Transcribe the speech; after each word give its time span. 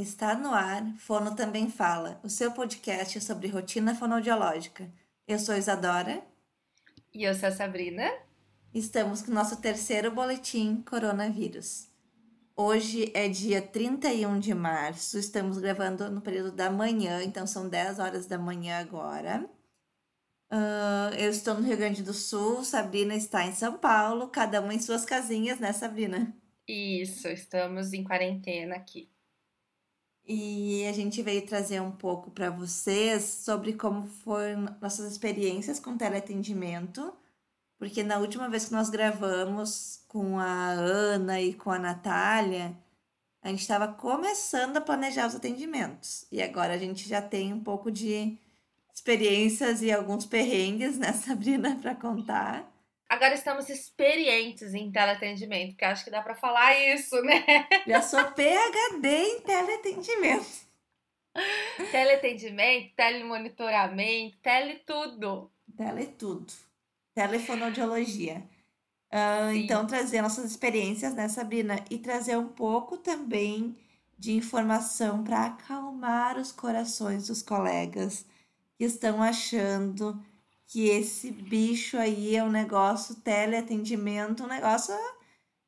Está 0.00 0.34
no 0.34 0.54
ar, 0.54 0.82
Fono 0.96 1.36
Também 1.36 1.68
Fala, 1.68 2.18
o 2.24 2.28
seu 2.30 2.52
podcast 2.52 3.20
sobre 3.20 3.48
rotina 3.48 3.94
fonoaudiológica. 3.94 4.90
Eu 5.28 5.38
sou 5.38 5.54
Isadora. 5.54 6.22
E 7.12 7.24
eu 7.24 7.34
sou 7.34 7.50
a 7.50 7.52
Sabrina. 7.52 8.10
Estamos 8.72 9.20
com 9.20 9.30
o 9.30 9.34
nosso 9.34 9.60
terceiro 9.60 10.10
boletim 10.10 10.82
coronavírus. 10.88 11.86
Hoje 12.56 13.12
é 13.12 13.28
dia 13.28 13.60
31 13.60 14.38
de 14.38 14.54
março, 14.54 15.18
estamos 15.18 15.58
gravando 15.58 16.10
no 16.10 16.22
período 16.22 16.52
da 16.52 16.70
manhã, 16.70 17.22
então 17.22 17.46
são 17.46 17.68
10 17.68 17.98
horas 17.98 18.24
da 18.24 18.38
manhã 18.38 18.78
agora. 18.78 19.46
Uh, 20.50 21.14
eu 21.18 21.28
estou 21.28 21.52
no 21.52 21.60
Rio 21.60 21.76
Grande 21.76 22.02
do 22.02 22.14
Sul, 22.14 22.64
Sabrina 22.64 23.14
está 23.14 23.44
em 23.44 23.52
São 23.52 23.76
Paulo, 23.76 24.28
cada 24.28 24.62
uma 24.62 24.72
em 24.72 24.80
suas 24.80 25.04
casinhas, 25.04 25.60
né, 25.60 25.74
Sabrina? 25.74 26.34
Isso, 26.66 27.28
estamos 27.28 27.92
em 27.92 28.02
quarentena 28.02 28.76
aqui. 28.76 29.10
E 30.32 30.86
a 30.86 30.92
gente 30.92 31.20
veio 31.22 31.44
trazer 31.44 31.82
um 31.82 31.90
pouco 31.90 32.30
para 32.30 32.50
vocês 32.50 33.24
sobre 33.24 33.72
como 33.72 34.06
foram 34.06 34.76
nossas 34.80 35.10
experiências 35.10 35.80
com 35.80 35.96
teleatendimento, 35.96 37.12
porque 37.76 38.04
na 38.04 38.16
última 38.18 38.48
vez 38.48 38.66
que 38.66 38.72
nós 38.72 38.88
gravamos 38.90 40.04
com 40.06 40.38
a 40.38 40.68
Ana 40.70 41.40
e 41.40 41.52
com 41.52 41.72
a 41.72 41.80
Natália, 41.80 42.76
a 43.42 43.48
gente 43.48 43.62
estava 43.62 43.88
começando 43.88 44.76
a 44.76 44.80
planejar 44.80 45.26
os 45.26 45.34
atendimentos. 45.34 46.24
E 46.30 46.40
agora 46.40 46.74
a 46.74 46.78
gente 46.78 47.08
já 47.08 47.20
tem 47.20 47.52
um 47.52 47.64
pouco 47.64 47.90
de 47.90 48.38
experiências 48.94 49.82
e 49.82 49.90
alguns 49.90 50.26
perrengues, 50.26 50.96
né, 50.96 51.10
Sabrina, 51.26 51.74
para 51.74 51.96
contar. 51.96 52.69
Agora 53.10 53.34
estamos 53.34 53.68
experientes 53.68 54.72
em 54.72 54.88
teleatendimento, 54.88 55.72
porque 55.72 55.84
acho 55.84 56.04
que 56.04 56.12
dá 56.12 56.22
para 56.22 56.36
falar 56.36 56.78
isso, 56.94 57.20
né? 57.22 57.44
Já 57.84 58.00
sou 58.00 58.22
PhD 58.30 59.08
em 59.08 59.40
teleatendimento. 59.40 60.46
teleatendimento, 61.90 62.94
telemonitoramento, 62.94 64.36
tele 64.38 64.76
tudo. 64.86 65.50
Tele 65.76 66.06
tudo. 66.06 66.52
Telefonaudiologia. 67.12 68.44
Uh, 69.12 69.54
então, 69.56 69.88
trazer 69.88 70.22
nossas 70.22 70.44
experiências, 70.44 71.12
né, 71.12 71.28
Sabrina? 71.28 71.84
E 71.90 71.98
trazer 71.98 72.38
um 72.38 72.46
pouco 72.46 72.96
também 72.96 73.76
de 74.16 74.34
informação 74.34 75.24
para 75.24 75.46
acalmar 75.46 76.38
os 76.38 76.52
corações 76.52 77.26
dos 77.26 77.42
colegas 77.42 78.24
que 78.78 78.84
estão 78.84 79.20
achando 79.20 80.22
que 80.70 80.88
esse 80.88 81.32
bicho 81.32 81.98
aí 81.98 82.36
é 82.36 82.44
um 82.44 82.50
negócio 82.50 83.16
teleatendimento, 83.16 84.44
um 84.44 84.46
negócio 84.46 84.94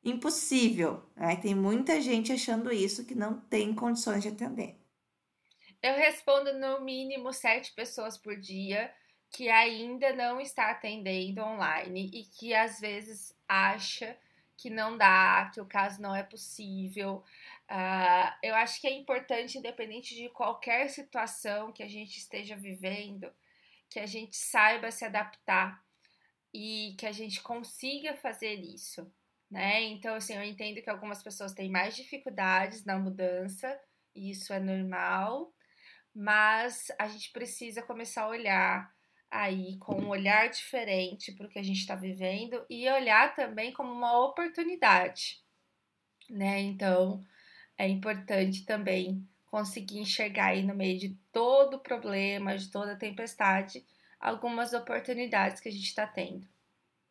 impossível. 0.01 1.03
Né? 1.13 1.35
Tem 1.35 1.53
muita 1.53 1.99
gente 1.99 2.31
achando 2.31 2.71
isso 2.71 3.05
que 3.05 3.13
não 3.13 3.37
tem 3.37 3.75
condições 3.75 4.21
de 4.21 4.29
atender. 4.29 4.77
Eu 5.81 5.95
respondo 5.95 6.57
no 6.57 6.79
mínimo 6.79 7.33
sete 7.33 7.73
pessoas 7.73 8.17
por 8.17 8.39
dia 8.39 8.93
que 9.29 9.49
ainda 9.49 10.13
não 10.13 10.39
está 10.39 10.71
atendendo 10.71 11.41
online 11.41 12.09
e 12.13 12.23
que 12.23 12.53
às 12.53 12.79
vezes 12.79 13.35
acha 13.45 14.17
que 14.55 14.69
não 14.69 14.97
dá, 14.97 15.51
que 15.53 15.59
o 15.59 15.65
caso 15.65 16.01
não 16.01 16.15
é 16.15 16.23
possível. 16.23 17.21
Uh, 17.69 18.31
eu 18.41 18.55
acho 18.55 18.79
que 18.79 18.87
é 18.87 18.93
importante, 18.93 19.57
independente 19.57 20.15
de 20.15 20.29
qualquer 20.29 20.87
situação 20.87 21.73
que 21.73 21.83
a 21.83 21.89
gente 21.89 22.17
esteja 22.17 22.55
vivendo, 22.55 23.29
que 23.93 23.99
a 23.99 24.07
gente 24.07 24.35
saiba 24.35 24.89
se 24.89 25.05
adaptar 25.05 25.79
e 26.51 26.95
que 26.97 27.05
a 27.05 27.11
gente 27.11 27.43
consiga 27.43 28.15
fazer 28.15 28.55
isso, 28.55 29.07
né? 29.51 29.83
Então, 29.83 30.15
assim, 30.15 30.33
eu 30.33 30.43
entendo 30.43 30.81
que 30.81 30.89
algumas 30.89 31.21
pessoas 31.21 31.53
têm 31.53 31.69
mais 31.69 31.95
dificuldades 31.95 32.83
na 32.83 32.97
mudança, 32.97 33.79
e 34.15 34.31
isso 34.31 34.51
é 34.51 34.59
normal, 34.59 35.53
mas 36.13 36.91
a 36.97 37.07
gente 37.07 37.31
precisa 37.31 37.83
começar 37.83 38.23
a 38.23 38.29
olhar 38.29 38.91
aí 39.29 39.77
com 39.77 39.93
um 39.93 40.09
olhar 40.09 40.49
diferente 40.49 41.31
para 41.31 41.45
o 41.45 41.49
que 41.49 41.59
a 41.59 41.63
gente 41.63 41.79
está 41.79 41.93
vivendo 41.93 42.65
e 42.67 42.89
olhar 42.89 43.35
também 43.35 43.71
como 43.71 43.93
uma 43.93 44.25
oportunidade, 44.25 45.39
né? 46.27 46.59
Então, 46.61 47.23
é 47.77 47.87
importante 47.87 48.65
também 48.65 49.27
conseguir 49.45 49.99
enxergar 49.99 50.47
aí 50.47 50.63
no 50.63 50.73
meio 50.73 50.97
de 50.97 51.15
todo 51.31 51.75
o 51.75 51.79
problema, 51.79 52.57
de 52.57 52.71
toda 52.71 52.93
a 52.93 52.97
tempestade, 52.97 53.85
algumas 54.23 54.73
oportunidades 54.73 55.59
que 55.59 55.67
a 55.67 55.71
gente 55.71 55.85
está 55.85 56.07
tendo. 56.07 56.47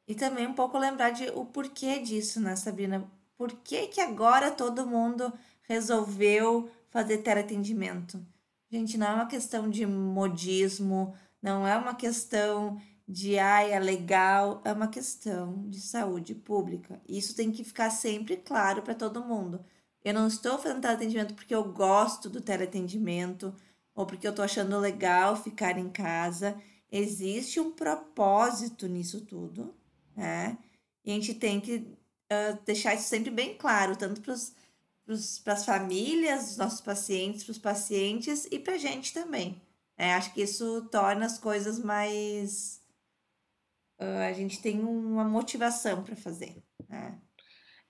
E 0.09 0.15
também 0.15 0.47
um 0.47 0.55
pouco 0.55 0.78
lembrar 0.78 1.11
de 1.11 1.27
o 1.31 1.45
porquê 1.45 1.99
disso, 1.99 2.41
né, 2.41 2.56
Sabrina? 2.56 3.06
Por 3.37 3.53
que, 3.53 3.89
que 3.89 4.00
agora 4.00 4.50
todo 4.50 4.87
mundo 4.87 5.33
resolveu 5.62 6.71
fazer 6.89 7.19
teleatendimento? 7.19 8.25
Gente, 8.71 8.97
não 8.97 9.06
é 9.06 9.15
uma 9.15 9.27
questão 9.27 9.69
de 9.69 9.84
modismo, 9.87 11.15
não 11.41 11.67
é 11.67 11.77
uma 11.77 11.95
questão 11.95 12.81
de 13.06 13.39
ai, 13.39 13.73
é 13.73 13.79
legal, 13.79 14.62
é 14.65 14.73
uma 14.73 14.89
questão 14.89 15.69
de 15.69 15.81
saúde 15.81 16.34
pública. 16.34 17.00
Isso 17.06 17.37
tem 17.37 17.50
que 17.50 17.62
ficar 17.62 17.91
sempre 17.91 18.39
claro 18.39 18.81
para 18.81 18.94
todo 18.94 19.25
mundo. 19.25 19.62
Eu 20.03 20.15
não 20.15 20.27
estou 20.27 20.59
fazendo 20.59 20.81
teleatendimento 20.81 21.34
porque 21.34 21.55
eu 21.55 21.65
gosto 21.65 22.31
do 22.31 22.41
teleatendimento 22.41 23.55
ou 23.94 24.06
porque 24.06 24.27
eu 24.27 24.31
estou 24.31 24.44
achando 24.44 24.79
legal 24.79 25.37
ficar 25.37 25.79
em 25.79 25.91
casa. 25.91 26.56
Existe 26.93 27.59
um 27.59 27.71
propósito 27.71 28.87
nisso 28.87 29.25
tudo, 29.25 29.75
né? 30.15 30.59
E 31.03 31.11
a 31.11 31.15
gente 31.15 31.33
tem 31.33 31.59
que 31.59 31.77
uh, 31.77 32.63
deixar 32.67 32.95
isso 32.95 33.09
sempre 33.09 33.31
bem 33.31 33.57
claro, 33.57 33.97
tanto 33.97 34.21
para 34.21 34.35
as 34.35 35.65
famílias, 35.65 36.51
os 36.51 36.57
nossos 36.59 36.83
pacientes, 36.83 37.45
para 37.45 37.53
os 37.53 37.59
pacientes 37.59 38.47
e 38.51 38.59
para 38.59 38.75
a 38.75 38.79
gente 38.79 39.15
também. 39.15 39.59
É, 39.97 40.13
acho 40.13 40.35
que 40.35 40.43
isso 40.43 40.87
torna 40.91 41.25
as 41.25 41.39
coisas 41.39 41.79
mais. 41.79 42.83
Uh, 43.99 44.29
a 44.29 44.33
gente 44.35 44.61
tem 44.61 44.81
uma 44.81 45.25
motivação 45.25 46.05
para 46.05 46.15
fazer. 46.15 46.63
Né? 46.91 47.19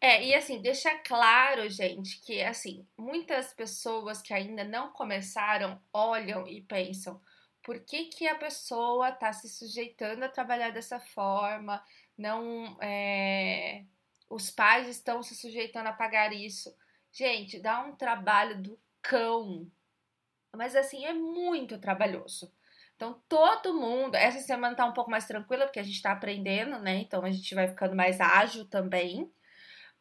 É, 0.01 0.25
e 0.25 0.35
assim, 0.35 0.63
deixa 0.63 0.97
claro, 0.99 1.69
gente, 1.69 2.21
que 2.21 2.41
assim, 2.41 2.87
muitas 2.97 3.53
pessoas 3.53 4.23
que 4.23 4.33
ainda 4.33 4.63
não 4.63 4.93
começaram 4.93 5.81
olham 5.93 6.47
e 6.47 6.61
pensam 6.63 7.21
por 7.63 7.81
que, 7.81 8.07
que 8.07 8.27
a 8.27 8.35
pessoa 8.35 9.11
está 9.11 9.33
se 9.33 9.49
sujeitando 9.49 10.25
a 10.25 10.29
trabalhar 10.29 10.71
dessa 10.71 10.99
forma, 10.99 11.83
não 12.17 12.77
é, 12.81 13.85
os 14.29 14.51
pais 14.51 14.89
estão 14.89 15.23
se 15.23 15.35
sujeitando 15.35 15.89
a 15.89 15.93
pagar 15.93 16.33
isso. 16.33 16.75
Gente, 17.13 17.61
dá 17.61 17.81
um 17.83 17.95
trabalho 17.95 18.61
do 18.63 18.81
cão. 19.03 19.71
Mas 20.55 20.75
assim, 20.75 21.05
é 21.05 21.13
muito 21.13 21.79
trabalhoso. 21.79 22.53
Então, 22.97 23.21
todo 23.29 23.75
mundo. 23.75 24.15
Essa 24.15 24.41
semana 24.41 24.77
tá 24.77 24.87
um 24.87 24.93
pouco 24.93 25.11
mais 25.11 25.27
tranquila, 25.27 25.65
porque 25.65 25.81
a 25.81 25.83
gente 25.83 26.01
tá 26.01 26.13
aprendendo, 26.13 26.79
né? 26.79 26.99
Então, 26.99 27.25
a 27.25 27.31
gente 27.31 27.55
vai 27.55 27.69
ficando 27.69 27.97
mais 27.97 28.21
ágil 28.21 28.65
também. 28.67 29.31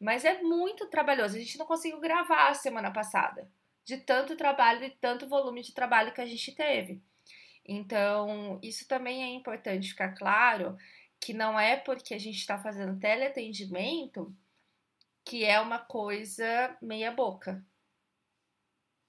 Mas 0.00 0.24
é 0.24 0.42
muito 0.42 0.88
trabalhoso. 0.88 1.36
A 1.36 1.38
gente 1.38 1.58
não 1.58 1.66
conseguiu 1.66 2.00
gravar 2.00 2.48
a 2.48 2.54
semana 2.54 2.92
passada, 2.92 3.50
de 3.84 3.98
tanto 3.98 4.36
trabalho 4.36 4.84
e 4.84 4.90
tanto 4.90 5.28
volume 5.28 5.62
de 5.62 5.74
trabalho 5.74 6.12
que 6.12 6.20
a 6.20 6.26
gente 6.26 6.54
teve. 6.54 7.02
Então, 7.64 8.58
isso 8.62 8.86
também 8.88 9.22
é 9.22 9.28
importante 9.34 9.90
ficar 9.90 10.12
claro 10.14 10.76
que 11.20 11.32
não 11.32 11.58
é 11.58 11.76
porque 11.76 12.14
a 12.14 12.18
gente 12.18 12.38
está 12.38 12.58
fazendo 12.58 12.98
teleatendimento 12.98 14.34
que 15.24 15.44
é 15.44 15.60
uma 15.60 15.78
coisa 15.78 16.76
meia 16.82 17.12
boca. 17.12 17.64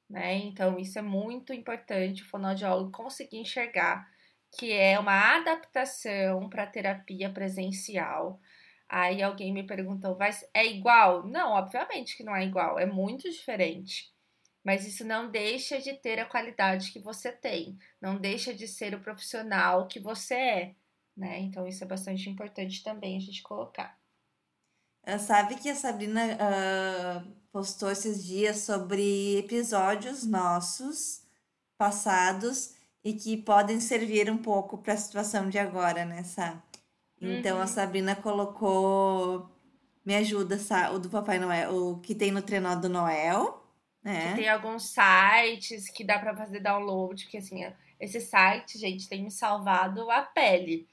Né? 0.09 0.35
Então, 0.35 0.77
isso 0.77 0.99
é 0.99 1.01
muito 1.01 1.53
importante 1.53 2.21
o 2.21 2.27
fonoaudiólogo 2.27 2.91
conseguir 2.91 3.37
enxergar 3.37 4.07
que 4.51 4.71
é 4.71 4.99
uma 4.99 5.35
adaptação 5.37 6.47
para 6.49 6.67
terapia 6.67 7.31
presencial 7.31 8.39
Aí 8.93 9.23
alguém 9.23 9.51
me 9.51 9.63
perguntou, 9.63 10.15
vai, 10.15 10.29
é 10.53 10.67
igual? 10.67 11.25
Não, 11.25 11.53
obviamente 11.53 12.15
que 12.15 12.23
não 12.23 12.35
é 12.35 12.45
igual, 12.45 12.77
é 12.77 12.85
muito 12.85 13.27
diferente. 13.27 14.12
Mas 14.63 14.87
isso 14.87 15.03
não 15.03 15.29
deixa 15.29 15.81
de 15.81 15.93
ter 15.93 16.19
a 16.19 16.25
qualidade 16.25 16.91
que 16.91 16.99
você 16.99 17.31
tem, 17.31 17.77
não 18.01 18.17
deixa 18.17 18.53
de 18.53 18.67
ser 18.67 18.95
o 18.95 19.01
profissional 19.01 19.87
que 19.87 19.99
você 19.99 20.33
é, 20.35 20.75
né? 21.15 21.39
Então 21.39 21.67
isso 21.67 21.83
é 21.83 21.87
bastante 21.87 22.29
importante 22.29 22.81
também 22.83 23.17
a 23.17 23.19
gente 23.19 23.43
colocar. 23.43 23.97
Sabe 25.19 25.55
que 25.55 25.69
a 25.69 25.75
Sabrina 25.75 26.21
uh, 26.25 27.31
postou 27.51 27.91
esses 27.91 28.23
dias 28.23 28.59
sobre 28.59 29.37
episódios 29.37 30.25
nossos 30.25 31.21
passados 31.77 32.73
e 33.03 33.13
que 33.13 33.35
podem 33.35 33.81
servir 33.81 34.31
um 34.31 34.37
pouco 34.37 34.77
para 34.77 34.93
a 34.93 34.97
situação 34.97 35.49
de 35.49 35.59
agora, 35.59 36.05
né, 36.05 36.23
Sá? 36.23 36.63
Então 37.19 37.57
a 37.57 37.61
uhum. 37.61 37.67
Sabrina 37.67 38.15
colocou 38.15 39.49
Me 40.05 40.15
Ajuda, 40.15 40.57
o 40.93 40.99
do 40.99 41.09
Papai 41.09 41.39
Noel, 41.39 41.75
o 41.75 41.99
que 41.99 42.13
tem 42.13 42.31
no 42.31 42.41
trenó 42.41 42.75
do 42.75 42.89
Noel. 42.89 43.62
Né? 44.03 44.29
Que 44.29 44.35
tem 44.41 44.49
alguns 44.49 44.93
sites 44.93 45.89
que 45.89 46.03
dá 46.03 46.19
para 46.19 46.35
fazer 46.35 46.59
download, 46.59 47.23
porque 47.23 47.37
assim, 47.37 47.63
esse 47.99 48.19
site, 48.19 48.77
gente, 48.77 49.07
tem 49.07 49.23
me 49.23 49.31
salvado 49.31 50.09
a 50.11 50.21
pele. 50.21 50.87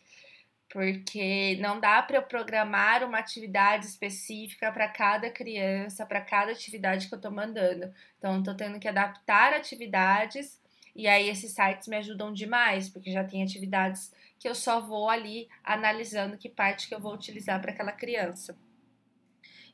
porque 0.72 1.56
não 1.60 1.80
dá 1.80 2.00
para 2.00 2.18
eu 2.18 2.22
programar 2.22 3.02
uma 3.02 3.18
atividade 3.18 3.86
específica 3.86 4.70
para 4.70 4.88
cada 4.88 5.28
criança, 5.28 6.06
para 6.06 6.20
cada 6.20 6.52
atividade 6.52 7.08
que 7.08 7.14
eu 7.14 7.16
estou 7.16 7.32
mandando. 7.32 7.92
Então, 8.18 8.38
estou 8.38 8.54
tendo 8.54 8.78
que 8.78 8.86
adaptar 8.86 9.52
atividades 9.52 10.60
e 10.94 11.06
aí 11.08 11.28
esses 11.28 11.52
sites 11.52 11.88
me 11.88 11.96
ajudam 11.96 12.32
demais, 12.32 12.88
porque 12.88 13.10
já 13.10 13.24
tem 13.24 13.42
atividades 13.42 14.12
que 14.38 14.48
eu 14.48 14.54
só 14.54 14.80
vou 14.80 15.08
ali 15.08 15.48
analisando 15.62 16.38
que 16.38 16.48
parte 16.48 16.88
que 16.88 16.94
eu 16.94 17.00
vou 17.00 17.14
utilizar 17.14 17.60
para 17.60 17.72
aquela 17.72 17.92
criança. 17.92 18.56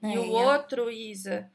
É, 0.02 0.08
e 0.08 0.18
o 0.18 0.30
outro, 0.30 0.90
Isa, 0.90 1.50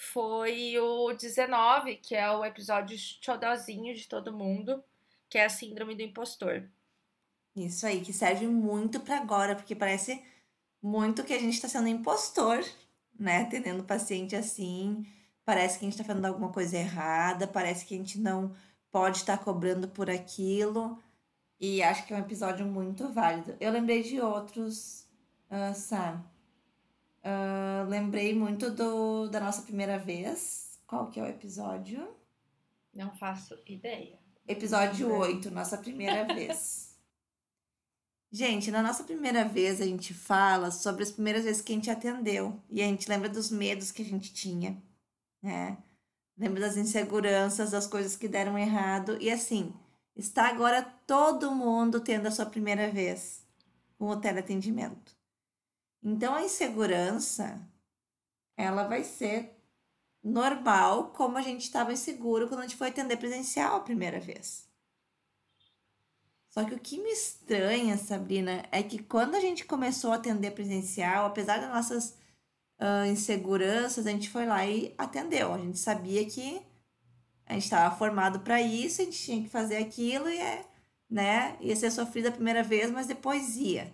foi 0.00 0.78
o 0.78 1.12
19, 1.12 1.96
que 1.96 2.14
é 2.14 2.30
o 2.30 2.44
episódio 2.44 2.96
xodozinho 2.96 3.92
de 3.96 4.06
todo 4.06 4.32
mundo, 4.32 4.80
que 5.28 5.36
é 5.36 5.44
a 5.44 5.48
síndrome 5.48 5.96
do 5.96 6.02
impostor. 6.02 6.62
Isso 7.56 7.84
aí, 7.84 8.00
que 8.00 8.12
serve 8.12 8.46
muito 8.46 9.00
para 9.00 9.16
agora, 9.16 9.56
porque 9.56 9.74
parece 9.74 10.24
muito 10.80 11.24
que 11.24 11.34
a 11.34 11.38
gente 11.40 11.54
está 11.54 11.66
sendo 11.66 11.88
impostor, 11.88 12.64
né? 13.18 13.42
Atendendo 13.42 13.82
paciente 13.82 14.36
assim. 14.36 15.04
Parece 15.44 15.80
que 15.80 15.84
a 15.84 15.88
gente 15.88 16.00
está 16.00 16.04
fazendo 16.04 16.26
alguma 16.26 16.52
coisa 16.52 16.76
errada, 16.76 17.48
parece 17.48 17.84
que 17.84 17.94
a 17.96 17.98
gente 17.98 18.20
não 18.20 18.54
pode 18.92 19.16
estar 19.16 19.36
tá 19.36 19.44
cobrando 19.44 19.88
por 19.88 20.08
aquilo. 20.08 21.02
E 21.58 21.82
acho 21.82 22.06
que 22.06 22.14
é 22.14 22.16
um 22.16 22.20
episódio 22.20 22.64
muito 22.64 23.12
válido. 23.12 23.56
Eu 23.58 23.72
lembrei 23.72 24.04
de 24.04 24.20
outros, 24.20 25.08
uh, 25.50 25.74
Sam. 25.74 26.24
Uh, 27.18 27.57
lembrei 27.88 28.34
muito 28.34 28.70
do, 28.70 29.28
da 29.28 29.40
nossa 29.40 29.62
primeira 29.62 29.98
vez. 29.98 30.78
Qual 30.86 31.10
que 31.10 31.18
é 31.18 31.22
o 31.22 31.26
episódio? 31.26 32.08
Não 32.94 33.10
faço 33.16 33.58
ideia. 33.66 34.18
Episódio 34.46 35.12
8, 35.12 35.50
nossa 35.50 35.76
primeira 35.76 36.24
vez. 36.24 36.88
Gente, 38.30 38.70
na 38.70 38.82
nossa 38.82 39.04
primeira 39.04 39.44
vez 39.44 39.80
a 39.80 39.86
gente 39.86 40.12
fala 40.12 40.70
sobre 40.70 41.02
as 41.02 41.10
primeiras 41.10 41.44
vezes 41.44 41.62
que 41.62 41.72
a 41.72 41.74
gente 41.74 41.90
atendeu 41.90 42.62
e 42.68 42.82
a 42.82 42.84
gente 42.84 43.08
lembra 43.08 43.26
dos 43.26 43.50
medos 43.50 43.90
que 43.90 44.02
a 44.02 44.04
gente 44.04 44.34
tinha, 44.34 44.82
né? 45.42 45.78
Lembra 46.36 46.60
das 46.60 46.76
inseguranças, 46.76 47.70
das 47.70 47.86
coisas 47.86 48.16
que 48.16 48.28
deram 48.28 48.58
errado 48.58 49.16
e 49.18 49.30
assim, 49.30 49.72
está 50.14 50.48
agora 50.48 50.82
todo 51.06 51.54
mundo 51.54 52.00
tendo 52.00 52.28
a 52.28 52.30
sua 52.30 52.44
primeira 52.44 52.90
vez 52.90 53.46
com 53.98 54.08
o 54.08 54.20
teleatendimento. 54.20 55.16
Então 56.02 56.34
a 56.34 56.42
insegurança 56.42 57.58
ela 58.58 58.82
vai 58.86 59.04
ser 59.04 59.56
normal, 60.22 61.12
como 61.12 61.38
a 61.38 61.42
gente 61.42 61.62
estava 61.62 61.92
inseguro 61.92 62.48
quando 62.48 62.60
a 62.60 62.62
gente 62.64 62.76
foi 62.76 62.88
atender 62.88 63.16
presencial 63.16 63.76
a 63.76 63.80
primeira 63.80 64.20
vez. 64.20 64.68
Só 66.50 66.64
que 66.64 66.74
o 66.74 66.78
que 66.78 66.98
me 66.98 67.10
estranha, 67.10 67.96
Sabrina, 67.96 68.64
é 68.72 68.82
que 68.82 69.02
quando 69.02 69.36
a 69.36 69.40
gente 69.40 69.64
começou 69.64 70.12
a 70.12 70.16
atender 70.16 70.50
presencial, 70.50 71.26
apesar 71.26 71.60
das 71.60 71.70
nossas 71.70 72.18
uh, 72.80 73.06
inseguranças, 73.06 74.06
a 74.06 74.10
gente 74.10 74.28
foi 74.28 74.44
lá 74.44 74.66
e 74.66 74.92
atendeu. 74.98 75.54
A 75.54 75.58
gente 75.58 75.78
sabia 75.78 76.24
que 76.28 76.60
a 77.46 77.54
gente 77.54 77.64
estava 77.64 77.94
formado 77.96 78.40
para 78.40 78.60
isso, 78.60 79.00
a 79.00 79.04
gente 79.04 79.22
tinha 79.22 79.42
que 79.42 79.48
fazer 79.48 79.76
aquilo 79.76 80.28
e 80.28 80.36
é, 80.36 80.66
né, 81.08 81.56
ia 81.60 81.76
ser 81.76 81.92
sofrido 81.92 82.26
a 82.26 82.32
primeira 82.32 82.62
vez, 82.62 82.90
mas 82.90 83.06
depois 83.06 83.56
ia. 83.56 83.92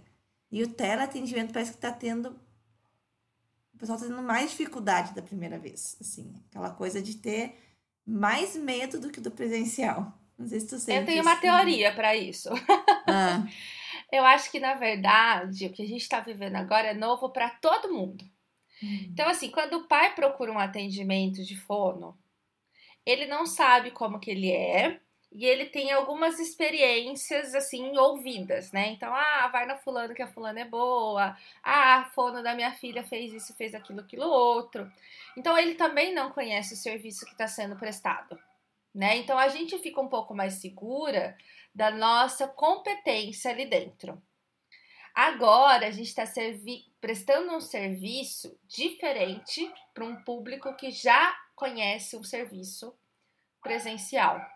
E 0.51 0.63
o 0.63 0.69
teleatendimento 0.69 1.53
parece 1.53 1.73
que 1.73 1.77
está 1.77 1.93
tendo. 1.93 2.35
O 3.75 3.79
pessoal 3.79 3.97
está 3.97 4.09
tendo 4.09 4.23
mais 4.23 4.51
dificuldade 4.51 5.15
da 5.15 5.23
primeira 5.23 5.59
vez. 5.59 5.97
Assim, 6.01 6.33
aquela 6.49 6.71
coisa 6.71 7.03
de 7.03 7.17
ter 7.17 7.59
mais 8.07 8.57
medo 8.57 9.01
do 9.01 9.11
que 9.11 9.21
do 9.21 9.31
presencial. 9.31 10.13
Não 10.39 10.47
sei 10.47 10.61
se 10.61 10.69
tu 10.69 10.91
Eu 10.91 11.05
tenho 11.05 11.23
uma 11.23 11.37
teoria 11.37 11.93
para 11.93 12.17
isso. 12.17 12.51
Ah. 13.07 13.47
Eu 14.11 14.25
acho 14.25 14.51
que, 14.51 14.59
na 14.59 14.75
verdade, 14.75 15.67
o 15.67 15.73
que 15.73 15.83
a 15.83 15.87
gente 15.87 16.01
está 16.01 16.19
vivendo 16.21 16.57
agora 16.57 16.89
é 16.89 16.95
novo 16.95 17.29
para 17.29 17.51
todo 17.51 17.93
mundo. 17.93 18.25
Hum. 18.83 19.09
Então, 19.11 19.29
assim, 19.29 19.51
quando 19.51 19.75
o 19.75 19.87
pai 19.87 20.15
procura 20.15 20.51
um 20.51 20.59
atendimento 20.59 21.45
de 21.45 21.55
fono, 21.55 22.17
ele 23.05 23.27
não 23.27 23.45
sabe 23.45 23.91
como 23.91 24.19
que 24.19 24.31
ele 24.31 24.51
é 24.51 25.01
e 25.35 25.45
ele 25.45 25.67
tem 25.67 25.93
algumas 25.93 26.39
experiências, 26.39 27.55
assim, 27.55 27.99
ouvidas, 27.99 28.73
né? 28.73 28.89
Então, 28.93 29.13
ah, 29.15 29.49
vai 29.49 29.67
na 29.67 29.77
fulana 29.77 30.15
que 30.15 30.23
a 30.23 30.29
fulana 30.29 30.61
é 30.61 30.65
boa. 30.65 31.37
Ah, 31.63 31.97
a 31.99 32.05
fono 32.11 32.43
da 32.43 32.55
minha 32.55 32.73
filha 32.73 33.05
fez 33.05 33.33
isso, 33.33 33.55
fez 33.55 33.75
aquilo, 33.75 34.01
aquilo 34.01 34.25
outro. 34.25 34.91
Então, 35.37 35.59
ele 35.59 35.75
também 35.75 36.15
não 36.15 36.31
conhece 36.31 36.75
o 36.75 36.77
serviço 36.77 37.27
que 37.27 37.33
está 37.33 37.49
sendo 37.49 37.77
prestado 37.77 38.39
né? 38.95 39.17
Então 39.17 39.37
a 39.37 39.49
gente 39.49 39.77
fica 39.79 40.01
um 40.01 40.09
pouco 40.09 40.35
mais 40.35 40.55
segura 40.55 41.37
da 41.75 41.91
nossa 41.91 42.47
competência 42.47 43.51
ali 43.51 43.67
dentro. 43.67 44.23
Agora 45.13 45.89
a 45.89 45.91
gente 45.91 46.09
está 46.09 46.25
prestando 47.01 47.53
um 47.53 47.61
serviço 47.61 48.57
diferente 48.67 49.71
para 49.93 50.05
um 50.05 50.23
público 50.23 50.75
que 50.77 50.91
já 50.91 51.37
conhece 51.55 52.17
um 52.17 52.23
serviço 52.23 52.97
presencial. 53.61 54.54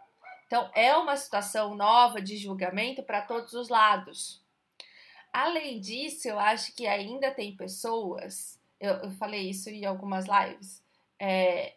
Então 0.48 0.70
é 0.74 0.96
uma 0.96 1.14
situação 1.14 1.74
nova 1.76 2.22
de 2.22 2.38
julgamento 2.38 3.02
para 3.02 3.20
todos 3.20 3.52
os 3.52 3.68
lados. 3.68 4.42
Além 5.30 5.78
disso, 5.78 6.26
eu 6.26 6.40
acho 6.40 6.74
que 6.74 6.86
ainda 6.86 7.30
tem 7.30 7.54
pessoas, 7.54 8.58
eu, 8.80 8.94
eu 8.94 9.10
falei 9.12 9.50
isso 9.50 9.68
em 9.68 9.84
algumas 9.84 10.24
lives, 10.26 10.82
é, 11.20 11.74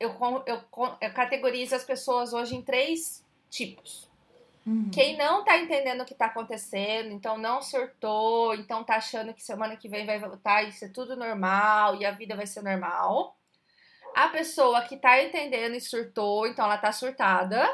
eu, 0.00 0.16
eu, 0.46 0.64
eu 1.00 1.12
categorizo 1.12 1.76
as 1.76 1.84
pessoas 1.84 2.32
hoje 2.32 2.56
em 2.56 2.62
três 2.62 3.22
tipos. 3.50 4.08
Uhum. 4.66 4.90
Quem 4.90 5.18
não 5.18 5.44
tá 5.44 5.58
entendendo 5.58 6.00
o 6.00 6.06
que 6.06 6.14
tá 6.14 6.24
acontecendo, 6.26 7.10
então 7.10 7.36
não 7.36 7.60
surtou, 7.60 8.54
então 8.54 8.82
tá 8.82 8.96
achando 8.96 9.34
que 9.34 9.42
semana 9.42 9.76
que 9.76 9.86
vem 9.86 10.06
vai 10.06 10.18
voltar 10.18 10.62
e 10.62 10.72
ser 10.72 10.88
tudo 10.88 11.14
normal 11.14 11.96
e 11.96 12.06
a 12.06 12.10
vida 12.10 12.34
vai 12.34 12.46
ser 12.46 12.62
normal. 12.62 13.36
A 14.16 14.28
pessoa 14.28 14.80
que 14.80 14.96
tá 14.96 15.22
entendendo 15.22 15.74
e 15.74 15.80
surtou, 15.80 16.46
então 16.46 16.64
ela 16.64 16.78
tá 16.78 16.90
surtada. 16.90 17.68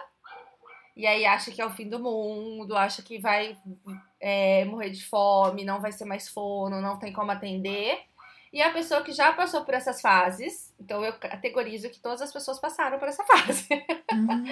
E 0.97 1.07
aí 1.07 1.25
acha 1.25 1.51
que 1.51 1.61
é 1.61 1.67
o 1.67 1.71
fim 1.71 1.89
do 1.89 1.99
mundo, 1.99 2.77
acha 2.77 3.03
que 3.03 3.19
vai 3.19 3.57
é, 4.21 4.65
morrer 4.65 4.91
de 4.91 5.05
fome, 5.05 5.65
não 5.65 5.81
vai 5.81 5.93
ser 5.93 6.05
mais 6.05 6.29
fono, 6.29 6.81
não 6.81 6.99
tem 6.99 7.13
como 7.13 7.31
atender. 7.31 7.99
E 8.53 8.61
a 8.61 8.71
pessoa 8.71 9.03
que 9.03 9.13
já 9.13 9.33
passou 9.33 9.65
por 9.65 9.75
essas 9.75 10.01
fases, 10.01 10.75
então 10.79 11.05
eu 11.05 11.13
categorizo 11.13 11.89
que 11.89 12.01
todas 12.01 12.21
as 12.21 12.33
pessoas 12.33 12.59
passaram 12.59 12.99
por 12.99 13.09
essa 13.09 13.23
fase. 13.25 13.69
Hum, 14.13 14.45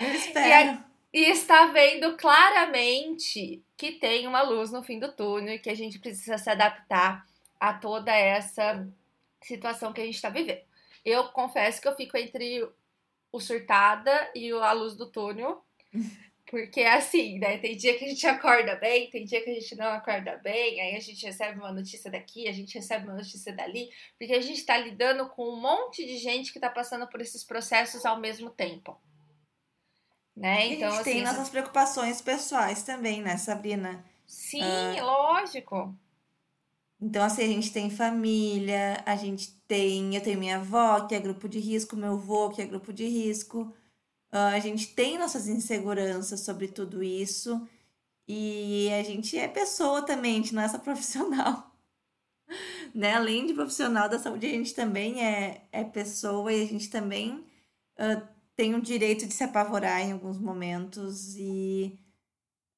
eu 0.00 0.12
espero. 0.14 0.84
E, 1.12 1.20
e 1.20 1.30
está 1.30 1.66
vendo 1.66 2.16
claramente 2.16 3.62
que 3.76 3.92
tem 3.92 4.26
uma 4.26 4.42
luz 4.42 4.72
no 4.72 4.82
fim 4.82 4.98
do 4.98 5.12
túnel 5.12 5.54
e 5.54 5.58
que 5.58 5.70
a 5.70 5.74
gente 5.74 6.00
precisa 6.00 6.36
se 6.36 6.50
adaptar 6.50 7.24
a 7.60 7.72
toda 7.72 8.12
essa 8.12 8.86
situação 9.40 9.92
que 9.92 10.00
a 10.00 10.04
gente 10.04 10.16
está 10.16 10.28
vivendo. 10.28 10.60
Eu 11.04 11.28
confesso 11.28 11.80
que 11.80 11.86
eu 11.86 11.94
fico 11.94 12.16
entre 12.16 12.68
o 13.36 13.40
surtada 13.40 14.30
e 14.34 14.50
a 14.50 14.72
luz 14.72 14.96
do 14.96 15.06
túnel. 15.06 15.62
Porque 16.48 16.80
é 16.80 16.92
assim, 16.92 17.40
né? 17.40 17.58
Tem 17.58 17.76
dia 17.76 17.98
que 17.98 18.04
a 18.04 18.08
gente 18.08 18.24
acorda 18.24 18.76
bem, 18.76 19.10
tem 19.10 19.24
dia 19.24 19.42
que 19.42 19.50
a 19.50 19.54
gente 19.54 19.74
não 19.74 19.86
acorda 19.86 20.36
bem, 20.44 20.80
aí 20.80 20.94
a 20.94 21.00
gente 21.00 21.26
recebe 21.26 21.58
uma 21.58 21.72
notícia 21.72 22.08
daqui, 22.08 22.46
a 22.46 22.52
gente 22.52 22.72
recebe 22.72 23.04
uma 23.04 23.16
notícia 23.16 23.52
dali, 23.52 23.90
porque 24.16 24.32
a 24.32 24.40
gente 24.40 24.60
está 24.60 24.78
lidando 24.78 25.28
com 25.30 25.42
um 25.42 25.60
monte 25.60 26.06
de 26.06 26.16
gente 26.18 26.52
que 26.52 26.58
está 26.58 26.70
passando 26.70 27.08
por 27.08 27.20
esses 27.20 27.42
processos 27.42 28.06
ao 28.06 28.20
mesmo 28.20 28.48
tempo. 28.48 28.96
Né? 30.36 30.74
Então, 30.74 30.88
a 30.88 30.90
gente 30.92 31.00
assim, 31.00 31.12
tem 31.14 31.22
nossas 31.22 31.48
preocupações 31.48 32.20
pessoais 32.20 32.84
também, 32.84 33.20
né, 33.20 33.36
Sabrina? 33.38 34.04
Sim, 34.24 34.62
uh, 34.62 35.04
lógico. 35.04 35.98
Então, 37.00 37.22
assim, 37.24 37.42
a 37.42 37.46
gente 37.46 37.72
tem 37.72 37.90
família, 37.90 39.02
a 39.04 39.16
gente 39.16 39.52
tem. 39.68 40.14
Eu 40.14 40.22
tenho 40.22 40.38
minha 40.38 40.56
avó, 40.56 41.06
que 41.06 41.14
é 41.14 41.20
grupo 41.20 41.48
de 41.48 41.58
risco, 41.58 41.96
meu 41.96 42.14
avô, 42.14 42.50
que 42.50 42.62
é 42.62 42.66
grupo 42.66 42.92
de 42.92 43.06
risco. 43.06 43.74
Uh, 44.32 44.54
a 44.54 44.58
gente 44.58 44.88
tem 44.88 45.18
nossas 45.18 45.46
inseguranças 45.48 46.40
sobre 46.40 46.68
tudo 46.68 47.02
isso 47.02 47.66
e 48.28 48.90
a 48.92 49.02
gente 49.02 49.38
é 49.38 49.46
pessoa 49.48 50.02
também, 50.02 50.32
a 50.32 50.36
gente 50.36 50.54
não 50.54 50.62
é 50.62 50.68
só 50.68 50.78
profissional. 50.80 51.72
né? 52.94 53.14
Além 53.14 53.46
de 53.46 53.54
profissional 53.54 54.08
da 54.08 54.18
saúde, 54.18 54.46
a 54.46 54.50
gente 54.50 54.74
também 54.74 55.24
é, 55.24 55.62
é 55.72 55.84
pessoa 55.84 56.52
e 56.52 56.62
a 56.62 56.66
gente 56.66 56.90
também 56.90 57.34
uh, 57.98 58.26
tem 58.56 58.74
o 58.74 58.80
direito 58.80 59.26
de 59.26 59.34
se 59.34 59.44
apavorar 59.44 60.00
em 60.00 60.12
alguns 60.12 60.38
momentos 60.38 61.36
e 61.36 61.98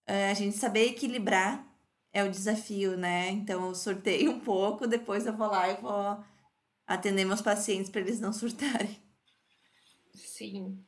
uh, 0.08 0.30
a 0.30 0.34
gente 0.34 0.56
saber 0.56 0.88
equilibrar 0.88 1.67
é 2.12 2.24
o 2.24 2.30
desafio, 2.30 2.96
né? 2.96 3.28
Então 3.30 3.66
eu 3.68 3.74
surtei 3.74 4.28
um 4.28 4.40
pouco, 4.40 4.86
depois 4.86 5.26
eu 5.26 5.36
vou 5.36 5.48
lá 5.48 5.68
e 5.68 5.76
vou 5.76 6.24
atender 6.86 7.24
meus 7.24 7.42
pacientes 7.42 7.90
para 7.90 8.00
eles 8.00 8.20
não 8.20 8.32
surtarem. 8.32 9.00
Sim. 10.14 10.82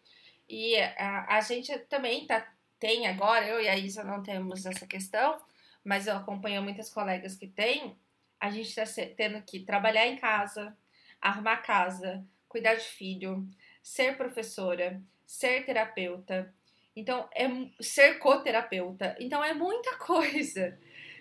E 0.48 0.76
a, 0.76 1.36
a 1.36 1.40
gente 1.40 1.78
também 1.80 2.26
tá, 2.26 2.46
tem 2.78 3.06
agora, 3.06 3.46
eu 3.46 3.60
e 3.60 3.68
a 3.68 3.76
Isa 3.76 4.02
não 4.02 4.22
temos 4.22 4.66
essa 4.66 4.86
questão, 4.86 5.40
mas 5.84 6.06
eu 6.06 6.16
acompanho 6.16 6.62
muitas 6.62 6.90
colegas 6.90 7.36
que 7.36 7.46
têm. 7.46 7.96
A 8.40 8.50
gente 8.50 8.68
está 8.68 8.84
tendo 9.16 9.42
que 9.42 9.60
trabalhar 9.60 10.06
em 10.06 10.16
casa, 10.16 10.76
arrumar 11.20 11.58
casa, 11.58 12.24
cuidar 12.48 12.74
de 12.74 12.84
filho, 12.84 13.46
ser 13.82 14.16
professora, 14.16 15.00
ser 15.26 15.64
terapeuta. 15.64 16.52
Então, 16.96 17.28
é 17.32 17.46
ser 17.80 18.18
coterapeuta. 18.18 19.16
Então, 19.20 19.44
é 19.44 19.54
muita 19.54 19.96
coisa. 19.98 20.78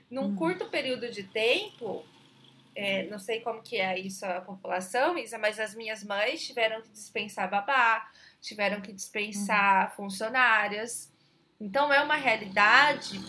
Num 0.09 0.23
uhum. 0.23 0.35
curto 0.35 0.65
período 0.69 1.09
de 1.09 1.23
tempo, 1.23 2.05
é, 2.75 3.03
não 3.07 3.19
sei 3.19 3.41
como 3.41 3.61
que 3.61 3.77
é 3.77 3.97
isso 3.99 4.25
a 4.25 4.41
população, 4.41 5.17
Isa, 5.17 5.37
mas 5.37 5.59
as 5.59 5.75
minhas 5.75 6.03
mães 6.03 6.45
tiveram 6.45 6.81
que 6.81 6.89
dispensar 6.89 7.49
babá, 7.49 8.09
tiveram 8.41 8.81
que 8.81 8.93
dispensar 8.93 9.89
uhum. 9.89 9.95
funcionárias. 9.95 11.11
Então 11.59 11.91
é 11.91 12.01
uma 12.01 12.15
realidade 12.15 13.19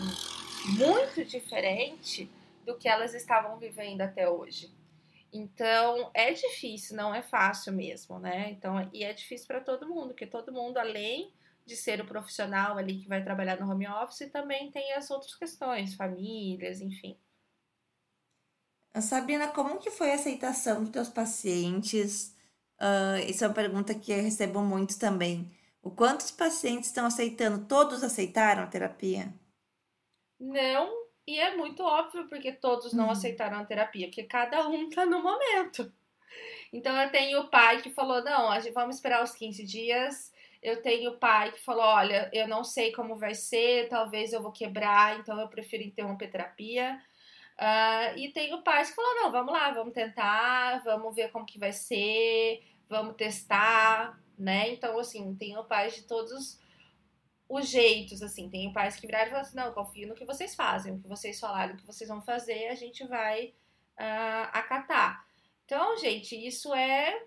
muito 0.77 1.25
diferente 1.25 2.29
do 2.65 2.77
que 2.77 2.87
elas 2.87 3.13
estavam 3.13 3.57
vivendo 3.57 4.01
até 4.01 4.29
hoje. 4.29 4.71
Então 5.33 6.09
é 6.13 6.31
difícil, 6.33 6.95
não 6.95 7.13
é 7.13 7.21
fácil 7.21 7.73
mesmo, 7.73 8.19
né? 8.19 8.51
Então 8.51 8.89
e 8.93 9.03
é 9.03 9.13
difícil 9.13 9.47
para 9.47 9.61
todo 9.61 9.87
mundo, 9.87 10.09
porque 10.09 10.25
todo 10.25 10.51
mundo 10.51 10.77
além 10.77 11.31
de 11.71 11.77
ser 11.77 12.01
o 12.01 12.05
profissional 12.05 12.77
ali 12.77 12.99
que 12.99 13.07
vai 13.07 13.23
trabalhar 13.23 13.59
no 13.59 13.71
home 13.71 13.87
office, 13.87 14.29
também 14.29 14.69
tem 14.69 14.93
as 14.93 15.09
outras 15.09 15.33
questões, 15.33 15.95
famílias, 15.95 16.81
enfim. 16.81 17.17
Sabina, 18.99 19.47
como 19.47 19.79
que 19.79 19.89
foi 19.89 20.11
a 20.11 20.15
aceitação 20.15 20.81
dos 20.81 20.91
teus 20.91 21.07
pacientes? 21.07 22.35
Uh, 22.77 23.23
isso 23.25 23.45
é 23.45 23.47
uma 23.47 23.53
pergunta 23.53 23.95
que 23.95 24.11
eu 24.11 24.21
recebo 24.21 24.61
muito 24.61 24.99
também. 24.99 25.49
O 25.81 25.89
quantos 25.89 26.29
pacientes 26.29 26.89
estão 26.89 27.05
aceitando? 27.05 27.65
Todos 27.65 28.03
aceitaram 28.03 28.63
a 28.63 28.67
terapia? 28.67 29.33
Não, 30.37 30.91
e 31.25 31.39
é 31.39 31.55
muito 31.55 31.83
óbvio 31.83 32.27
porque 32.27 32.51
todos 32.51 32.91
não 32.91 33.05
uhum. 33.05 33.11
aceitaram 33.11 33.59
a 33.59 33.65
terapia, 33.65 34.07
porque 34.07 34.23
cada 34.23 34.67
um 34.67 34.89
tá 34.89 35.05
no 35.05 35.23
momento. 35.23 35.91
Então 36.73 36.95
eu 37.01 37.09
tenho 37.11 37.39
o 37.41 37.49
pai 37.49 37.81
que 37.81 37.89
falou: 37.89 38.21
não, 38.23 38.51
a 38.51 38.59
gente 38.59 38.73
vamos 38.73 38.95
esperar 38.95 39.23
os 39.23 39.31
15 39.31 39.63
dias. 39.63 40.30
Eu 40.61 40.81
tenho 40.81 41.11
o 41.11 41.17
pai 41.17 41.51
que 41.51 41.63
falou: 41.63 41.83
olha, 41.83 42.29
eu 42.33 42.47
não 42.47 42.63
sei 42.63 42.91
como 42.91 43.15
vai 43.15 43.33
ser, 43.33 43.89
talvez 43.89 44.31
eu 44.31 44.41
vou 44.41 44.51
quebrar, 44.51 45.19
então 45.19 45.39
eu 45.39 45.47
prefiro 45.47 45.83
interromper 45.83 46.29
terapia. 46.29 47.01
Uh, 47.57 48.17
e 48.17 48.29
tenho 48.31 48.61
pais 48.63 48.89
que 48.89 48.95
falou: 48.95 49.15
não, 49.15 49.31
vamos 49.31 49.53
lá, 49.53 49.71
vamos 49.71 49.93
tentar, 49.93 50.83
vamos 50.83 51.15
ver 51.15 51.31
como 51.31 51.45
que 51.45 51.59
vai 51.59 51.71
ser, 51.71 52.63
vamos 52.87 53.15
testar, 53.15 54.19
né? 54.37 54.69
Então, 54.69 54.97
assim, 54.99 55.35
tenho 55.35 55.63
pais 55.63 55.95
de 55.95 56.03
todos 56.03 56.59
os 57.49 57.67
jeitos, 57.67 58.21
assim. 58.21 58.49
Tenho 58.49 58.71
pais 58.71 58.95
que 58.95 59.07
viraram 59.07 59.27
e 59.27 59.29
falaram 59.29 59.47
assim: 59.47 59.57
não, 59.57 59.73
confio 59.73 60.07
no 60.07 60.15
que 60.15 60.25
vocês 60.25 60.55
fazem, 60.55 60.93
o 60.93 60.99
que 61.01 61.07
vocês 61.07 61.39
falaram, 61.39 61.73
o 61.73 61.77
que 61.77 61.85
vocês 61.85 62.07
vão 62.07 62.21
fazer, 62.21 62.67
a 62.67 62.75
gente 62.75 63.05
vai 63.07 63.53
uh, 63.99 64.49
acatar. 64.53 65.25
Então, 65.65 65.97
gente, 65.97 66.35
isso 66.35 66.73
é 66.73 67.23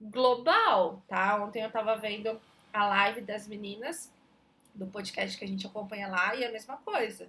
global, 0.00 1.02
tá? 1.08 1.42
Ontem 1.42 1.62
eu 1.62 1.70
tava 1.70 1.96
vendo 1.96 2.40
a 2.78 2.86
live 2.86 3.22
das 3.22 3.48
meninas 3.48 4.12
do 4.74 4.86
podcast 4.86 5.36
que 5.36 5.44
a 5.44 5.48
gente 5.48 5.66
acompanha 5.66 6.06
lá 6.06 6.34
e 6.36 6.44
é 6.44 6.48
a 6.48 6.52
mesma 6.52 6.76
coisa. 6.76 7.28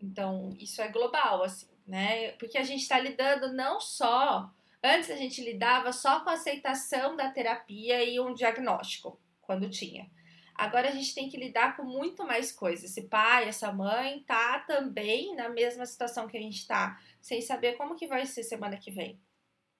Então, 0.00 0.50
isso 0.60 0.80
é 0.80 0.88
global, 0.88 1.42
assim, 1.42 1.66
né? 1.86 2.32
Porque 2.32 2.56
a 2.56 2.62
gente 2.62 2.82
está 2.82 2.98
lidando 2.98 3.52
não 3.52 3.80
só. 3.80 4.48
Antes 4.82 5.10
a 5.10 5.16
gente 5.16 5.42
lidava 5.42 5.92
só 5.92 6.20
com 6.20 6.30
a 6.30 6.34
aceitação 6.34 7.16
da 7.16 7.30
terapia 7.30 8.04
e 8.04 8.20
um 8.20 8.32
diagnóstico, 8.32 9.18
quando 9.40 9.68
tinha. 9.68 10.08
Agora 10.54 10.88
a 10.88 10.92
gente 10.92 11.14
tem 11.14 11.28
que 11.28 11.36
lidar 11.36 11.76
com 11.76 11.82
muito 11.82 12.24
mais 12.24 12.52
coisas. 12.52 12.90
Esse 12.90 13.08
pai, 13.08 13.48
essa 13.48 13.72
mãe 13.72 14.22
tá 14.22 14.60
também 14.60 15.34
na 15.34 15.48
mesma 15.48 15.84
situação 15.84 16.28
que 16.28 16.36
a 16.36 16.40
gente 16.40 16.66
tá, 16.66 17.00
sem 17.20 17.42
saber 17.42 17.76
como 17.76 17.96
que 17.96 18.06
vai 18.06 18.24
ser 18.24 18.44
semana 18.44 18.76
que 18.76 18.90
vem, 18.90 19.20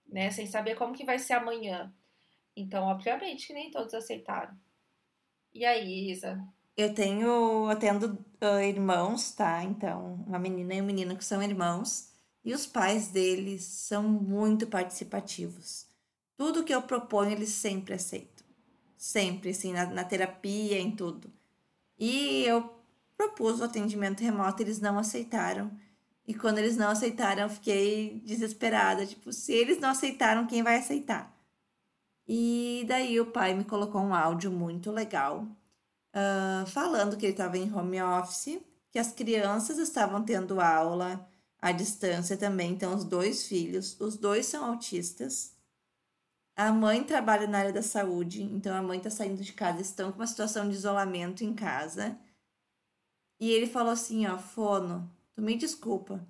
né? 0.07 0.31
Sem 0.31 0.47
saber 0.47 0.75
como 0.75 0.95
que 0.95 1.05
vai 1.05 1.19
ser 1.19 1.35
amanhã. 1.35 1.95
Então, 2.57 2.85
obviamente 2.85 3.47
que 3.47 3.53
nem 3.53 3.71
todos 3.71 3.95
aceitaram. 3.95 4.59
E 5.57 5.65
aí, 5.65 6.11
Isa? 6.11 6.39
Eu 6.77 6.93
tenho, 6.93 7.71
eu 7.71 7.79
tendo 7.79 8.19
uh, 8.43 8.61
irmãos, 8.61 9.31
tá? 9.31 9.65
Então, 9.65 10.23
uma 10.27 10.39
menina 10.39 10.75
e 10.75 10.83
um 10.83 10.85
menino 10.85 11.17
que 11.17 11.25
são 11.25 11.43
irmãos. 11.43 12.11
E 12.45 12.53
os 12.53 12.67
pais 12.67 13.09
deles 13.09 13.65
são 13.65 14.03
muito 14.03 14.67
participativos. 14.67 15.87
Tudo 16.37 16.63
que 16.63 16.75
eu 16.75 16.83
proponho, 16.83 17.33
eles 17.33 17.49
sempre 17.49 17.95
aceitam. 17.95 18.45
Sempre, 18.99 19.49
assim, 19.51 19.73
na, 19.73 19.87
na 19.87 20.05
terapia, 20.05 20.79
em 20.79 20.95
tudo. 20.95 21.33
E 21.99 22.45
eu 22.45 22.71
propus 23.17 23.61
o 23.61 23.65
atendimento 23.65 24.21
remoto, 24.21 24.63
eles 24.63 24.79
não 24.79 24.99
aceitaram. 24.99 25.71
E 26.29 26.35
quando 26.35 26.59
eles 26.59 26.77
não 26.77 26.91
aceitaram, 26.91 27.45
eu 27.45 27.49
fiquei 27.49 28.21
desesperada. 28.27 29.07
Tipo, 29.07 29.33
se 29.33 29.55
eles 29.55 29.81
não 29.81 29.89
aceitaram, 29.89 30.47
quem 30.47 30.63
vai 30.63 30.77
aceitar? 30.77 31.35
E 32.29 32.85
daí 32.89 33.21
o 33.21 33.31
pai 33.31 33.55
me 33.55 33.65
colocou 33.65 34.01
um 34.01 34.13
áudio 34.13 34.51
muito 34.51 34.91
legal, 34.91 35.43
uh, 36.15 36.67
falando 36.67 37.17
que 37.17 37.25
ele 37.27 37.33
estava 37.33 37.57
em 37.57 37.73
home 37.73 38.03
office, 38.03 38.61
que 38.91 38.99
as 38.99 39.13
crianças 39.13 39.79
estavam 39.79 40.25
tendo 40.25 40.61
aula 40.61 41.29
à 41.61 41.71
distância 41.71 42.37
também. 42.37 42.73
Então, 42.73 42.95
os 42.95 43.05
dois 43.05 43.47
filhos, 43.47 44.01
os 44.01 44.17
dois 44.17 44.47
são 44.47 44.65
autistas. 44.65 45.55
A 46.57 46.73
mãe 46.73 47.05
trabalha 47.05 47.47
na 47.47 47.59
área 47.59 47.73
da 47.73 47.83
saúde, 47.83 48.43
então 48.43 48.75
a 48.75 48.83
mãe 48.83 48.99
está 48.99 49.11
saindo 49.11 49.43
de 49.43 49.53
casa, 49.53 49.81
estão 49.81 50.11
com 50.11 50.19
uma 50.19 50.27
situação 50.27 50.69
de 50.69 50.75
isolamento 50.75 51.45
em 51.45 51.55
casa. 51.55 52.19
E 53.39 53.51
ele 53.51 53.67
falou 53.67 53.93
assim: 53.93 54.27
ó, 54.27 54.39
Fono, 54.39 55.09
tu 55.35 55.43
me 55.43 55.57
desculpa, 55.57 56.27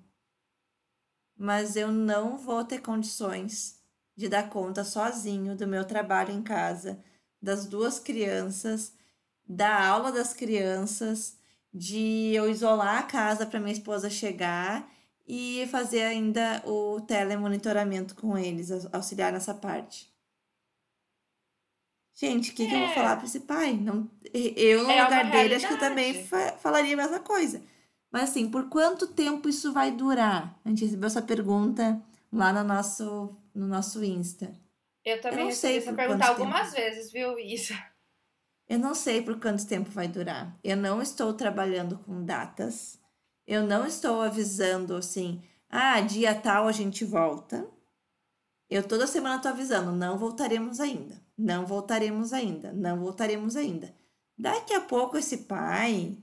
mas 1.35 1.75
eu 1.75 1.91
não 1.91 2.37
vou 2.37 2.63
ter 2.65 2.81
condições 2.81 3.76
de 4.17 4.27
dar 4.27 4.49
conta 4.49 4.83
sozinho 4.83 5.55
do 5.55 5.67
meu 5.67 5.85
trabalho 5.85 6.33
em 6.33 6.41
casa, 6.41 6.99
das 7.39 7.67
duas 7.67 7.99
crianças, 7.99 8.91
da 9.47 9.87
aula 9.87 10.11
das 10.11 10.33
crianças, 10.33 11.37
de 11.71 12.33
eu 12.33 12.49
isolar 12.49 12.97
a 12.97 13.03
casa 13.03 13.45
para 13.45 13.59
minha 13.59 13.71
esposa 13.71 14.09
chegar 14.09 14.91
e 15.27 15.67
fazer 15.69 16.01
ainda 16.01 16.63
o 16.65 16.99
telemonitoramento 17.01 18.15
com 18.15 18.35
eles, 18.35 18.71
auxiliar 18.91 19.31
nessa 19.31 19.53
parte. 19.53 20.11
Gente, 22.15 22.49
o 22.49 22.55
que, 22.55 22.63
é. 22.63 22.69
que 22.69 22.73
eu 22.73 22.79
vou 22.79 22.89
falar 22.89 23.17
para 23.17 23.25
esse 23.25 23.41
pai? 23.41 23.73
Não, 23.73 24.09
eu, 24.33 24.83
no 24.83 24.89
é 24.89 25.03
lugar 25.03 25.29
dele, 25.29 25.53
acho 25.53 25.67
que 25.67 25.73
eu 25.73 25.79
também 25.79 26.25
fa 26.25 26.53
falaria 26.53 26.95
a 26.95 26.97
mesma 26.97 27.19
coisa. 27.19 27.61
Mas, 28.11 28.31
assim, 28.31 28.49
por 28.49 28.67
quanto 28.69 29.05
tempo 29.05 29.47
isso 29.47 29.71
vai 29.71 29.91
durar? 29.91 30.59
A 30.65 30.69
gente 30.69 30.85
recebeu 30.85 31.05
essa 31.05 31.21
pergunta 31.21 32.01
lá 32.33 32.51
no 32.51 32.63
nosso 32.63 33.35
no 33.57 33.67
nosso 33.67 34.03
Insta. 34.03 34.53
Eu 35.03 35.19
também 35.19 35.39
eu 35.39 35.45
não 35.45 35.51
sei 35.51 35.77
essa 35.77 35.93
pergunta 35.93 36.25
algumas 36.25 36.71
tempo. 36.71 36.75
vezes, 36.75 37.11
viu, 37.11 37.39
Isa? 37.39 37.73
Eu 38.69 38.77
não 38.77 38.93
sei 38.93 39.21
por 39.21 39.39
quanto 39.39 39.65
tempo 39.65 39.89
vai 39.89 40.07
durar. 40.07 40.57
Eu 40.63 40.77
não 40.77 41.01
estou 41.01 41.33
trabalhando 41.33 41.97
com 41.99 42.23
datas. 42.23 42.99
Eu 43.47 43.65
não 43.65 43.85
estou 43.85 44.21
avisando 44.21 44.95
assim, 44.95 45.41
ah, 45.69 46.01
dia 46.01 46.35
tal 46.35 46.67
a 46.67 46.71
gente 46.71 47.05
volta. 47.05 47.65
Eu 48.69 48.85
toda 48.85 49.07
semana 49.07 49.37
estou 49.37 49.51
avisando, 49.51 49.93
não 49.93 50.17
voltaremos 50.17 50.81
ainda, 50.81 51.15
não 51.37 51.65
voltaremos 51.65 52.33
ainda, 52.33 52.73
não 52.73 52.99
voltaremos 52.99 53.55
ainda. 53.55 53.95
Daqui 54.37 54.73
a 54.73 54.81
pouco 54.81 55.17
esse 55.17 55.37
pai, 55.37 56.17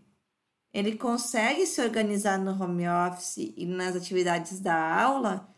ele 0.71 0.99
consegue 0.99 1.65
se 1.67 1.81
organizar 1.81 2.39
no 2.39 2.53
home 2.63 2.85
office 2.87 3.55
e 3.57 3.65
nas 3.65 3.97
atividades 3.97 4.61
da 4.61 5.03
aula 5.03 5.54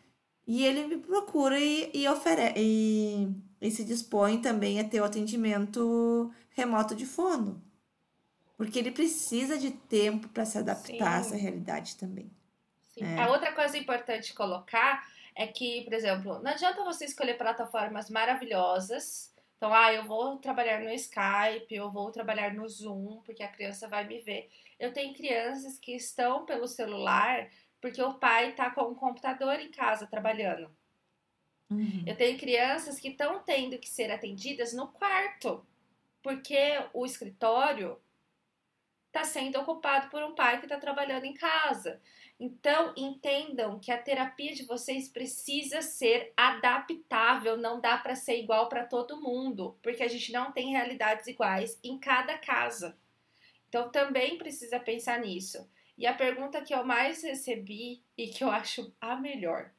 e 0.47 0.65
ele 0.65 0.87
me 0.87 0.99
procura 0.99 1.59
e, 1.59 1.91
e, 1.93 2.09
ofere 2.09 2.53
e, 2.57 3.29
e 3.61 3.71
se 3.71 3.85
dispõe 3.85 4.41
também 4.41 4.79
a 4.79 4.85
ter 4.85 5.01
o 5.01 5.05
atendimento 5.05 6.33
remoto 6.51 6.95
de 6.95 7.05
fono. 7.05 7.63
Porque 8.57 8.79
ele 8.79 8.91
precisa 8.91 9.59
de 9.59 9.71
tempo 9.71 10.29
para 10.29 10.45
se 10.45 10.57
adaptar 10.57 10.87
Sim. 10.87 11.03
a 11.03 11.17
essa 11.19 11.37
realidade 11.37 11.97
também. 11.97 12.31
É. 12.99 13.21
A 13.21 13.31
outra 13.31 13.53
coisa 13.53 13.77
importante 13.77 14.33
colocar 14.33 15.07
é 15.35 15.47
que, 15.47 15.83
por 15.83 15.93
exemplo, 15.93 16.41
não 16.43 16.53
adianta 16.53 16.83
você 16.83 17.05
escolher 17.05 17.37
plataformas 17.37 18.09
maravilhosas. 18.09 19.35
Então, 19.57 19.73
ah, 19.75 19.93
eu 19.93 20.05
vou 20.05 20.39
trabalhar 20.39 20.81
no 20.81 20.91
Skype, 20.91 21.75
eu 21.75 21.91
vou 21.91 22.11
trabalhar 22.11 22.55
no 22.55 22.67
Zoom, 22.69 23.21
porque 23.23 23.43
a 23.43 23.49
criança 23.49 23.89
vai 23.89 24.07
me 24.07 24.21
ver. 24.21 24.49
Eu 24.79 24.93
tenho 24.93 25.15
crianças 25.15 25.79
que 25.79 25.95
estão 25.95 26.47
pelo 26.47 26.67
celular 26.67 27.49
porque 27.87 28.03
o 28.03 28.15
pai 28.15 28.51
está 28.51 28.69
com 28.69 28.81
o 28.81 28.97
computador 28.97 29.61
em 29.61 29.71
casa 29.71 30.09
trabalhando. 30.09 30.77
Uhum. 31.71 32.03
Eu 32.05 32.17
tenho 32.17 32.37
crianças 32.37 32.99
que 32.99 33.11
estão 33.11 33.39
tendo 33.45 33.79
que 33.79 33.89
ser 33.89 34.11
atendidas 34.11 34.73
no 34.73 34.89
quarto, 34.89 35.65
porque 36.21 36.59
o 36.93 37.07
escritório 37.07 37.97
está 39.07 39.23
sendo 39.23 39.61
ocupado 39.61 40.11
por 40.11 40.21
um 40.25 40.35
pai 40.35 40.59
que 40.59 40.67
está 40.67 40.79
trabalhando 40.79 41.27
em 41.27 41.35
casa. 41.35 42.01
Então, 42.41 42.93
entendam 42.97 43.79
que 43.79 43.93
a 43.93 44.03
terapia 44.03 44.53
de 44.53 44.65
vocês 44.65 45.09
precisa 45.09 45.81
ser 45.81 46.33
adaptável, 46.37 47.57
não 47.57 47.81
dá 47.81 47.97
para 47.99 48.17
ser 48.17 48.41
igual 48.43 48.69
para 48.69 48.85
todo 48.85 49.23
mundo, 49.23 49.79
porque 49.81 50.03
a 50.03 50.09
gente 50.09 50.33
não 50.33 50.51
tem 50.51 50.73
realidades 50.73 51.29
iguais 51.29 51.79
em 51.85 51.97
cada 51.99 52.37
casa. 52.37 52.99
Então, 53.69 53.93
também 53.93 54.37
precisa 54.37 54.81
pensar 54.81 55.21
nisso. 55.21 55.71
E 55.97 56.07
a 56.07 56.15
pergunta 56.15 56.61
que 56.61 56.75
eu 56.75 56.85
mais 56.85 57.23
recebi 57.23 58.03
e 58.17 58.29
que 58.29 58.45
eu 58.45 58.51
acho 58.51 58.95
a 59.01 59.17
melhor 59.17 59.71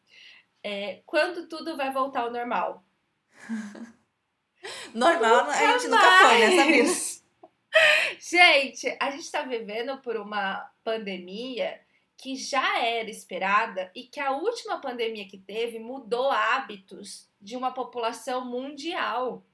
é: 0.63 1.01
quando 1.05 1.47
tudo 1.47 1.77
vai 1.77 1.91
voltar 1.91 2.21
ao 2.21 2.31
normal? 2.31 2.83
normal, 4.93 5.45
nunca 5.45 5.57
a 5.57 5.77
gente 5.79 5.87
mais. 5.87 5.91
nunca 5.91 6.29
foi 6.29 6.37
nessa 6.39 6.65
vida. 6.65 7.17
Gente, 8.19 8.97
a 8.99 9.11
gente 9.11 9.31
tá 9.31 9.43
vivendo 9.43 9.99
por 9.99 10.17
uma 10.17 10.67
pandemia 10.83 11.79
que 12.17 12.35
já 12.35 12.83
era 12.83 13.09
esperada 13.09 13.91
e 13.93 14.03
que 14.03 14.19
a 14.19 14.31
última 14.31 14.81
pandemia 14.81 15.27
que 15.27 15.37
teve 15.37 15.77
mudou 15.77 16.31
hábitos 16.31 17.29
de 17.39 17.55
uma 17.55 17.71
população 17.71 18.43
mundial. 18.43 19.45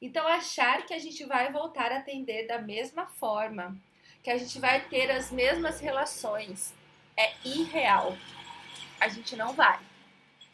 Então, 0.00 0.28
achar 0.28 0.84
que 0.84 0.92
a 0.92 0.98
gente 0.98 1.24
vai 1.24 1.50
voltar 1.50 1.90
a 1.90 1.98
atender 1.98 2.46
da 2.46 2.60
mesma 2.60 3.06
forma, 3.06 3.74
que 4.24 4.30
a 4.30 4.38
gente 4.38 4.58
vai 4.58 4.88
ter 4.88 5.10
as 5.10 5.30
mesmas 5.30 5.78
relações, 5.80 6.72
é 7.14 7.30
irreal. 7.44 8.16
A 8.98 9.06
gente 9.06 9.36
não 9.36 9.52
vai. 9.52 9.78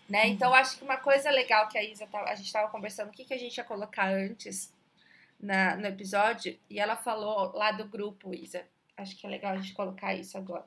Né? 0.08 0.24
Uhum. 0.24 0.30
Então, 0.32 0.52
acho 0.52 0.76
que 0.76 0.84
uma 0.84 0.96
coisa 0.96 1.30
legal 1.30 1.68
que 1.68 1.78
a 1.78 1.84
Isa, 1.84 2.08
a 2.12 2.34
gente 2.34 2.46
estava 2.46 2.68
conversando, 2.68 3.10
o 3.10 3.12
que, 3.12 3.24
que 3.24 3.32
a 3.32 3.38
gente 3.38 3.56
ia 3.56 3.62
colocar 3.62 4.08
antes 4.08 4.74
na, 5.38 5.76
no 5.76 5.86
episódio, 5.86 6.58
e 6.68 6.80
ela 6.80 6.96
falou 6.96 7.52
lá 7.56 7.70
do 7.70 7.86
grupo, 7.86 8.34
Isa. 8.34 8.66
Acho 8.96 9.16
que 9.16 9.24
é 9.24 9.30
legal 9.30 9.52
a 9.52 9.56
gente 9.56 9.72
colocar 9.72 10.14
isso 10.14 10.36
agora. 10.36 10.66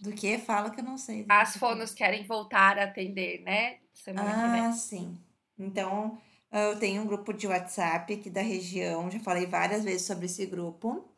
Do 0.00 0.12
que? 0.12 0.38
Fala 0.38 0.70
que 0.70 0.80
eu 0.80 0.84
não 0.84 0.98
sei. 0.98 1.24
As 1.28 1.56
fonos 1.56 1.94
querem 1.94 2.26
voltar 2.26 2.80
a 2.80 2.84
atender, 2.84 3.42
né? 3.42 3.78
Semana 3.94 4.68
ah, 4.68 4.72
sim. 4.72 5.16
Então, 5.56 6.20
eu 6.50 6.78
tenho 6.80 7.02
um 7.02 7.06
grupo 7.06 7.32
de 7.32 7.46
WhatsApp 7.46 8.12
aqui 8.12 8.28
da 8.28 8.42
região, 8.42 9.08
já 9.08 9.20
falei 9.20 9.46
várias 9.46 9.84
vezes 9.84 10.04
sobre 10.04 10.26
esse 10.26 10.44
grupo. 10.46 11.08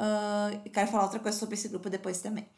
Uh, 0.00 0.70
quero 0.70 0.90
falar 0.90 1.04
outra 1.04 1.20
coisa 1.20 1.38
sobre 1.38 1.54
esse 1.54 1.68
grupo 1.68 1.88
depois 1.88 2.20
também. 2.20 2.48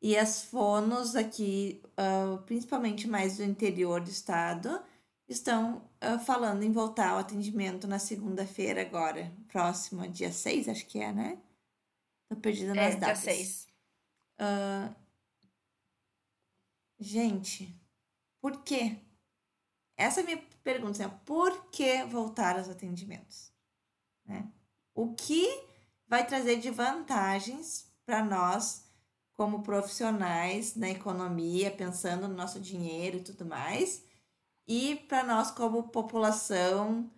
E 0.00 0.16
as 0.16 0.42
fonos 0.42 1.16
aqui, 1.16 1.82
uh, 1.98 2.38
principalmente 2.42 3.08
mais 3.08 3.38
do 3.38 3.42
interior 3.42 4.00
do 4.00 4.10
estado, 4.10 4.82
estão 5.28 5.88
uh, 6.02 6.18
falando 6.18 6.62
em 6.62 6.70
voltar 6.70 7.10
ao 7.10 7.18
atendimento 7.18 7.86
na 7.86 7.98
segunda-feira 7.98 8.82
agora, 8.82 9.32
próximo, 9.48 10.06
dia 10.08 10.30
6, 10.30 10.68
acho 10.68 10.86
que 10.86 10.98
é, 10.98 11.12
né? 11.12 11.38
Tô 12.28 12.36
perdida 12.36 12.72
é, 12.72 12.74
nas 12.74 12.94
é, 12.94 12.96
datas. 12.96 13.22
Dia 13.22 13.34
6. 13.34 13.68
Uh, 14.40 14.94
gente, 16.98 17.74
por 18.40 18.62
quê? 18.62 18.98
Essa 19.96 20.20
é 20.20 20.22
a 20.22 20.26
minha 20.26 20.42
pergunta. 20.62 21.04
Assim, 21.04 21.16
por 21.24 21.70
que 21.70 22.04
voltar 22.04 22.58
aos 22.58 22.68
atendimentos? 22.68 23.52
Né? 24.26 24.50
O 24.94 25.14
que 25.14 25.46
vai 26.06 26.26
trazer 26.26 26.56
de 26.56 26.70
vantagens 26.70 27.86
para 28.04 28.24
nós, 28.24 28.84
como 29.34 29.62
profissionais 29.62 30.76
na 30.76 30.90
economia, 30.90 31.70
pensando 31.70 32.28
no 32.28 32.34
nosso 32.34 32.60
dinheiro 32.60 33.18
e 33.18 33.22
tudo 33.22 33.44
mais, 33.44 34.04
e 34.66 34.96
para 35.08 35.24
nós, 35.24 35.50
como 35.50 35.88
população, 35.88 37.10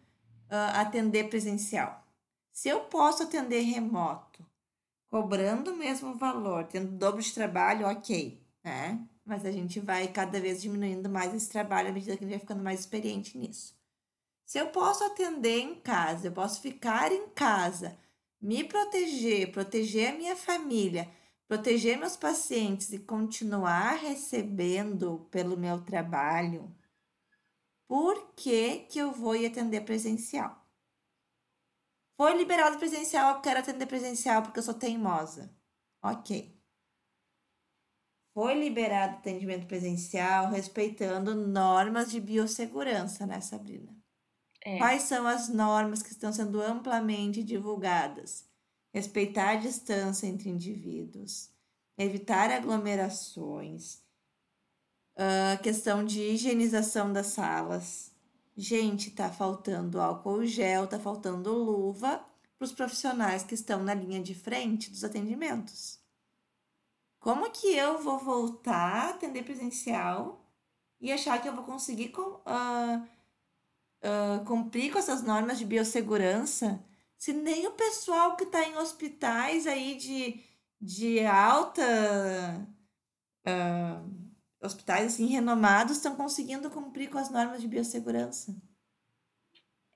uh, 0.50 0.74
atender 0.74 1.28
presencial? 1.28 2.04
Se 2.50 2.68
eu 2.68 2.80
posso 2.80 3.22
atender 3.22 3.60
remoto, 3.60 4.44
cobrando 5.08 5.72
o 5.72 5.76
mesmo 5.76 6.14
valor, 6.14 6.64
tendo 6.64 6.90
dobro 6.92 7.22
de 7.22 7.32
trabalho, 7.32 7.86
ok, 7.86 8.42
né? 8.64 9.06
Mas 9.24 9.44
a 9.44 9.50
gente 9.50 9.78
vai 9.78 10.08
cada 10.08 10.40
vez 10.40 10.62
diminuindo 10.62 11.08
mais 11.08 11.34
esse 11.34 11.48
trabalho 11.48 11.88
à 11.88 11.92
medida 11.92 12.16
que 12.16 12.24
a 12.24 12.26
gente 12.26 12.36
vai 12.36 12.40
ficando 12.40 12.62
mais 12.62 12.80
experiente 12.80 13.36
nisso. 13.36 13.76
Se 14.44 14.58
eu 14.58 14.68
posso 14.68 15.04
atender 15.04 15.58
em 15.58 15.74
casa, 15.74 16.28
eu 16.28 16.32
posso 16.32 16.60
ficar 16.60 17.12
em 17.12 17.28
casa, 17.30 17.96
me 18.40 18.64
proteger, 18.64 19.52
proteger 19.52 20.14
a 20.14 20.16
minha 20.16 20.36
família, 20.36 21.10
proteger 21.48 21.98
meus 21.98 22.16
pacientes 22.16 22.92
e 22.92 22.98
continuar 22.98 23.96
recebendo 23.96 25.28
pelo 25.30 25.56
meu 25.56 25.82
trabalho, 25.84 26.74
por 27.88 28.34
que, 28.34 28.80
que 28.80 28.98
eu 28.98 29.12
vou 29.12 29.32
atender 29.46 29.82
presencial? 29.82 30.66
Foi 32.16 32.36
liberado 32.36 32.78
presencial, 32.78 33.36
eu 33.36 33.42
quero 33.42 33.60
atender 33.60 33.86
presencial 33.86 34.42
porque 34.42 34.58
eu 34.58 34.62
sou 34.62 34.74
teimosa. 34.74 35.54
Ok. 36.02 36.56
Foi 38.34 38.54
liberado 38.54 39.16
atendimento 39.16 39.66
presencial 39.66 40.50
respeitando 40.50 41.34
normas 41.34 42.10
de 42.10 42.20
biossegurança, 42.20 43.26
né, 43.26 43.40
Sabrina? 43.40 43.95
É. 44.66 44.78
Quais 44.78 45.02
são 45.02 45.26
as 45.26 45.48
normas 45.48 46.02
que 46.02 46.10
estão 46.10 46.32
sendo 46.32 46.60
amplamente 46.60 47.42
divulgadas? 47.42 48.44
Respeitar 48.92 49.50
a 49.50 49.56
distância 49.56 50.26
entre 50.26 50.48
indivíduos, 50.50 51.50
evitar 51.96 52.50
aglomerações, 52.50 54.00
a 55.16 55.54
uh, 55.54 55.62
questão 55.62 56.04
de 56.04 56.20
higienização 56.20 57.12
das 57.12 57.28
salas, 57.28 58.10
Gente, 58.58 59.10
tá 59.10 59.30
faltando 59.30 60.00
álcool 60.00 60.46
gel, 60.46 60.86
tá 60.86 60.98
faltando 60.98 61.52
luva 61.52 62.24
para 62.56 62.64
os 62.64 62.72
profissionais 62.72 63.42
que 63.42 63.52
estão 63.52 63.82
na 63.84 63.92
linha 63.92 64.22
de 64.22 64.34
frente 64.34 64.90
dos 64.90 65.04
atendimentos. 65.04 66.00
Como 67.20 67.50
que 67.50 67.76
eu 67.76 68.02
vou 68.02 68.18
voltar 68.18 69.08
a 69.08 69.10
atender 69.10 69.42
presencial 69.42 70.40
e 70.98 71.12
achar 71.12 71.40
que 71.42 71.46
eu 71.46 71.54
vou 71.54 71.64
conseguir 71.64 72.10
uh, 72.16 73.06
cumprir 74.46 74.92
com 74.92 74.98
essas 74.98 75.22
normas 75.22 75.58
de 75.58 75.64
biossegurança 75.64 76.82
se 77.18 77.32
nem 77.32 77.66
o 77.66 77.72
pessoal 77.72 78.36
que 78.36 78.44
está 78.44 78.62
em 78.64 78.76
hospitais 78.76 79.66
aí 79.66 79.96
de, 79.96 80.40
de 80.80 81.24
alta. 81.24 81.82
Uh, 83.46 84.26
hospitais 84.60 85.06
assim 85.06 85.26
renomados 85.26 85.96
estão 85.96 86.16
conseguindo 86.16 86.68
cumprir 86.70 87.08
com 87.08 87.18
as 87.18 87.30
normas 87.30 87.60
de 87.60 87.68
biossegurança. 87.68 88.56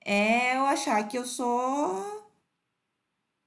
É 0.03 0.55
eu 0.55 0.65
achar 0.65 1.07
que 1.07 1.17
eu 1.17 1.25
sou 1.25 2.21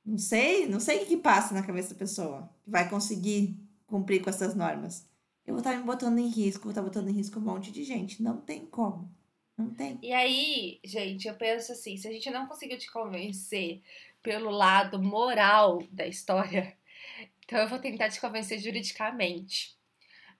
não 0.05 0.18
sei, 0.18 0.68
não 0.68 0.81
sei 0.81 1.03
o 1.03 1.07
que 1.07 1.16
passa 1.16 1.55
na 1.55 1.62
cabeça 1.62 1.94
da 1.94 1.98
pessoa 1.98 2.50
que 2.62 2.70
vai 2.70 2.88
conseguir 2.88 3.59
cumprir 3.87 4.22
com 4.22 4.29
essas 4.29 4.55
normas. 4.55 5.09
Eu 5.46 5.55
vou 5.55 5.61
estar 5.61 5.77
me 5.77 5.83
botando 5.83 6.18
em 6.18 6.29
risco, 6.29 6.64
vou 6.64 6.70
estar 6.70 6.83
botando 6.83 7.09
em 7.09 7.12
risco 7.12 7.38
um 7.38 7.42
monte 7.42 7.70
de 7.72 7.83
gente. 7.85 8.22
Não 8.22 8.38
tem 8.38 8.66
como. 8.66 9.11
Não 9.57 9.73
tem. 9.73 9.99
E 10.03 10.12
aí, 10.12 10.81
gente, 10.85 11.29
eu 11.29 11.35
penso 11.37 11.73
assim, 11.73 11.97
se 11.97 12.09
a 12.09 12.12
gente 12.12 12.31
não 12.31 12.47
conseguiu 12.47 12.77
te 12.79 12.90
convencer 12.90 13.83
pelo 14.23 14.51
lado 14.51 15.01
moral 15.01 15.79
da 15.90 16.07
história, 16.07 16.77
então 17.45 17.59
eu 17.59 17.69
vou 17.69 17.79
tentar 17.79 18.11
te 18.11 18.21
convencer 18.21 18.59
juridicamente. 18.59 19.77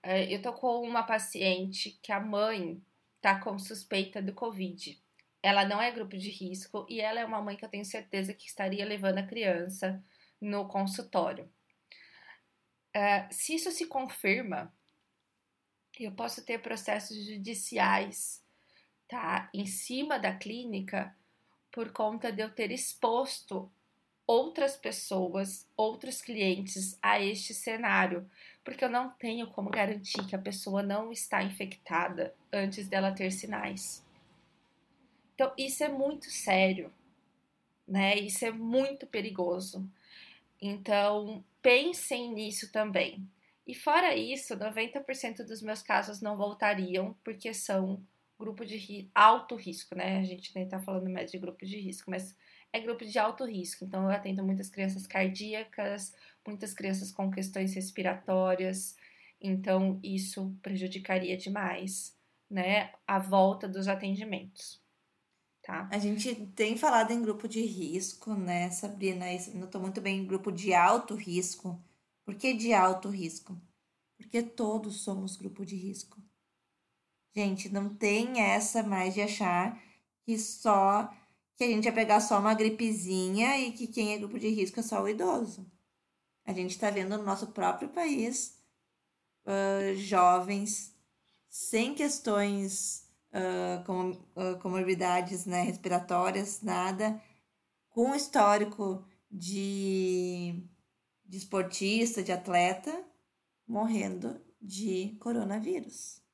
É, 0.03 0.31
eu 0.33 0.41
tô 0.41 0.53
com 0.53 0.81
uma 0.81 1.03
paciente 1.03 1.97
que 2.01 2.11
a 2.11 2.19
mãe 2.19 2.81
tá 3.21 3.39
com 3.39 3.57
suspeita 3.57 4.21
do 4.21 4.33
Covid. 4.33 5.01
Ela 5.41 5.65
não 5.65 5.81
é 5.81 5.91
grupo 5.91 6.17
de 6.17 6.29
risco 6.29 6.85
e 6.89 7.01
ela 7.01 7.19
é 7.19 7.25
uma 7.25 7.41
mãe 7.41 7.55
que 7.55 7.65
eu 7.65 7.69
tenho 7.69 7.85
certeza 7.85 8.33
que 8.33 8.47
estaria 8.47 8.85
levando 8.85 9.17
a 9.17 9.25
criança 9.25 10.03
no 10.39 10.67
consultório. 10.67 11.51
Uh, 12.95 13.27
se 13.31 13.55
isso 13.55 13.71
se 13.71 13.87
confirma, 13.87 14.71
eu 15.99 16.11
posso 16.11 16.45
ter 16.45 16.61
processos 16.61 17.25
judiciais, 17.25 18.44
tá, 19.07 19.49
em 19.53 19.65
cima 19.65 20.17
da 20.17 20.33
clínica 20.33 21.15
por 21.71 21.91
conta 21.91 22.31
de 22.31 22.41
eu 22.41 22.49
ter 22.49 22.71
exposto 22.71 23.69
outras 24.27 24.75
pessoas, 24.75 25.69
outros 25.77 26.21
clientes 26.21 26.97
a 27.01 27.19
este 27.19 27.53
cenário, 27.53 28.29
porque 28.63 28.83
eu 28.83 28.89
não 28.89 29.09
tenho 29.11 29.47
como 29.51 29.69
garantir 29.69 30.25
que 30.25 30.35
a 30.35 30.39
pessoa 30.39 30.81
não 30.81 31.11
está 31.11 31.43
infectada 31.43 32.33
antes 32.51 32.87
dela 32.87 33.11
ter 33.11 33.31
sinais. 33.31 34.03
Então, 35.35 35.53
isso 35.57 35.83
é 35.83 35.89
muito 35.89 36.31
sério, 36.31 36.91
né? 37.87 38.15
Isso 38.15 38.45
é 38.45 38.51
muito 38.51 39.05
perigoso. 39.05 39.87
Então, 40.61 41.43
pensem 41.61 42.33
nisso 42.33 42.71
também. 42.71 43.27
E 43.67 43.75
fora 43.75 44.15
isso, 44.15 44.55
90% 44.55 45.43
dos 45.43 45.61
meus 45.61 45.81
casos 45.81 46.21
não 46.21 46.37
voltariam 46.37 47.15
porque 47.23 47.53
são 47.53 48.01
grupo 48.37 48.65
de 48.65 48.75
ri 48.75 49.09
alto 49.13 49.55
risco, 49.55 49.95
né? 49.95 50.19
A 50.19 50.23
gente 50.23 50.53
nem 50.55 50.67
tá 50.67 50.79
falando 50.79 51.09
mais 51.09 51.31
de 51.31 51.37
grupo 51.37 51.65
de 51.65 51.79
risco, 51.79 52.09
mas 52.09 52.35
é 52.73 52.79
grupo 52.79 53.05
de 53.05 53.17
alto 53.17 53.45
risco. 53.45 53.85
Então, 53.85 54.03
eu 54.03 54.09
atendo 54.09 54.43
muitas 54.43 54.69
crianças 54.69 55.07
cardíacas, 55.07 56.13
muitas 56.45 56.73
crianças 56.73 57.11
com 57.11 57.31
questões 57.31 57.73
respiratórias. 57.73 58.95
Então, 59.39 59.99
isso 60.03 60.53
prejudicaria 60.61 61.37
demais, 61.37 62.17
né, 62.49 62.91
a 63.07 63.19
volta 63.19 63.67
dos 63.67 63.87
atendimentos. 63.87 64.83
Tá? 65.63 65.89
A 65.91 65.97
gente 65.97 66.35
tem 66.47 66.77
falado 66.77 67.11
em 67.11 67.21
grupo 67.21 67.47
de 67.47 67.61
risco, 67.61 68.35
né, 68.35 68.69
Sabrina? 68.69 69.33
Isso 69.33 69.57
notou 69.57 69.81
muito 69.81 69.99
bem 69.99 70.19
em 70.19 70.27
grupo 70.27 70.51
de 70.51 70.73
alto 70.73 71.15
risco. 71.15 71.81
Por 72.23 72.35
que 72.35 72.53
de 72.53 72.73
alto 72.73 73.09
risco? 73.09 73.59
Porque 74.17 74.43
todos 74.43 75.01
somos 75.01 75.35
grupo 75.35 75.65
de 75.65 75.75
risco. 75.75 76.21
Gente, 77.35 77.67
não 77.67 77.93
tem 77.93 78.39
essa 78.39 78.81
mais 78.81 79.13
de 79.13 79.21
achar 79.21 79.77
que 80.23 80.39
só 80.39 81.13
que 81.57 81.65
a 81.65 81.67
gente 81.67 81.85
ia 81.85 81.93
pegar 81.93 82.21
só 82.21 82.39
uma 82.39 82.53
gripezinha 82.53 83.57
e 83.59 83.73
que 83.73 83.87
quem 83.87 84.13
é 84.13 84.17
grupo 84.17 84.39
de 84.39 84.47
risco 84.49 84.79
é 84.79 84.83
só 84.83 85.01
o 85.03 85.09
idoso. 85.09 85.69
A 86.45 86.53
gente 86.53 86.71
está 86.71 86.89
vendo 86.89 87.17
no 87.17 87.23
nosso 87.23 87.47
próprio 87.47 87.89
país 87.89 88.57
uh, 89.45 89.95
jovens 89.95 90.95
sem 91.49 91.93
questões 91.93 93.05
uh, 93.31 93.83
com 93.85 94.11
uh, 94.11 94.57
comorbidades 94.61 95.45
né, 95.45 95.61
respiratórias, 95.61 96.61
nada, 96.61 97.21
com 97.89 98.15
histórico 98.15 99.05
de, 99.29 100.63
de 101.25 101.37
esportista, 101.37 102.23
de 102.23 102.31
atleta, 102.31 103.03
morrendo 103.67 104.39
de 104.61 105.17
coronavírus. 105.19 106.24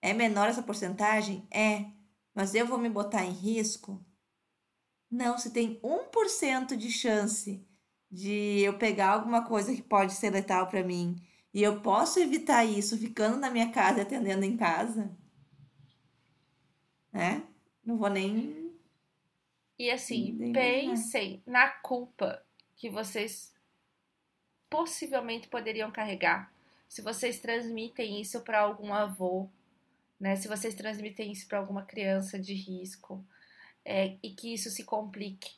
É 0.00 0.12
menor 0.12 0.48
essa 0.48 0.62
porcentagem? 0.62 1.46
É. 1.50 1.86
Mas 2.34 2.54
eu 2.54 2.66
vou 2.66 2.78
me 2.78 2.88
botar 2.88 3.24
em 3.24 3.32
risco? 3.32 4.04
Não, 5.10 5.38
se 5.38 5.50
tem 5.50 5.80
1% 5.80 6.76
de 6.76 6.90
chance 6.90 7.66
de 8.10 8.60
eu 8.60 8.78
pegar 8.78 9.10
alguma 9.10 9.44
coisa 9.44 9.74
que 9.74 9.82
pode 9.82 10.12
ser 10.12 10.30
letal 10.30 10.66
para 10.66 10.84
mim 10.84 11.16
e 11.52 11.62
eu 11.62 11.80
posso 11.80 12.20
evitar 12.20 12.64
isso 12.64 12.96
ficando 12.96 13.38
na 13.38 13.50
minha 13.50 13.70
casa 13.70 13.98
e 13.98 14.02
atendendo 14.02 14.44
em 14.44 14.56
casa, 14.56 15.16
né? 17.12 17.42
Não 17.84 17.96
vou 17.96 18.08
nem. 18.08 18.72
E 19.78 19.90
assim, 19.90 20.32
nem 20.32 20.52
pensem 20.52 21.42
na 21.46 21.68
culpa 21.68 22.42
que 22.76 22.90
vocês 22.90 23.54
possivelmente 24.68 25.48
poderiam 25.48 25.90
carregar 25.90 26.52
se 26.88 27.02
vocês 27.02 27.38
transmitem 27.38 28.20
isso 28.20 28.40
para 28.40 28.60
algum 28.60 28.92
avô, 28.94 29.50
né? 30.18 30.36
Se 30.36 30.48
vocês 30.48 30.74
transmitem 30.74 31.32
isso 31.32 31.46
para 31.46 31.58
alguma 31.58 31.84
criança 31.84 32.38
de 32.38 32.54
risco 32.54 33.24
é, 33.84 34.16
e 34.22 34.30
que 34.30 34.52
isso 34.52 34.70
se 34.70 34.84
complique. 34.84 35.56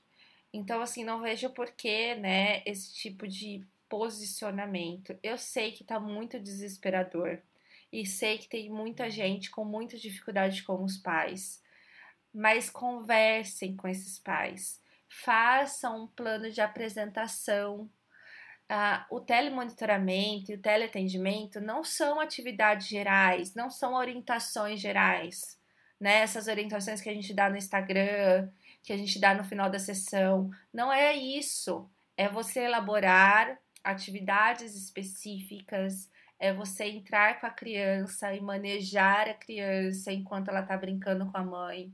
Então, 0.53 0.83
assim, 0.83 1.05
não 1.05 1.21
vejo 1.21 1.51
porquê, 1.51 2.15
né, 2.15 2.63
esse 2.67 2.93
tipo 2.95 3.27
de 3.27 3.65
posicionamento. 3.89 5.19
Eu 5.23 5.37
sei 5.37 5.73
que 5.73 5.85
tá 5.85 5.99
muito 5.99 6.39
desesperador 6.39 7.39
e 7.93 8.07
sei 8.07 8.39
que 8.39 8.49
tem 8.49 8.71
muita 8.71 9.11
gente 9.11 9.51
com 9.51 9.65
muita 9.65 9.97
dificuldade 9.97 10.63
com 10.63 10.83
os 10.85 10.97
pais, 10.97 11.63
mas 12.33 12.71
conversem 12.71 13.77
com 13.77 13.89
esses 13.89 14.19
pais, 14.19 14.81
façam 15.09 16.05
um 16.05 16.07
plano 16.07 16.51
de 16.51 16.61
apresentação 16.61 17.91
ah, 18.73 19.05
o 19.11 19.21
telemonitoramento 19.21 20.53
e 20.53 20.55
o 20.55 20.63
teleatendimento 20.63 21.61
não 21.61 21.83
são 21.83 22.21
atividades 22.21 22.87
gerais, 22.87 23.53
não 23.53 23.69
são 23.69 23.95
orientações 23.95 24.81
gerais, 24.81 25.59
né? 25.99 26.21
Essas 26.21 26.47
orientações 26.47 27.01
que 27.01 27.09
a 27.09 27.13
gente 27.13 27.35
dá 27.35 27.51
no 27.51 27.57
Instagram, 27.57 28.49
que 28.85 28.93
a 28.93 28.97
gente 28.97 29.19
dá 29.19 29.35
no 29.35 29.43
final 29.43 29.69
da 29.69 29.81
sessão. 29.81 30.51
Não 30.73 30.93
é 30.93 31.17
isso. 31.17 31.91
É 32.17 32.29
você 32.29 32.61
elaborar 32.61 33.59
atividades 33.83 34.77
específicas, 34.77 36.09
é 36.39 36.53
você 36.53 36.85
entrar 36.85 37.41
com 37.41 37.47
a 37.47 37.51
criança 37.51 38.33
e 38.33 38.41
manejar 38.41 39.29
a 39.29 39.35
criança 39.35 40.13
enquanto 40.13 40.49
ela 40.49 40.61
está 40.61 40.77
brincando 40.77 41.27
com 41.27 41.37
a 41.37 41.43
mãe. 41.45 41.93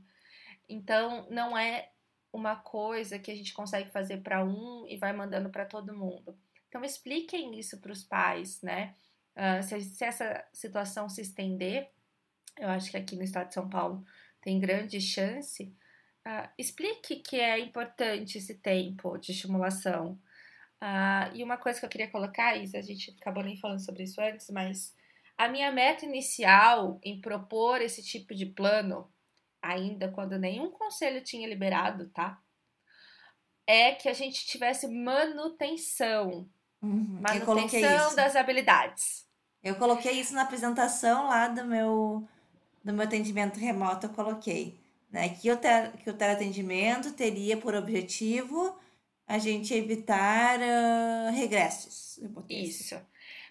Então, 0.69 1.27
não 1.31 1.57
é 1.57 1.89
uma 2.31 2.55
coisa 2.55 3.17
que 3.17 3.31
a 3.31 3.35
gente 3.35 3.51
consegue 3.53 3.89
fazer 3.89 4.17
para 4.17 4.43
um 4.43 4.85
e 4.87 4.95
vai 4.95 5.11
mandando 5.11 5.49
para 5.49 5.65
todo 5.65 5.95
mundo. 5.95 6.37
Então, 6.67 6.83
expliquem 6.83 7.57
isso 7.57 7.79
para 7.79 7.91
os 7.91 8.03
pais, 8.03 8.61
né? 8.61 8.95
Uh, 9.35 9.61
se, 9.63 9.81
se, 9.81 10.03
essa 10.03 10.43
situação 10.51 11.07
se 11.07 11.21
estender, 11.21 11.89
eu 12.57 12.69
acho 12.69 12.89
que 12.89 12.97
aqui 12.97 13.15
no 13.15 13.23
estado 13.23 13.49
de 13.49 13.53
São 13.53 13.69
Paulo 13.69 14.03
tem 14.41 14.59
grande 14.59 14.99
chance, 14.99 15.63
uh, 16.25 16.49
explique 16.57 17.17
que 17.17 17.39
é 17.39 17.59
importante 17.59 18.37
esse 18.37 18.55
tempo 18.55 19.17
de 19.17 19.31
estimulação. 19.31 20.19
Uh, 20.81 21.35
e 21.35 21.43
uma 21.43 21.57
coisa 21.57 21.79
que 21.79 21.85
eu 21.85 21.89
queria 21.89 22.09
colocar, 22.09 22.55
Isa, 22.55 22.79
a 22.79 22.81
gente 22.81 23.15
acabou 23.19 23.43
nem 23.43 23.57
falando 23.57 23.83
sobre 23.83 24.03
isso 24.03 24.19
antes, 24.19 24.49
mas 24.49 24.95
a 25.37 25.47
minha 25.47 25.71
meta 25.71 26.05
inicial 26.05 26.99
em 27.03 27.21
propor 27.21 27.81
esse 27.81 28.03
tipo 28.03 28.33
de 28.33 28.45
plano, 28.47 29.11
ainda 29.61 30.11
quando 30.11 30.39
nenhum 30.39 30.71
conselho 30.71 31.23
tinha 31.23 31.47
liberado, 31.47 32.09
tá? 32.09 32.41
É 33.67 33.91
que 33.91 34.09
a 34.09 34.13
gente 34.13 34.45
tivesse 34.45 34.87
manutenção 34.87 36.49
Uhum. 36.81 37.19
Manutenção 37.21 38.15
das 38.15 38.35
habilidades. 38.35 39.25
Eu 39.63 39.75
coloquei 39.75 40.13
isso 40.13 40.33
na 40.33 40.43
apresentação 40.43 41.27
lá 41.27 41.47
do 41.47 41.65
meu, 41.65 42.27
do 42.83 42.93
meu 42.93 43.03
atendimento 43.03 43.59
remoto, 43.59 44.05
eu 44.05 44.11
coloquei. 44.11 44.79
Né, 45.09 45.29
que, 45.29 45.49
o 45.49 45.55
te, 45.55 45.67
que 46.03 46.09
o 46.09 46.13
teleatendimento 46.13 47.13
teria 47.13 47.55
por 47.55 47.73
objetivo 47.73 48.77
a 49.25 49.37
gente 49.37 49.73
evitar 49.73 50.59
uh, 50.59 51.31
regressos. 51.33 52.19
Isso. 52.49 52.95
Assim. 52.95 53.05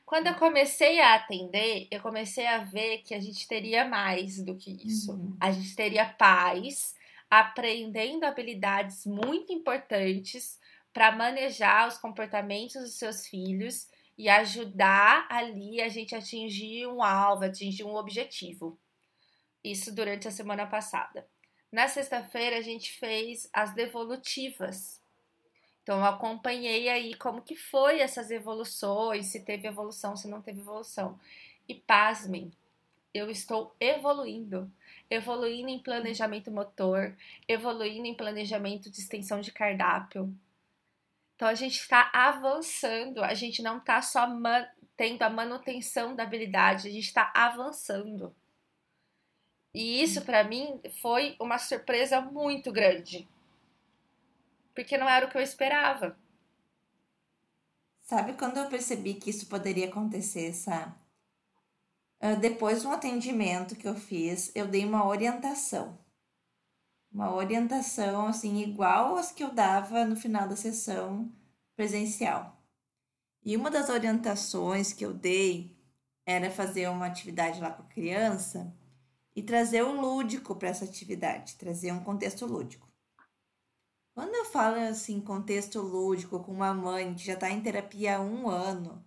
Quando 0.04 0.28
eu 0.28 0.34
comecei 0.34 1.00
a 1.00 1.16
atender, 1.16 1.88
eu 1.90 2.00
comecei 2.00 2.46
a 2.46 2.58
ver 2.58 2.98
que 2.98 3.14
a 3.14 3.20
gente 3.20 3.48
teria 3.48 3.84
mais 3.84 4.40
do 4.40 4.54
que 4.54 4.70
isso. 4.86 5.12
Uhum. 5.12 5.36
A 5.40 5.50
gente 5.50 5.74
teria 5.74 6.06
paz, 6.06 6.94
aprendendo 7.28 8.24
habilidades 8.24 9.04
muito 9.04 9.52
importantes 9.52 10.58
para 10.96 11.12
manejar 11.12 11.86
os 11.86 11.98
comportamentos 11.98 12.80
dos 12.80 12.94
seus 12.94 13.26
filhos 13.26 13.86
e 14.16 14.30
ajudar 14.30 15.26
ali 15.28 15.78
a 15.82 15.90
gente 15.90 16.14
a 16.14 16.18
atingir 16.18 16.86
um 16.86 17.02
alvo, 17.02 17.44
atingir 17.44 17.84
um 17.84 17.96
objetivo. 17.96 18.78
Isso 19.62 19.94
durante 19.94 20.26
a 20.26 20.30
semana 20.30 20.66
passada. 20.66 21.28
Na 21.70 21.86
sexta-feira 21.86 22.56
a 22.56 22.62
gente 22.62 22.92
fez 22.92 23.46
as 23.52 23.74
devolutivas. 23.74 24.98
Então 25.82 25.98
eu 25.98 26.06
acompanhei 26.06 26.88
aí 26.88 27.14
como 27.14 27.42
que 27.42 27.56
foi 27.56 28.00
essas 28.00 28.30
evoluções, 28.30 29.26
se 29.26 29.44
teve 29.44 29.68
evolução, 29.68 30.16
se 30.16 30.26
não 30.26 30.40
teve 30.40 30.60
evolução. 30.60 31.20
E 31.68 31.74
pasmem, 31.74 32.50
eu 33.12 33.30
estou 33.30 33.76
evoluindo. 33.78 34.72
Evoluindo 35.10 35.68
em 35.68 35.78
planejamento 35.78 36.50
motor, 36.50 37.14
evoluindo 37.46 38.06
em 38.06 38.14
planejamento 38.14 38.90
de 38.90 38.98
extensão 38.98 39.42
de 39.42 39.52
cardápio, 39.52 40.34
então 41.36 41.46
a 41.46 41.54
gente 41.54 41.78
está 41.78 42.10
avançando, 42.14 43.22
a 43.22 43.34
gente 43.34 43.62
não 43.62 43.76
está 43.76 44.00
só 44.00 44.26
tendo 44.96 45.22
a 45.22 45.28
manutenção 45.28 46.16
da 46.16 46.22
habilidade, 46.22 46.88
a 46.88 46.90
gente 46.90 47.04
está 47.04 47.30
avançando. 47.34 48.34
E 49.74 50.02
isso 50.02 50.22
para 50.22 50.42
mim 50.42 50.80
foi 51.02 51.36
uma 51.38 51.58
surpresa 51.58 52.22
muito 52.22 52.72
grande. 52.72 53.28
Porque 54.74 54.96
não 54.96 55.06
era 55.06 55.26
o 55.26 55.30
que 55.30 55.36
eu 55.36 55.42
esperava. 55.42 56.18
Sabe 58.00 58.32
quando 58.32 58.56
eu 58.56 58.68
percebi 58.70 59.14
que 59.14 59.28
isso 59.28 59.46
poderia 59.46 59.88
acontecer, 59.88 60.54
Sá? 60.54 60.96
Ah, 62.18 62.34
depois 62.34 62.80
de 62.80 62.86
um 62.86 62.92
atendimento 62.92 63.76
que 63.76 63.86
eu 63.86 63.94
fiz, 63.94 64.50
eu 64.54 64.66
dei 64.66 64.86
uma 64.86 65.06
orientação 65.06 65.98
uma 67.16 67.34
orientação 67.34 68.26
assim 68.26 68.58
igual 68.58 69.16
às 69.16 69.32
que 69.32 69.42
eu 69.42 69.50
dava 69.50 70.04
no 70.04 70.14
final 70.14 70.46
da 70.46 70.54
sessão 70.54 71.32
presencial. 71.74 72.62
E 73.42 73.56
uma 73.56 73.70
das 73.70 73.88
orientações 73.88 74.92
que 74.92 75.02
eu 75.02 75.14
dei 75.14 75.74
era 76.26 76.50
fazer 76.50 76.90
uma 76.90 77.06
atividade 77.06 77.58
lá 77.58 77.70
com 77.70 77.82
a 77.82 77.86
criança 77.86 78.70
e 79.34 79.42
trazer 79.42 79.82
o 79.82 79.98
lúdico 79.98 80.54
para 80.54 80.68
essa 80.68 80.84
atividade, 80.84 81.56
trazer 81.56 81.90
um 81.90 82.04
contexto 82.04 82.44
lúdico. 82.44 82.86
Quando 84.14 84.34
eu 84.34 84.44
falo 84.44 84.76
assim, 84.76 85.18
contexto 85.18 85.80
lúdico 85.80 86.44
com 86.44 86.52
uma 86.52 86.74
mãe 86.74 87.14
que 87.14 87.24
já 87.24 87.32
está 87.32 87.50
em 87.50 87.62
terapia 87.62 88.18
há 88.18 88.20
um 88.20 88.46
ano, 88.46 89.02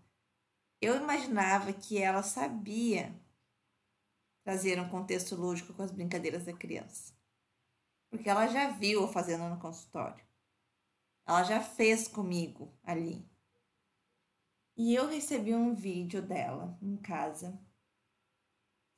eu 0.82 0.96
imaginava 0.96 1.72
que 1.74 2.00
ela 2.00 2.24
sabia 2.24 3.16
trazer 4.44 4.80
um 4.80 4.90
contexto 4.90 5.36
lúdico 5.36 5.74
com 5.76 5.84
as 5.84 5.92
brincadeiras 5.92 6.46
da 6.46 6.54
criança 6.54 7.19
porque 8.10 8.30
ela 8.30 8.48
já 8.48 8.70
viu 8.72 9.02
eu 9.02 9.08
fazendo 9.08 9.48
no 9.48 9.60
consultório. 9.60 10.24
Ela 11.26 11.44
já 11.44 11.62
fez 11.62 12.08
comigo 12.08 12.74
ali. 12.84 13.24
E 14.76 14.96
eu 14.96 15.08
recebi 15.08 15.54
um 15.54 15.76
vídeo 15.76 16.22
dela 16.22 16.78
em 16.82 16.98
casa, 16.98 17.60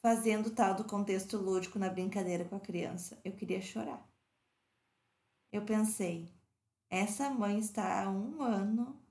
fazendo 0.02 0.54
tal 0.54 0.76
do 0.76 0.86
contexto 0.86 1.38
lúdico 1.38 1.78
na 1.78 1.90
brincadeira 1.90 2.46
com 2.46 2.56
a 2.56 2.60
criança. 2.60 3.20
Eu 3.26 3.34
queria 3.34 3.62
chorar. 3.62 4.08
Eu 5.52 5.66
pensei, 5.66 6.34
essa 6.90 7.30
mãe 7.30 7.60
está 7.60 8.04
há 8.04 8.10
um 8.10 8.42
ano 8.42 9.02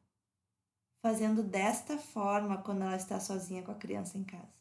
fazendo 1.03 1.43
desta 1.43 1.99
forma 1.99 2.63
quando 2.63 2.83
ela 2.83 2.97
está 2.97 3.19
sozinha 3.21 3.63
com 3.63 3.73
a 3.73 3.79
criança 3.79 4.17
em 4.17 4.25
casa. 4.25 4.55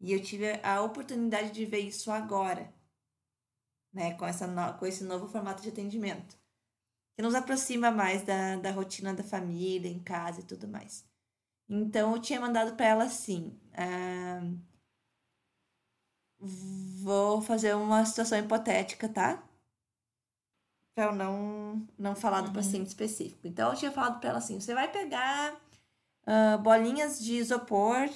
E 0.00 0.12
eu 0.12 0.22
tive 0.22 0.60
a 0.62 0.82
oportunidade 0.82 1.52
de 1.52 1.64
ver 1.64 1.80
isso 1.80 2.10
agora 2.10 2.75
né, 3.96 4.12
com, 4.12 4.26
essa 4.26 4.46
no, 4.46 4.74
com 4.74 4.84
esse 4.86 5.02
novo 5.02 5.26
formato 5.26 5.62
de 5.62 5.70
atendimento, 5.70 6.36
que 7.16 7.22
nos 7.22 7.34
aproxima 7.34 7.90
mais 7.90 8.22
da, 8.22 8.56
da 8.56 8.70
rotina 8.70 9.14
da 9.14 9.24
família, 9.24 9.90
em 9.90 9.98
casa 9.98 10.40
e 10.40 10.44
tudo 10.44 10.68
mais. 10.68 11.02
Então, 11.66 12.12
eu 12.12 12.20
tinha 12.20 12.38
mandado 12.38 12.76
para 12.76 12.86
ela 12.86 13.04
assim: 13.04 13.58
ah, 13.72 14.42
vou 16.38 17.40
fazer 17.40 17.74
uma 17.74 18.04
situação 18.04 18.38
hipotética, 18.38 19.08
tá? 19.08 19.42
Para 20.94 21.06
eu 21.06 21.14
não, 21.14 21.88
não 21.98 22.14
falar 22.14 22.42
do 22.42 22.48
uhum. 22.48 22.52
paciente 22.52 22.88
específico. 22.88 23.46
Então, 23.48 23.70
eu 23.70 23.78
tinha 23.78 23.90
falado 23.90 24.20
para 24.20 24.28
ela 24.28 24.38
assim: 24.38 24.60
você 24.60 24.74
vai 24.74 24.92
pegar 24.92 25.54
uh, 25.54 26.58
bolinhas 26.62 27.18
de 27.18 27.36
isopor 27.36 28.10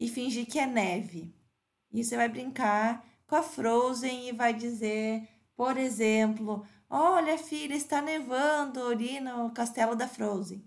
e 0.00 0.08
fingir 0.08 0.46
que 0.46 0.58
é 0.58 0.66
neve. 0.66 1.34
E 1.92 2.02
você 2.02 2.16
vai 2.16 2.30
brincar 2.30 3.07
com 3.28 3.36
a 3.36 3.42
Frozen 3.42 4.28
e 4.28 4.32
vai 4.32 4.54
dizer, 4.54 5.28
por 5.54 5.76
exemplo, 5.76 6.66
olha 6.88 7.38
filha, 7.38 7.74
está 7.74 8.00
nevando 8.02 8.82
ali 8.88 9.20
no 9.20 9.52
castelo 9.52 9.94
da 9.94 10.08
Frozen. 10.08 10.66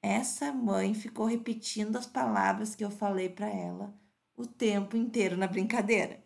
essa 0.00 0.52
mãe 0.52 0.94
ficou 0.94 1.26
repetindo 1.26 1.96
as 1.96 2.06
palavras 2.06 2.74
que 2.74 2.84
eu 2.84 2.90
falei 2.90 3.28
para 3.28 3.48
ela 3.48 3.92
o 4.36 4.46
tempo 4.46 4.96
inteiro 4.96 5.36
na 5.36 5.46
brincadeira. 5.46 6.22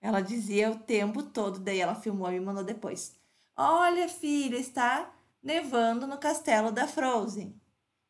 Ela 0.00 0.20
dizia 0.20 0.70
o 0.70 0.78
tempo 0.78 1.22
todo, 1.22 1.58
daí 1.60 1.80
ela 1.80 1.94
filmou 1.94 2.30
e 2.30 2.38
me 2.38 2.46
mandou 2.46 2.64
depois. 2.64 3.16
Olha, 3.56 4.08
filha, 4.08 4.56
está 4.56 5.12
nevando 5.42 6.06
no 6.06 6.18
castelo 6.18 6.70
da 6.72 6.86
Frozen. 6.86 7.60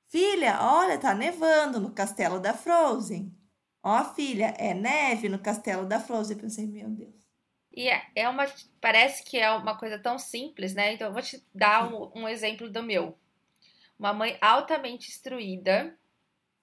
Filha, 0.06 0.58
olha, 0.62 0.98
tá 0.98 1.14
nevando 1.14 1.80
no 1.80 1.90
castelo 1.90 2.38
da 2.40 2.54
Frozen. 2.54 3.37
Ó, 3.82 4.04
filha, 4.14 4.54
é 4.58 4.74
neve 4.74 5.28
no 5.28 5.38
castelo 5.38 5.86
da 5.86 6.00
Frozen. 6.00 6.36
Eu 6.36 6.42
pensei, 6.42 6.66
meu 6.66 6.88
Deus. 6.88 7.14
E 7.72 7.88
é, 7.88 8.06
é 8.14 8.28
uma. 8.28 8.46
Parece 8.80 9.22
que 9.22 9.38
é 9.38 9.50
uma 9.52 9.76
coisa 9.76 9.98
tão 9.98 10.18
simples, 10.18 10.74
né? 10.74 10.94
Então, 10.94 11.08
eu 11.08 11.12
vou 11.12 11.22
te 11.22 11.44
dar 11.54 11.92
um, 11.92 12.10
um 12.14 12.28
exemplo 12.28 12.68
do 12.68 12.82
meu. 12.82 13.16
Uma 13.98 14.12
mãe 14.12 14.36
altamente 14.40 15.08
instruída. 15.08 15.96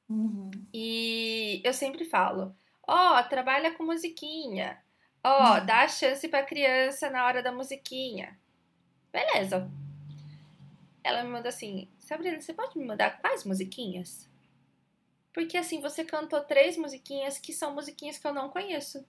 Uhum. 0.10 0.52
E 0.74 1.62
eu 1.64 1.74
sempre 1.74 2.06
falo: 2.06 2.56
ó, 2.88 3.20
oh, 3.20 3.24
trabalha 3.30 3.74
com 3.74 3.84
musiquinha. 3.84 4.78
Ó, 5.24 5.30
oh, 5.30 5.60
uhum. 5.60 5.66
dá 5.66 5.88
chance 5.88 6.28
pra 6.28 6.44
criança 6.44 7.10
na 7.10 7.26
hora 7.26 7.42
da 7.42 7.52
musiquinha. 7.52 8.38
Beleza. 9.12 9.72
Ela 11.04 11.24
me 11.24 11.30
manda 11.30 11.50
assim: 11.50 11.88
Sabrina, 11.98 12.42
você 12.42 12.54
pode 12.54 12.78
me 12.78 12.86
mandar 12.86 13.22
quais 13.22 13.46
musiquinhas? 13.46 14.30
Porque 15.36 15.58
assim, 15.58 15.82
você 15.82 16.06
cantou 16.06 16.42
três 16.46 16.78
musiquinhas 16.78 17.38
que 17.38 17.52
são 17.52 17.76
musiquinhas 17.76 18.18
que 18.18 18.26
eu 18.26 18.34
não 18.34 18.50
conheço. 18.50 19.06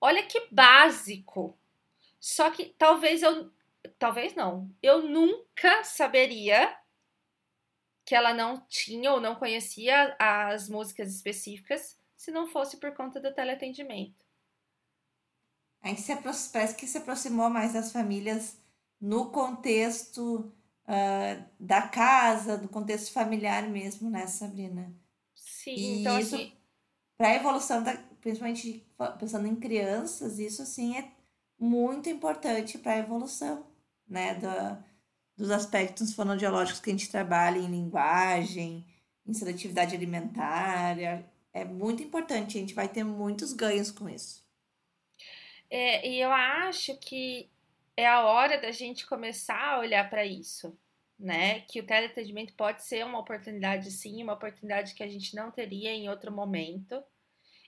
Olha 0.00 0.26
que 0.26 0.48
básico. 0.50 1.56
Só 2.18 2.50
que 2.50 2.74
talvez 2.76 3.22
eu. 3.22 3.52
Talvez 4.00 4.34
não. 4.34 4.68
Eu 4.82 5.00
nunca 5.08 5.84
saberia 5.84 6.76
que 8.04 8.16
ela 8.16 8.34
não 8.34 8.66
tinha 8.66 9.12
ou 9.12 9.20
não 9.20 9.36
conhecia 9.36 10.16
as 10.18 10.68
músicas 10.68 11.14
específicas 11.14 11.96
se 12.16 12.32
não 12.32 12.48
fosse 12.48 12.78
por 12.78 12.92
conta 12.96 13.20
do 13.20 13.32
teleatendimento. 13.32 14.24
Aí 15.80 15.96
se 15.96 16.12
parece 16.52 16.74
que 16.74 16.88
se 16.88 16.98
aproximou 16.98 17.48
mais 17.48 17.74
das 17.74 17.92
famílias 17.92 18.60
no 19.00 19.30
contexto 19.30 20.52
uh, 20.86 21.44
da 21.58 21.82
casa, 21.82 22.56
do 22.56 22.68
contexto 22.68 23.12
familiar 23.12 23.68
mesmo, 23.68 24.10
né, 24.10 24.26
Sabrina? 24.26 24.94
Sim, 25.34 25.74
e 25.74 26.00
então 26.00 26.18
isso, 26.18 26.36
assim... 26.36 26.52
para 27.16 27.28
a 27.28 27.34
evolução, 27.34 27.82
da, 27.82 27.96
principalmente 28.20 28.86
pensando 29.18 29.46
em 29.46 29.56
crianças, 29.56 30.38
isso 30.38 30.64
sim 30.64 30.96
é 30.96 31.10
muito 31.58 32.08
importante 32.08 32.78
para 32.78 32.92
a 32.92 32.98
evolução, 32.98 33.66
né, 34.08 34.34
do, 34.34 34.84
dos 35.36 35.50
aspectos 35.50 36.14
fonodiológicos 36.14 36.80
que 36.80 36.90
a 36.90 36.92
gente 36.92 37.10
trabalha 37.10 37.58
em 37.58 37.70
linguagem, 37.70 38.86
em 39.26 39.34
seletividade 39.34 39.94
alimentar, 39.94 40.98
é, 40.98 41.24
é 41.52 41.64
muito 41.64 42.02
importante, 42.02 42.56
a 42.56 42.60
gente 42.60 42.74
vai 42.74 42.88
ter 42.88 43.04
muitos 43.04 43.52
ganhos 43.52 43.90
com 43.90 44.08
isso. 44.08 44.44
É, 45.68 46.08
e 46.08 46.20
eu 46.20 46.30
acho 46.30 46.96
que 46.98 47.50
é 47.96 48.06
a 48.06 48.24
hora 48.24 48.60
da 48.60 48.70
gente 48.70 49.06
começar 49.06 49.58
a 49.58 49.78
olhar 49.78 50.08
para 50.10 50.24
isso, 50.24 50.78
né? 51.18 51.60
Que 51.60 51.80
o 51.80 51.86
teleatendimento 51.86 52.52
pode 52.54 52.84
ser 52.84 53.04
uma 53.04 53.18
oportunidade, 53.18 53.90
sim, 53.90 54.22
uma 54.22 54.34
oportunidade 54.34 54.94
que 54.94 55.02
a 55.02 55.08
gente 55.08 55.34
não 55.34 55.50
teria 55.50 55.90
em 55.90 56.08
outro 56.08 56.30
momento 56.30 57.02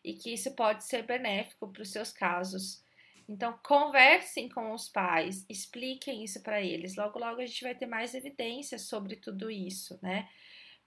e 0.04 0.14
que 0.14 0.32
isso 0.32 0.54
pode 0.54 0.84
ser 0.84 1.02
benéfico 1.04 1.72
para 1.72 1.82
os 1.82 1.90
seus 1.90 2.12
casos. 2.12 2.84
Então, 3.28 3.58
conversem 3.62 4.48
com 4.48 4.72
os 4.72 4.88
pais, 4.88 5.44
expliquem 5.48 6.24
isso 6.24 6.42
para 6.42 6.62
eles. 6.62 6.96
Logo, 6.96 7.18
logo 7.18 7.40
a 7.40 7.46
gente 7.46 7.62
vai 7.62 7.74
ter 7.74 7.86
mais 7.86 8.14
evidências 8.14 8.82
sobre 8.82 9.16
tudo 9.16 9.50
isso, 9.50 9.98
né? 10.02 10.28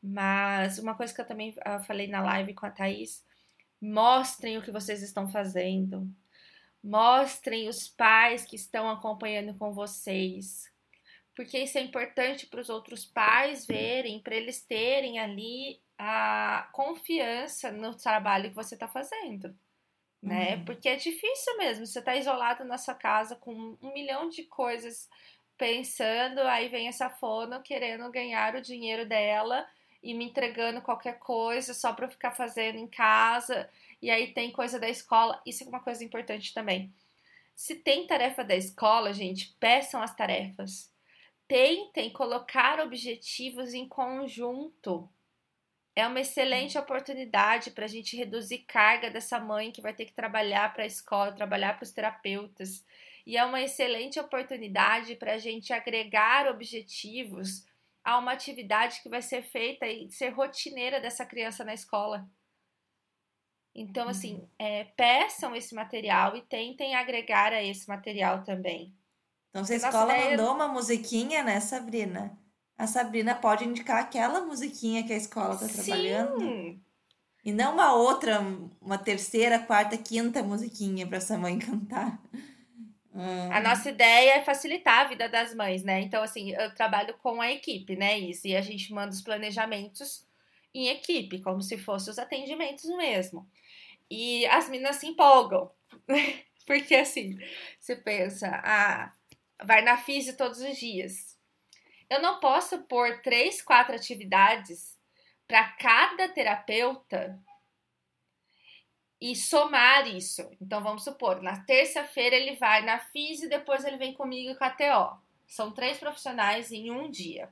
Mas 0.01 0.80
uma 0.80 0.95
coisa 0.95 1.13
que 1.13 1.21
eu 1.21 1.27
também 1.27 1.51
uh, 1.51 1.84
falei 1.86 2.08
na 2.08 2.21
live 2.21 2.56
com 2.56 2.65
a 2.65 2.71
Thaís, 2.71 3.23
mostrem 3.80 4.58
o 4.58 4.62
que 4.63 4.71
vocês 4.71 5.04
estão 5.04 5.27
fazendo, 5.30 6.08
Mostrem 6.83 7.69
os 7.69 7.87
pais 7.87 8.43
que 8.43 8.55
estão 8.55 8.89
acompanhando 8.89 9.53
com 9.53 9.71
vocês, 9.71 10.71
porque 11.35 11.59
isso 11.59 11.77
é 11.77 11.81
importante 11.81 12.47
para 12.47 12.59
os 12.59 12.69
outros 12.69 13.05
pais 13.05 13.65
verem, 13.65 14.19
para 14.19 14.35
eles 14.35 14.61
terem 14.63 15.19
ali 15.19 15.79
a 15.97 16.67
confiança 16.71 17.71
no 17.71 17.95
trabalho 17.95 18.49
que 18.49 18.55
você 18.55 18.73
está 18.73 18.87
fazendo, 18.87 19.55
né? 20.21 20.55
Uhum. 20.55 20.65
Porque 20.65 20.89
é 20.89 20.95
difícil 20.95 21.57
mesmo, 21.57 21.85
você 21.85 21.99
está 21.99 22.15
isolado 22.15 22.65
na 22.65 22.77
sua 22.77 22.95
casa 22.95 23.35
com 23.35 23.77
um 23.81 23.93
milhão 23.93 24.27
de 24.27 24.43
coisas 24.43 25.07
pensando, 25.57 26.39
aí 26.41 26.69
vem 26.69 26.87
essa 26.87 27.07
fono 27.07 27.61
querendo 27.61 28.09
ganhar 28.09 28.55
o 28.55 28.61
dinheiro 28.61 29.07
dela 29.07 29.67
e 30.01 30.13
me 30.15 30.25
entregando 30.25 30.81
qualquer 30.81 31.19
coisa 31.19 31.73
só 31.73 31.93
para 31.93 32.09
ficar 32.09 32.31
fazendo 32.31 32.77
em 32.77 32.87
casa. 32.87 33.69
E 34.01 34.09
aí 34.09 34.33
tem 34.33 34.51
coisa 34.51 34.79
da 34.79 34.89
escola, 34.89 35.41
isso 35.45 35.63
é 35.63 35.67
uma 35.67 35.79
coisa 35.79 36.03
importante 36.03 36.53
também. 36.53 36.93
Se 37.55 37.75
tem 37.75 38.07
tarefa 38.07 38.43
da 38.43 38.55
escola, 38.55 39.13
gente, 39.13 39.55
peçam 39.59 40.01
as 40.01 40.15
tarefas. 40.15 40.91
Tentem 41.47 42.11
colocar 42.11 42.79
objetivos 42.79 43.73
em 43.73 43.87
conjunto. 43.87 45.07
É 45.95 46.07
uma 46.07 46.21
excelente 46.21 46.77
oportunidade 46.77 47.71
para 47.71 47.85
a 47.85 47.87
gente 47.87 48.15
reduzir 48.15 48.59
carga 48.59 49.11
dessa 49.11 49.39
mãe 49.39 49.71
que 49.71 49.81
vai 49.81 49.93
ter 49.93 50.05
que 50.05 50.13
trabalhar 50.13 50.73
para 50.73 50.83
a 50.83 50.87
escola, 50.87 51.33
trabalhar 51.33 51.75
para 51.75 51.83
os 51.83 51.91
terapeutas. 51.91 52.85
E 53.27 53.37
é 53.37 53.43
uma 53.43 53.61
excelente 53.61 54.19
oportunidade 54.19 55.15
para 55.15 55.33
a 55.33 55.37
gente 55.37 55.73
agregar 55.73 56.47
objetivos 56.47 57.65
a 58.03 58.17
uma 58.17 58.31
atividade 58.31 59.01
que 59.03 59.09
vai 59.09 59.21
ser 59.21 59.43
feita 59.43 59.85
e 59.85 60.09
ser 60.09 60.29
rotineira 60.29 60.99
dessa 60.99 61.25
criança 61.25 61.63
na 61.63 61.73
escola. 61.73 62.27
Então, 63.73 64.10
assim, 64.10 64.36
uhum. 64.36 64.47
é, 64.60 64.84
peçam 64.95 65.55
esse 65.55 65.73
material 65.73 66.36
e 66.36 66.41
tentem 66.41 66.95
agregar 66.95 67.53
a 67.53 67.63
esse 67.63 67.88
material 67.88 68.43
também. 68.43 68.93
Então, 69.49 69.63
se 69.63 69.73
a 69.73 69.77
escola 69.77 70.13
ideia... 70.13 70.31
mandou 70.31 70.53
uma 70.53 70.67
musiquinha, 70.67 71.43
né, 71.43 71.60
Sabrina? 71.60 72.38
A 72.77 72.88
Sabrina 72.88 73.36
pode 73.36 73.63
indicar 73.63 74.01
aquela 74.01 74.41
musiquinha 74.41 75.03
que 75.03 75.13
a 75.13 75.17
escola 75.17 75.55
está 75.55 75.67
trabalhando. 75.67 76.79
E 77.43 77.51
não 77.51 77.73
uma 77.73 77.93
outra, 77.93 78.39
uma 78.81 78.97
terceira, 78.97 79.60
quarta, 79.60 79.97
quinta 79.97 80.43
musiquinha 80.43 81.07
para 81.07 81.17
essa 81.17 81.38
mãe 81.38 81.57
cantar. 81.60 82.19
A 83.51 83.60
nossa 83.60 83.89
ideia 83.89 84.36
é 84.36 84.43
facilitar 84.43 85.05
a 85.05 85.10
vida 85.10 85.27
das 85.27 85.53
mães, 85.53 85.84
né? 85.84 85.99
Então, 86.01 86.23
assim, 86.23 86.51
eu 86.51 86.73
trabalho 86.73 87.13
com 87.21 87.41
a 87.41 87.51
equipe, 87.51 87.95
né? 87.95 88.17
Isso, 88.17 88.47
e 88.47 88.55
a 88.55 88.62
gente 88.62 88.93
manda 88.93 89.12
os 89.12 89.21
planejamentos 89.21 90.25
em 90.73 90.88
equipe, 90.88 91.41
como 91.41 91.62
se 91.62 91.77
fossem 91.77 92.12
os 92.12 92.19
atendimentos 92.19 92.86
mesmo. 92.95 93.49
E 94.10 94.45
as 94.47 94.69
meninas 94.69 94.97
se 94.97 95.07
empolgam. 95.07 95.71
Porque 96.65 96.95
assim, 96.95 97.38
você 97.79 97.95
pensa, 97.95 98.47
ah, 98.63 99.12
vai 99.63 99.81
na 99.81 99.97
física 99.97 100.38
todos 100.38 100.60
os 100.60 100.77
dias. 100.77 101.38
Eu 102.10 102.21
não 102.21 102.39
posso 102.39 102.84
pôr 102.84 103.21
três, 103.21 103.62
quatro 103.62 103.95
atividades 103.95 104.99
para 105.47 105.63
cada 105.73 106.29
terapeuta 106.29 107.39
e 109.19 109.36
somar 109.36 110.07
isso. 110.07 110.49
Então 110.60 110.81
vamos 110.81 111.03
supor, 111.03 111.41
na 111.41 111.63
terça-feira 111.63 112.36
ele 112.36 112.55
vai 112.55 112.84
na 112.84 112.99
FIS 112.99 113.43
e 113.43 113.49
depois 113.49 113.86
ele 113.86 113.97
vem 113.97 114.13
comigo 114.13 114.57
com 114.57 114.63
a 114.63 114.69
TO. 114.69 115.21
São 115.47 115.71
três 115.71 115.99
profissionais 115.99 116.71
em 116.71 116.89
um 116.89 117.10
dia. 117.10 117.49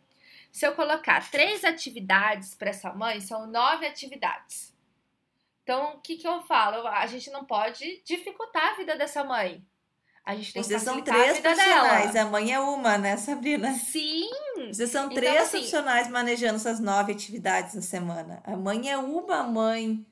Se 0.52 0.66
eu 0.66 0.76
colocar 0.76 1.30
três 1.30 1.64
atividades 1.64 2.56
para 2.56 2.70
essa 2.70 2.94
mãe, 2.94 3.22
são 3.22 3.48
nove 3.48 3.86
atividades. 3.86 4.74
Então, 5.64 5.94
o 5.94 6.02
que, 6.02 6.18
que 6.18 6.28
eu 6.28 6.42
falo? 6.42 6.88
A 6.88 7.06
gente 7.06 7.30
não 7.30 7.46
pode 7.46 8.02
dificultar 8.04 8.74
a 8.74 8.76
vida 8.76 8.98
dessa 8.98 9.24
mãe. 9.24 9.64
A 10.26 10.36
gente 10.36 10.54
tem 10.54 10.64
Vocês 10.64 10.84
que 10.84 10.86
são 10.86 11.02
três 11.02 11.40
profissionais, 11.40 12.14
dela. 12.14 12.28
a 12.28 12.32
mãe 12.32 12.54
é 12.54 12.60
uma, 12.60 12.98
né, 12.98 13.18
Sabrina? 13.18 13.74
Sim! 13.74 14.30
Vocês 14.68 14.90
são 14.90 15.06
então, 15.06 15.16
três 15.16 15.34
então, 15.34 15.44
assim, 15.44 15.58
profissionais 15.58 16.08
manejando 16.08 16.56
essas 16.56 16.80
nove 16.80 17.12
atividades 17.12 17.74
na 17.74 17.82
semana. 17.82 18.42
A 18.46 18.56
mãe 18.56 18.92
é 18.92 18.98
uma 18.98 19.44
mãe. 19.44 20.06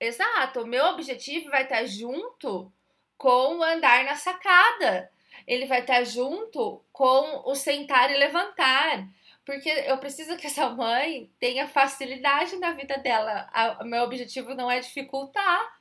Exato. 0.00 0.62
O 0.62 0.66
meu 0.66 0.84
objetivo 0.86 1.50
vai 1.50 1.64
estar 1.64 1.84
junto 1.84 2.72
com 3.16 3.62
andar 3.62 4.04
na 4.04 4.16
sacada. 4.16 5.10
Ele 5.46 5.66
vai 5.66 5.80
estar 5.80 6.02
junto 6.04 6.82
com 6.92 7.42
o 7.48 7.54
sentar 7.54 8.10
e 8.10 8.16
levantar. 8.16 9.08
Porque 9.44 9.68
eu 9.68 9.96
preciso 9.98 10.36
que 10.36 10.46
essa 10.46 10.68
mãe 10.70 11.30
tenha 11.38 11.68
facilidade 11.68 12.56
na 12.56 12.72
vida 12.72 12.98
dela. 12.98 13.48
O 13.80 13.84
meu 13.84 14.02
objetivo 14.02 14.54
não 14.54 14.70
é 14.70 14.80
dificultar. 14.80 15.76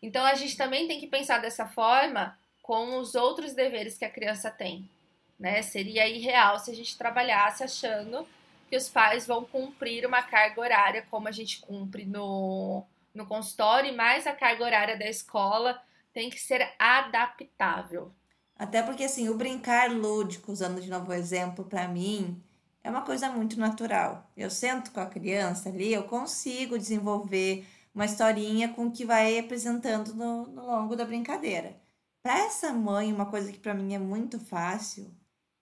Então 0.00 0.24
a 0.24 0.34
gente 0.34 0.56
também 0.56 0.86
tem 0.86 1.00
que 1.00 1.06
pensar 1.06 1.38
dessa 1.38 1.66
forma 1.66 2.38
com 2.62 2.98
os 2.98 3.14
outros 3.14 3.54
deveres 3.54 3.98
que 3.98 4.04
a 4.04 4.10
criança 4.10 4.50
tem. 4.50 4.88
Né? 5.38 5.62
Seria 5.62 6.08
irreal 6.08 6.58
se 6.58 6.70
a 6.70 6.74
gente 6.74 6.96
trabalhasse 6.96 7.64
achando 7.64 8.26
que 8.68 8.76
os 8.76 8.88
pais 8.88 9.26
vão 9.26 9.44
cumprir 9.44 10.06
uma 10.06 10.22
carga 10.22 10.60
horária 10.60 11.06
como 11.10 11.26
a 11.26 11.32
gente 11.32 11.60
cumpre 11.60 12.04
no, 12.04 12.84
no 13.14 13.26
consultório, 13.26 13.90
e 13.90 13.96
mais 13.96 14.26
a 14.26 14.34
carga 14.34 14.64
horária 14.64 14.96
da 14.96 15.08
escola 15.08 15.80
tem 16.12 16.28
que 16.28 16.38
ser 16.38 16.74
adaptável. 16.78 18.12
Até 18.58 18.82
porque, 18.82 19.04
assim, 19.04 19.28
o 19.28 19.36
brincar 19.36 19.90
lúdico, 19.90 20.50
usando 20.52 20.80
de 20.80 20.90
novo 20.90 21.10
o 21.10 21.14
exemplo 21.14 21.64
para 21.64 21.86
mim, 21.86 22.42
é 22.82 22.90
uma 22.90 23.02
coisa 23.02 23.30
muito 23.30 23.58
natural. 23.58 24.30
Eu 24.36 24.50
sento 24.50 24.90
com 24.92 25.00
a 25.00 25.06
criança 25.06 25.68
ali, 25.68 25.92
eu 25.92 26.04
consigo 26.04 26.78
desenvolver 26.78 27.66
uma 27.94 28.04
historinha 28.04 28.68
com 28.72 28.90
que 28.90 29.04
vai 29.04 29.38
apresentando 29.38 30.14
no, 30.14 30.46
no 30.46 30.66
longo 30.66 30.96
da 30.96 31.04
brincadeira. 31.04 31.80
Para 32.22 32.38
essa 32.38 32.72
mãe, 32.72 33.12
uma 33.12 33.26
coisa 33.26 33.52
que 33.52 33.58
para 33.58 33.74
mim 33.74 33.94
é 33.94 33.98
muito 33.98 34.38
fácil, 34.38 35.12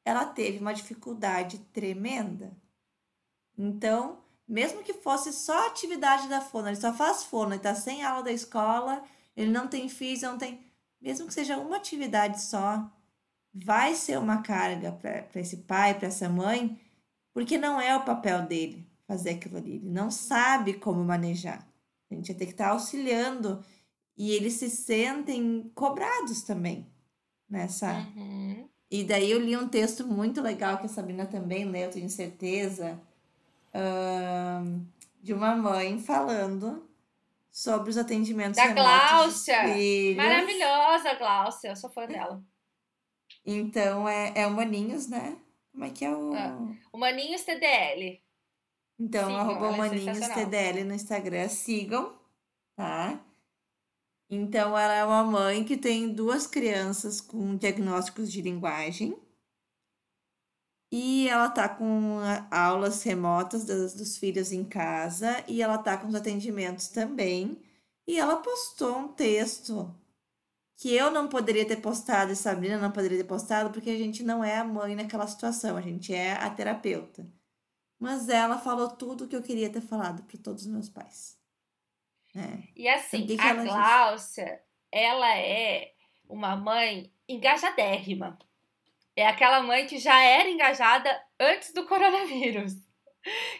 ela 0.04 0.24
teve 0.24 0.58
uma 0.58 0.72
dificuldade 0.72 1.58
tremenda. 1.72 2.56
Então, 3.58 4.18
mesmo 4.46 4.82
que 4.82 4.92
fosse 4.92 5.32
só 5.32 5.66
atividade 5.66 6.28
da 6.28 6.40
fono, 6.40 6.68
ele 6.68 6.76
só 6.76 6.92
faz 6.92 7.24
fono, 7.24 7.52
ele 7.52 7.62
tá 7.62 7.74
sem 7.74 8.04
aula 8.04 8.22
da 8.22 8.32
escola, 8.32 9.02
ele 9.36 9.50
não 9.50 9.68
tem 9.68 9.88
filhos, 9.88 10.22
não 10.22 10.38
tem. 10.38 10.65
Mesmo 11.00 11.26
que 11.26 11.34
seja 11.34 11.58
uma 11.58 11.76
atividade 11.76 12.42
só, 12.42 12.90
vai 13.52 13.94
ser 13.94 14.18
uma 14.18 14.42
carga 14.42 14.92
para 14.92 15.40
esse 15.40 15.58
pai, 15.58 15.94
para 15.94 16.08
essa 16.08 16.28
mãe, 16.28 16.78
porque 17.32 17.58
não 17.58 17.80
é 17.80 17.96
o 17.96 18.04
papel 18.04 18.42
dele 18.46 18.86
fazer 19.06 19.30
aquilo 19.30 19.58
ali. 19.58 19.76
Ele 19.76 19.90
não 19.90 20.10
sabe 20.10 20.74
como 20.74 21.04
manejar. 21.04 21.66
A 22.10 22.14
gente 22.14 22.28
vai 22.28 22.36
ter 22.36 22.46
que 22.46 22.52
estar 22.52 22.66
tá 22.66 22.70
auxiliando 22.70 23.64
e 24.16 24.32
eles 24.32 24.54
se 24.54 24.70
sentem 24.70 25.70
cobrados 25.74 26.42
também 26.42 26.86
nessa. 27.48 27.92
Uhum. 28.16 28.68
E 28.90 29.04
daí 29.04 29.30
eu 29.30 29.40
li 29.40 29.56
um 29.56 29.68
texto 29.68 30.06
muito 30.06 30.40
legal 30.40 30.78
que 30.78 30.86
a 30.86 30.88
Sabrina 30.88 31.26
também 31.26 31.64
leu, 31.64 31.90
tenho 31.90 32.08
certeza, 32.08 33.00
de 35.20 35.34
uma 35.34 35.56
mãe 35.56 35.98
falando 35.98 36.88
sobre 37.56 37.88
os 37.88 37.96
atendimentos 37.96 38.56
da 38.56 38.66
Gláucia. 38.74 39.62
Maravilhosa, 40.14 41.14
Gláucia, 41.14 41.68
eu 41.70 41.76
sou 41.76 41.88
fã 41.88 42.06
dela. 42.06 42.44
Então 43.46 44.06
é, 44.06 44.30
é 44.36 44.46
o 44.46 44.50
Maninhos, 44.50 45.08
né? 45.08 45.40
Como 45.72 45.84
é 45.84 45.90
que 45.90 46.04
é 46.04 46.14
o. 46.14 46.34
Ah, 46.34 46.58
o 46.92 46.98
Maninhos 46.98 47.44
TDL. 47.44 48.22
Então, 48.98 49.28
Sigam, 49.28 49.36
arroba 49.40 49.68
é 49.68 49.76
Maninhos 49.78 50.28
TDL 50.28 50.84
no 50.84 50.94
Instagram. 50.94 51.48
Sigam, 51.48 52.14
tá? 52.76 53.24
Então, 54.28 54.76
ela 54.76 54.94
é 54.94 55.04
uma 55.04 55.24
mãe 55.24 55.64
que 55.64 55.78
tem 55.78 56.12
duas 56.12 56.46
crianças 56.46 57.22
com 57.22 57.56
diagnósticos 57.56 58.30
de 58.30 58.42
linguagem. 58.42 59.16
E 60.90 61.28
ela 61.28 61.48
tá 61.50 61.68
com 61.68 62.20
aulas 62.50 63.02
remotas 63.02 63.64
dos, 63.64 63.94
dos 63.94 64.16
filhos 64.16 64.52
em 64.52 64.64
casa. 64.64 65.44
E 65.48 65.62
ela 65.62 65.78
tá 65.78 65.96
com 65.96 66.08
os 66.08 66.14
atendimentos 66.14 66.88
também. 66.88 67.60
E 68.06 68.18
ela 68.18 68.36
postou 68.36 68.96
um 68.98 69.08
texto 69.08 69.94
que 70.76 70.94
eu 70.94 71.10
não 71.10 71.28
poderia 71.28 71.66
ter 71.66 71.76
postado 71.76 72.32
e 72.32 72.36
Sabrina 72.36 72.78
não 72.78 72.92
poderia 72.92 73.18
ter 73.18 73.24
postado 73.24 73.70
porque 73.70 73.90
a 73.90 73.96
gente 73.96 74.22
não 74.22 74.44
é 74.44 74.58
a 74.58 74.64
mãe 74.64 74.94
naquela 74.94 75.26
situação, 75.26 75.76
a 75.76 75.80
gente 75.80 76.14
é 76.14 76.32
a 76.32 76.50
terapeuta. 76.50 77.26
Mas 77.98 78.28
ela 78.28 78.58
falou 78.58 78.90
tudo 78.90 79.24
o 79.24 79.28
que 79.28 79.34
eu 79.34 79.42
queria 79.42 79.70
ter 79.70 79.80
falado 79.80 80.22
para 80.24 80.38
todos 80.38 80.66
os 80.66 80.68
meus 80.68 80.88
pais. 80.88 81.38
É. 82.34 82.68
E 82.76 82.86
assim, 82.86 83.22
então, 83.22 83.36
que 83.36 83.42
a 83.42 83.54
Gláucia, 83.54 84.62
ela 84.92 85.34
é 85.38 85.94
uma 86.28 86.54
mãe 86.54 87.10
engajadérrima. 87.26 88.38
É 89.16 89.26
aquela 89.26 89.62
mãe 89.62 89.86
que 89.86 89.98
já 89.98 90.22
era 90.22 90.48
engajada 90.48 91.10
antes 91.40 91.72
do 91.72 91.86
coronavírus. 91.86 92.74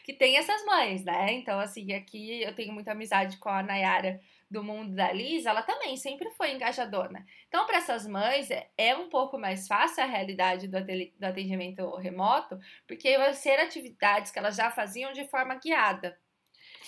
Que 0.05 0.13
tem 0.13 0.37
essas 0.37 0.65
mães, 0.65 1.05
né? 1.05 1.33
Então, 1.33 1.59
assim, 1.59 1.93
aqui 1.93 2.41
eu 2.41 2.55
tenho 2.55 2.73
muita 2.73 2.93
amizade 2.93 3.37
com 3.39 3.49
a 3.49 3.65
Nayara 3.65 4.21
do 4.49 4.63
mundo 4.63 4.95
da 4.95 5.13
Liz, 5.13 5.45
ela 5.45 5.63
também 5.63 5.97
sempre 5.97 6.31
foi 6.31 6.53
engajadora. 6.53 7.25
Então, 7.49 7.67
para 7.67 7.79
essas 7.79 8.07
mães, 8.07 8.49
é, 8.51 8.71
é 8.79 8.97
um 8.97 9.09
pouco 9.09 9.37
mais 9.37 9.67
fácil 9.67 10.05
a 10.05 10.07
realidade 10.07 10.69
do 10.69 11.27
atendimento 11.27 11.97
remoto, 11.97 12.57
porque 12.87 13.19
vai 13.19 13.35
ser 13.35 13.59
atividades 13.59 14.31
que 14.31 14.39
elas 14.39 14.55
já 14.55 14.71
faziam 14.71 15.13
de 15.13 15.27
forma 15.27 15.57
guiada. 15.57 16.17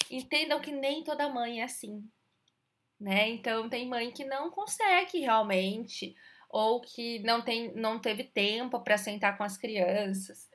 Entendam 0.09 0.61
que 0.61 0.71
nem 0.71 1.03
toda 1.03 1.29
mãe 1.29 1.61
é 1.61 1.65
assim, 1.65 2.09
né? 3.01 3.29
Então, 3.29 3.69
tem 3.69 3.89
mãe 3.89 4.13
que 4.13 4.25
não 4.25 4.51
consegue 4.51 5.19
realmente, 5.19 6.15
ou 6.49 6.81
que 6.81 7.19
não, 7.21 7.43
tem, 7.43 7.73
não 7.75 7.99
teve 7.99 8.25
tempo 8.25 8.81
para 8.81 8.97
sentar 8.97 9.37
com 9.37 9.45
as 9.45 9.57
crianças. 9.57 10.49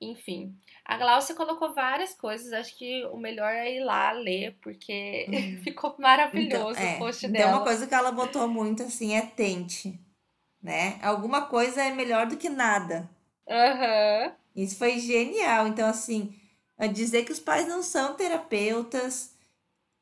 Enfim, 0.00 0.54
a 0.84 0.96
Glaucia 0.96 1.34
colocou 1.34 1.74
várias 1.74 2.14
coisas. 2.14 2.52
Acho 2.52 2.76
que 2.76 3.04
o 3.06 3.16
melhor 3.16 3.50
é 3.52 3.76
ir 3.76 3.84
lá 3.84 4.12
ler, 4.12 4.56
porque 4.62 5.26
uhum. 5.28 5.60
ficou 5.64 5.94
maravilhoso 5.98 6.78
então, 6.78 6.84
é, 6.84 6.94
o 6.94 6.98
post 6.98 7.28
dela. 7.28 7.44
Então, 7.44 7.56
uma 7.58 7.64
coisa 7.64 7.86
que 7.86 7.94
ela 7.94 8.12
botou 8.12 8.46
muito 8.46 8.82
assim 8.82 9.14
é 9.14 9.22
tente, 9.22 9.98
né? 10.62 10.98
Alguma 11.02 11.46
coisa 11.46 11.82
é 11.82 11.90
melhor 11.90 12.26
do 12.26 12.36
que 12.36 12.48
nada. 12.48 13.08
Uhum. 13.46 14.32
Isso 14.54 14.76
foi 14.76 14.98
genial. 15.00 15.66
Então, 15.66 15.88
assim, 15.88 16.34
dizer 16.92 17.24
que 17.24 17.32
os 17.32 17.40
pais 17.40 17.66
não 17.66 17.82
são 17.82 18.14
terapeutas, 18.14 19.34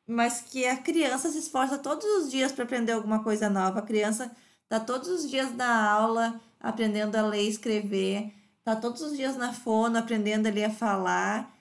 mas 0.07 0.43
que 0.43 0.67
a 0.67 0.77
criança 0.77 1.31
se 1.31 1.39
esforça 1.39 1.79
todos 1.79 2.05
os 2.05 2.31
dias 2.31 2.53
para 2.53 2.65
aprender 2.65 2.93
alguma 2.93 3.23
coisa 3.23 3.49
nova. 3.49 3.79
A 3.79 3.87
criança 3.87 4.35
está 4.66 4.81
todos 4.81 5.09
os 5.09 5.31
dias 5.31 5.55
na 5.55 5.90
aula 5.90 6.40
aprendendo 6.61 7.16
a 7.16 7.22
ler 7.22 7.44
e 7.44 7.48
escrever 7.48 8.33
tá 8.66 8.74
todos 8.74 9.00
os 9.00 9.16
dias 9.16 9.37
na 9.37 9.52
fono 9.52 9.96
aprendendo 9.96 10.48
ali 10.48 10.64
a 10.64 10.70
falar. 10.70 11.57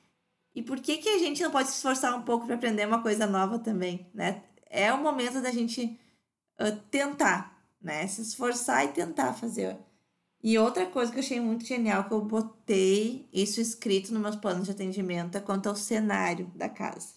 E 0.56 0.64
por 0.64 0.80
que 0.80 0.98
que 0.98 1.10
a 1.10 1.20
gente 1.20 1.44
não 1.44 1.52
pode 1.52 1.70
se 1.70 1.76
esforçar 1.76 2.16
um 2.18 2.24
pouco 2.24 2.48
para 2.48 2.56
aprender 2.56 2.88
uma 2.88 3.04
coisa 3.04 3.28
nova 3.28 3.60
também, 3.60 4.10
né? 4.12 4.44
É 4.68 4.92
o 4.92 4.98
momento 4.98 5.40
da 5.40 5.52
gente 5.52 6.00
uh, 6.60 6.76
tentar, 6.90 7.64
né? 7.80 8.08
Se 8.08 8.22
esforçar 8.22 8.86
e 8.86 8.88
tentar 8.88 9.34
fazer. 9.34 9.78
E 10.42 10.58
outra 10.58 10.88
coisa 10.88 11.12
que 11.12 11.20
eu 11.20 11.24
achei 11.24 11.40
muito 11.40 11.64
genial 11.66 12.06
que 12.06 12.14
eu 12.14 12.22
botei 12.22 13.30
isso 13.32 13.62
escrito 13.62 14.12
nos 14.12 14.22
meus 14.22 14.36
planos 14.36 14.66
de 14.66 14.72
atendimento 14.72 15.38
é 15.38 15.42
quanto 15.42 15.70
ao 15.70 15.76
cenário 15.76 16.48
da 16.56 16.70
casa. 16.70 17.14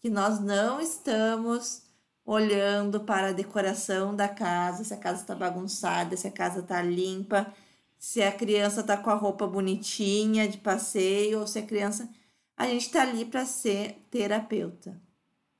Que 0.00 0.10
nós 0.10 0.40
não 0.40 0.78
estamos 0.78 1.83
olhando 2.24 3.00
para 3.00 3.28
a 3.28 3.32
decoração 3.32 4.14
da 4.14 4.28
casa, 4.28 4.82
se 4.82 4.94
a 4.94 4.96
casa 4.96 5.20
está 5.20 5.34
bagunçada, 5.34 6.16
se 6.16 6.26
a 6.26 6.30
casa 6.30 6.60
está 6.60 6.80
limpa, 6.80 7.52
se 7.98 8.22
a 8.22 8.32
criança 8.32 8.82
tá 8.82 8.96
com 8.96 9.10
a 9.10 9.14
roupa 9.14 9.46
bonitinha 9.46 10.48
de 10.48 10.58
passeio 10.58 11.40
ou 11.40 11.46
se 11.46 11.58
a 11.58 11.62
criança. 11.62 12.08
A 12.56 12.66
gente 12.66 12.90
tá 12.90 13.02
ali 13.02 13.24
para 13.24 13.44
ser 13.44 13.98
terapeuta. 14.10 15.00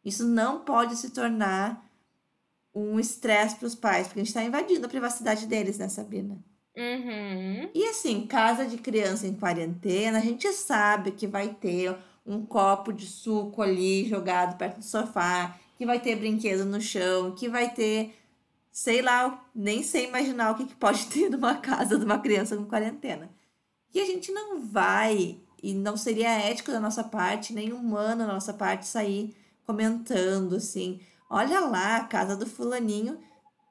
Isso 0.05 0.25
não 0.27 0.61
pode 0.61 0.97
se 0.97 1.11
tornar 1.11 1.85
um 2.75 2.99
estresse 2.99 3.57
para 3.57 3.67
os 3.67 3.75
pais, 3.75 4.07
porque 4.07 4.21
a 4.21 4.23
gente 4.23 4.31
está 4.31 4.43
invadindo 4.43 4.87
a 4.87 4.89
privacidade 4.89 5.47
deles, 5.47 5.79
né, 5.79 5.89
Sabina? 5.89 6.39
Uhum. 6.77 7.71
E 7.73 7.85
assim, 7.89 8.27
casa 8.27 8.67
de 8.67 8.79
criança 8.79 9.27
em 9.27 9.35
quarentena, 9.35 10.19
a 10.19 10.21
gente 10.21 10.53
sabe 10.53 11.13
que 11.13 11.27
vai 11.27 11.49
ter 11.49 11.97
um 12.27 12.45
copo 12.45 12.93
de 12.93 13.07
suco 13.07 13.63
ali 13.63 14.09
jogado 14.09 14.57
perto 14.57 14.79
do 14.79 14.85
sofá, 14.85 15.59
que 15.85 15.87
vai 15.87 16.01
ter 16.01 16.17
brinquedo 16.17 16.65
no 16.65 16.81
chão, 16.81 17.33
que 17.33 17.47
vai 17.47 17.69
ter 17.69 18.19
sei 18.73 19.03
lá, 19.03 19.47
nem 19.55 19.83
sei 19.85 20.09
imaginar 20.09 20.51
o 20.51 20.55
que, 20.57 20.65
que 20.65 20.75
pode 20.75 21.07
ter 21.13 21.29
numa 21.31 21.57
casa 21.57 21.99
de 21.99 22.05
uma 22.05 22.19
criança 22.19 22.57
com 22.57 22.65
quarentena. 22.65 23.31
E 23.95 24.01
a 24.01 24.05
gente 24.07 24.33
não 24.33 24.59
vai, 24.59 25.39
e 25.63 25.75
não 25.75 25.97
seria 25.97 26.41
ético 26.41 26.73
da 26.73 26.81
nossa 26.81 27.05
parte, 27.05 27.53
nem 27.53 27.73
humano 27.73 28.27
da 28.27 28.33
nossa 28.33 28.53
parte, 28.53 28.87
sair 28.87 29.37
comentando 29.67 30.57
assim: 30.57 31.01
olha 31.31 31.61
lá, 31.61 31.99
a 31.99 32.05
casa 32.05 32.35
do 32.35 32.47
fulaninho, 32.47 33.19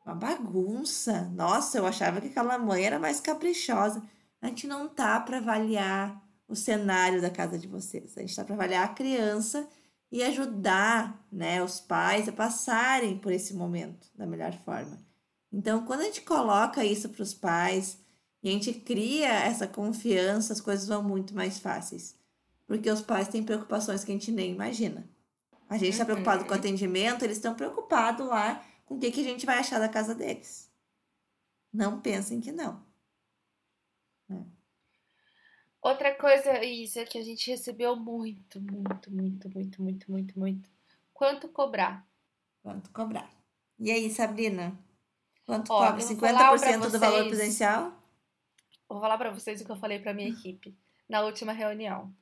uma 0.05 0.15
bagunça. 0.15 1.29
Nossa, 1.33 1.79
eu 1.79 1.85
achava 1.85 2.21
que 2.21 2.27
aquela 2.27 2.57
mãe 2.57 2.85
era 2.85 2.99
mais 2.99 3.19
caprichosa. 3.19 4.01
A 4.41 4.47
gente 4.47 4.67
não 4.67 4.87
tá 4.87 5.19
para 5.19 5.37
avaliar 5.37 6.21
o 6.47 6.55
cenário 6.55 7.21
da 7.21 7.29
casa 7.29 7.57
de 7.57 7.67
vocês. 7.67 8.15
A 8.17 8.21
gente 8.21 8.35
tá 8.35 8.45
para 8.45 8.55
avaliar 8.55 8.85
a 8.85 8.93
criança 8.93 9.67
e 10.13 10.21
ajudar 10.21 11.25
né, 11.31 11.63
os 11.63 11.79
pais 11.79 12.29
a 12.29 12.31
passarem 12.31 13.17
por 13.17 13.31
esse 13.31 13.51
momento 13.51 14.07
da 14.13 14.27
melhor 14.27 14.53
forma. 14.63 15.03
Então, 15.51 15.87
quando 15.87 16.01
a 16.01 16.03
gente 16.03 16.21
coloca 16.21 16.85
isso 16.85 17.09
para 17.09 17.23
os 17.23 17.33
pais 17.33 17.97
e 18.43 18.47
a 18.47 18.51
gente 18.51 18.75
cria 18.75 19.27
essa 19.27 19.67
confiança, 19.67 20.53
as 20.53 20.61
coisas 20.61 20.87
vão 20.87 21.01
muito 21.01 21.33
mais 21.33 21.57
fáceis. 21.57 22.15
Porque 22.67 22.91
os 22.91 23.01
pais 23.01 23.27
têm 23.27 23.41
preocupações 23.41 24.03
que 24.03 24.11
a 24.11 24.13
gente 24.13 24.31
nem 24.31 24.51
imagina. 24.51 25.09
A 25.67 25.79
gente 25.79 25.93
está 25.93 26.05
preocupado 26.05 26.45
com 26.45 26.51
o 26.51 26.53
uhum. 26.53 26.59
atendimento, 26.59 27.23
eles 27.23 27.37
estão 27.37 27.55
preocupados 27.55 28.27
lá 28.27 28.63
com 28.85 28.93
o 28.93 28.99
que, 28.99 29.09
que 29.09 29.21
a 29.21 29.23
gente 29.23 29.47
vai 29.47 29.57
achar 29.57 29.79
da 29.79 29.89
casa 29.89 30.13
deles. 30.13 30.69
Não 31.73 31.99
pensem 31.99 32.39
que 32.39 32.51
não. 32.51 32.85
É. 34.29 34.35
Outra 35.83 36.15
coisa, 36.15 36.63
Isa, 36.63 37.03
que 37.03 37.17
a 37.17 37.21
gente 37.21 37.51
recebeu 37.51 37.93
muito, 37.93 38.61
muito, 38.61 39.11
muito, 39.11 39.49
muito, 39.51 39.81
muito, 39.81 40.09
muito, 40.09 40.39
muito. 40.39 40.69
Quanto 41.13 41.49
cobrar? 41.49 42.07
Quanto 42.61 42.89
cobrar? 42.91 43.29
E 43.77 43.91
aí, 43.91 44.09
Sabrina? 44.09 44.79
Quanto 45.45 45.73
Ó, 45.73 45.79
cobra? 45.85 46.01
50% 46.01 46.51
vocês, 46.51 46.91
do 46.93 46.99
valor 46.99 47.27
presencial? 47.27 48.01
Vou 48.87 49.01
falar 49.01 49.17
para 49.17 49.31
vocês 49.31 49.59
o 49.59 49.65
que 49.65 49.71
eu 49.71 49.75
falei 49.75 49.99
para 49.99 50.13
minha 50.13 50.29
equipe 50.29 50.73
na 51.09 51.19
última 51.19 51.51
reunião. 51.51 52.15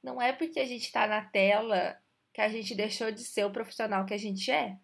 Não 0.00 0.22
é 0.22 0.32
porque 0.32 0.60
a 0.60 0.64
gente 0.64 0.84
está 0.84 1.04
na 1.08 1.22
tela 1.22 1.98
que 2.32 2.40
a 2.40 2.48
gente 2.48 2.72
deixou 2.72 3.10
de 3.10 3.24
ser 3.24 3.44
o 3.44 3.50
profissional 3.50 4.06
que 4.06 4.14
a 4.14 4.18
gente 4.18 4.48
é. 4.48 4.78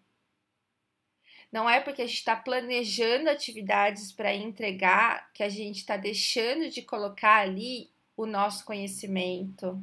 Não 1.49 1.69
é 1.69 1.79
porque 1.79 2.01
a 2.01 2.05
gente 2.05 2.17
está 2.17 2.35
planejando 2.35 3.29
atividades 3.29 4.11
para 4.11 4.35
entregar 4.35 5.31
que 5.31 5.41
a 5.41 5.47
gente 5.47 5.77
está 5.77 5.95
deixando 5.95 6.69
de 6.69 6.81
colocar 6.81 7.37
ali 7.37 7.89
o 8.19 8.25
nosso 8.25 8.65
conhecimento, 8.65 9.81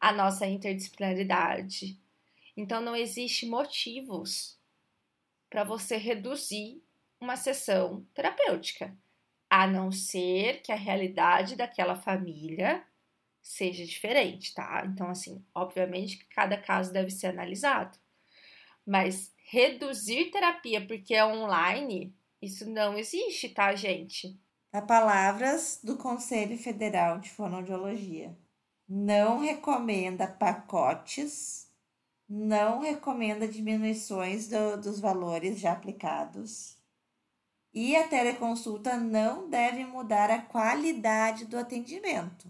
a 0.00 0.12
nossa 0.12 0.46
interdisciplinaridade. 0.46 1.98
Então 2.56 2.80
não 2.80 2.94
existe 2.94 3.44
motivos 3.44 4.56
para 5.50 5.64
você 5.64 5.96
reduzir 5.96 6.80
uma 7.20 7.34
sessão 7.36 8.06
terapêutica, 8.14 8.96
a 9.50 9.66
não 9.66 9.90
ser 9.90 10.62
que 10.62 10.70
a 10.70 10.76
realidade 10.76 11.56
daquela 11.56 11.96
família 11.96 12.86
seja 13.42 13.84
diferente, 13.84 14.54
tá? 14.54 14.84
Então, 14.86 15.10
assim, 15.10 15.44
obviamente 15.52 16.18
que 16.18 16.26
cada 16.26 16.56
caso 16.56 16.92
deve 16.92 17.10
ser 17.10 17.26
analisado. 17.26 17.98
Mas 18.86 19.34
reduzir 19.38 20.30
terapia 20.30 20.86
porque 20.86 21.14
é 21.14 21.24
online, 21.24 22.14
isso 22.40 22.70
não 22.70 22.96
existe, 22.96 23.48
tá, 23.48 23.74
gente? 23.74 24.38
A 24.76 24.82
palavras 24.82 25.80
do 25.82 25.96
Conselho 25.96 26.58
Federal 26.58 27.18
de 27.18 27.30
Fonoaudiologia. 27.30 28.36
Não 28.86 29.38
recomenda 29.38 30.26
pacotes, 30.26 31.66
não 32.28 32.80
recomenda 32.80 33.48
diminuições 33.48 34.48
do, 34.48 34.76
dos 34.76 35.00
valores 35.00 35.58
já 35.58 35.72
aplicados. 35.72 36.76
E 37.72 37.96
a 37.96 38.06
teleconsulta 38.06 38.98
não 38.98 39.48
deve 39.48 39.82
mudar 39.86 40.30
a 40.30 40.42
qualidade 40.42 41.46
do 41.46 41.56
atendimento. 41.56 42.46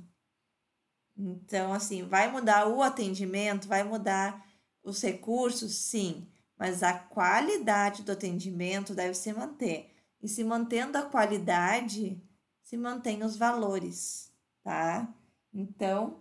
Então, 1.16 1.72
assim, 1.72 2.02
vai 2.08 2.28
mudar 2.28 2.66
o 2.66 2.82
atendimento, 2.82 3.68
vai 3.68 3.84
mudar 3.84 4.44
os 4.82 5.00
recursos, 5.00 5.76
sim, 5.76 6.28
mas 6.58 6.82
a 6.82 6.92
qualidade 6.92 8.02
do 8.02 8.10
atendimento 8.10 8.96
deve 8.96 9.14
se 9.14 9.32
manter. 9.32 9.95
E 10.26 10.28
se 10.28 10.42
mantendo 10.42 10.98
a 10.98 11.02
qualidade, 11.02 12.20
se 12.60 12.76
mantém 12.76 13.22
os 13.22 13.36
valores, 13.36 14.28
tá? 14.64 15.08
Então, 15.54 16.18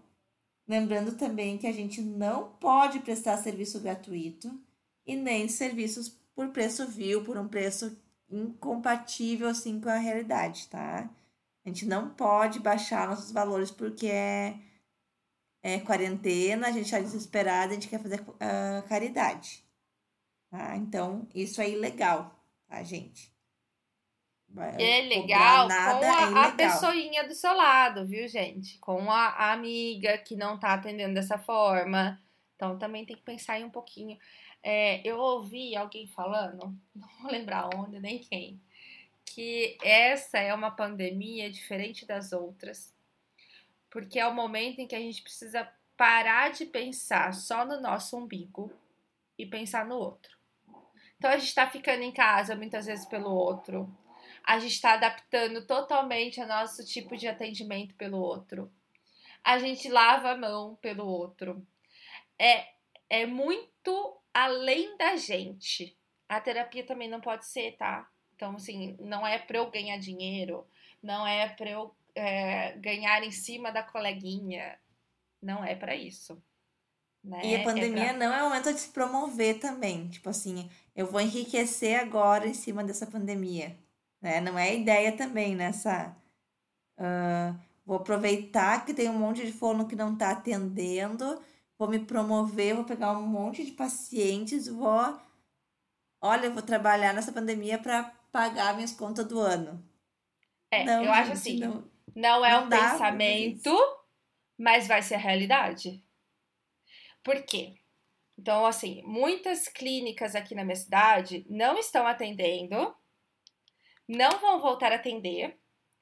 lembrando 0.68 1.18
também 1.18 1.58
que 1.58 1.66
a 1.66 1.72
gente 1.72 2.03
não 2.03 2.51
pode 2.60 2.99
prestar 2.99 3.36
serviço 3.38 3.80
gratuito 3.80 4.62
e 5.08 5.16
nem 5.16 5.47
serviços 5.47 6.08
por 6.36 6.49
preço 6.49 6.86
vil, 6.86 7.24
por 7.24 7.36
um 7.36 7.47
preço 7.47 7.97
incompatível 8.30 9.47
assim 9.47 9.82
com 9.82 9.89
a 9.89 9.97
realidade, 9.97 10.68
tá? 10.68 11.10
A 11.66 11.68
gente 11.68 11.88
não 11.88 12.12
pode 12.12 12.60
baixar 12.60 13.10
nossos 13.10 13.32
valores 13.32 13.72
porque 13.72 14.06
é 14.06 14.60
é, 15.64 15.80
quarentena, 15.80 16.68
a 16.68 16.72
gente 16.72 16.86
está 16.86 16.99
desesperado, 16.99 17.72
a 17.72 17.74
gente 17.74 17.88
quer 17.88 17.99
fazer 17.99 18.22
uh, 18.22 18.88
caridade. 18.88 19.66
Tá? 20.51 20.78
Então, 20.78 21.28
isso 21.34 21.60
é 21.60 21.68
ilegal, 21.68 22.39
tá, 22.68 22.84
gente? 22.84 23.34
É 24.78 25.01
legal 25.01 25.68
nada 25.68 25.99
com 25.99 26.06
a, 26.06 26.43
é 26.43 26.47
a 26.47 26.51
pessoinha 26.51 27.28
do 27.28 27.34
seu 27.34 27.53
lado, 27.53 28.06
viu, 28.06 28.28
gente? 28.28 28.78
Com 28.80 29.12
a, 29.12 29.28
a, 29.30 29.53
amiga 29.53 30.18
que 30.18 30.36
não 30.36 30.60
tá 30.60 30.74
atendendo 30.74 31.14
dessa 31.14 31.38
forma. 31.38 32.22
Então, 32.56 32.78
também 32.78 33.06
tem 33.06 33.16
que 33.16 33.24
pensar 33.24 33.53
aí 33.53 33.64
um 33.64 33.70
pouquinho. 33.70 34.18
É, 34.64 35.06
eu 35.08 35.18
ouvi 35.18 35.76
alguém 35.76 36.08
falando, 36.08 36.76
não 36.95 37.08
vou 37.22 37.32
lembrar 37.32 37.70
onde, 37.76 37.99
nem 37.99 38.20
quem, 38.20 38.62
que 39.26 39.78
essa 39.84 40.39
é 40.39 40.53
uma 40.53 40.72
pandemia 40.72 41.51
diferente 41.51 42.06
das 42.06 42.32
outras 42.32 42.95
porque 43.95 44.20
é 44.20 44.28
o 44.28 44.36
momento 44.36 44.80
em 44.80 44.88
que 44.88 44.93
a 44.93 44.99
gente 44.99 45.22
precisa 45.22 45.66
parar 45.95 46.51
de 46.51 46.66
pensar 46.66 47.34
só 47.34 47.66
no 47.66 47.80
nosso 47.80 48.18
umbigo 48.18 48.70
e 49.38 49.45
pensar 49.45 49.86
no 49.86 49.95
outro. 49.95 50.38
Então 51.18 51.32
a 51.32 51.38
gente 51.38 51.47
está 51.47 51.66
ficando 51.70 52.03
em 52.03 52.12
casa 52.12 52.58
muitas 52.58 52.88
vezes 52.88 53.06
pelo 53.06 53.34
outro, 53.34 53.89
a 54.45 54.59
gente 54.59 54.73
está 54.73 54.93
adaptando 54.93 55.65
totalmente 55.65 56.39
o 56.39 56.47
nosso 56.47 56.85
tipo 56.85 57.17
de 57.17 57.27
atendimento 57.27 57.95
pelo 57.95 58.19
outro, 58.19 58.71
a 59.43 59.57
gente 59.57 59.89
lava 59.89 60.31
a 60.31 60.37
mão 60.37 60.75
pelo 60.75 61.05
outro. 61.05 61.65
É, 62.37 62.67
é 63.09 63.25
muito 63.25 64.21
além 64.33 64.95
da 64.97 65.15
gente. 65.15 65.97
A 66.29 66.39
terapia 66.39 66.85
também 66.85 67.09
não 67.09 67.21
pode 67.21 67.47
ser, 67.47 67.75
tá? 67.77 68.07
Então, 68.35 68.55
assim, 68.55 68.95
não 68.99 69.25
é 69.25 69.39
para 69.39 69.57
eu 69.57 69.71
ganhar 69.71 69.97
dinheiro, 69.97 70.67
não 71.01 71.25
é 71.25 71.47
para 71.49 71.69
eu 71.69 71.95
é, 72.13 72.73
ganhar 72.77 73.23
em 73.23 73.31
cima 73.31 73.71
da 73.71 73.81
coleguinha. 73.81 74.77
Não 75.41 75.63
é 75.63 75.75
para 75.75 75.95
isso. 75.95 76.41
Né? 77.23 77.41
E 77.43 77.55
a 77.55 77.63
pandemia 77.63 78.03
é 78.03 78.13
pra... 78.13 78.17
não 78.17 78.33
é 78.33 78.41
o 78.41 78.49
momento 78.49 78.73
de 78.73 78.79
se 78.79 78.89
promover 78.89 79.59
também. 79.59 80.07
Tipo 80.09 80.29
assim, 80.29 80.69
eu 80.95 81.07
vou 81.07 81.21
enriquecer 81.21 81.99
agora 81.99 82.47
em 82.47 82.53
cima 82.53 82.83
dessa 82.83 83.07
pandemia. 83.07 83.77
Né? 84.26 84.41
Não 84.41 84.57
é 84.57 84.76
ideia 84.76 85.15
também 85.15 85.55
nessa. 85.55 86.17
Uh, 86.97 87.55
vou 87.86 87.97
aproveitar 87.97 88.84
que 88.84 88.91
tem 88.91 89.07
um 89.07 89.19
monte 89.19 89.45
de 89.45 89.51
fono 89.51 89.88
que 89.88 89.95
não 89.95 90.13
está 90.13 90.32
atendendo, 90.32 91.39
vou 91.78 91.88
me 91.88 91.99
promover, 91.99 92.73
vou 92.73 92.86
pegar 92.86 93.11
um 93.11 93.28
monte 93.28 93.63
de 93.63 93.73
pacientes, 93.73 94.67
vou. 94.67 95.15
Olha, 96.19 96.47
eu 96.47 96.53
vou 96.53 96.63
trabalhar 96.63 97.13
nessa 97.13 97.32
pandemia 97.32 97.78
para 97.78 98.05
pagar 98.32 98.73
minhas 98.73 98.93
contas 98.93 99.28
do 99.28 99.39
ano. 99.39 99.88
É, 100.71 100.84
não, 100.84 101.03
eu 101.03 101.11
acho 101.13 101.34
assim. 101.34 101.59
Não 101.59 101.88
não 102.15 102.43
é 102.43 102.51
não 102.51 102.65
um 102.65 102.69
pensamento, 102.69 103.78
mas 104.57 104.88
vai 104.88 105.03
ser 105.03 105.15
a 105.15 105.19
realidade. 105.19 106.03
Por 107.23 107.43
quê? 107.43 107.76
Então, 108.39 108.65
assim, 108.65 109.03
muitas 109.03 109.67
clínicas 109.67 110.34
aqui 110.34 110.55
na 110.55 110.63
minha 110.63 110.76
cidade 110.76 111.45
não 111.47 111.78
estão 111.78 112.07
atendendo, 112.07 112.95
não 114.08 114.39
vão 114.39 114.60
voltar 114.60 114.91
a 114.91 114.95
atender 114.95 115.58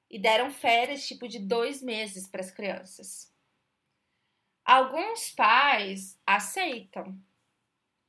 e 0.10 0.20
deram 0.20 0.52
férias 0.52 1.08
tipo 1.08 1.28
de 1.28 1.40
dois 1.40 1.82
meses 1.82 2.28
para 2.28 2.42
as 2.42 2.52
crianças. 2.52 3.34
Alguns 4.64 5.32
pais 5.32 6.20
aceitam, 6.26 7.18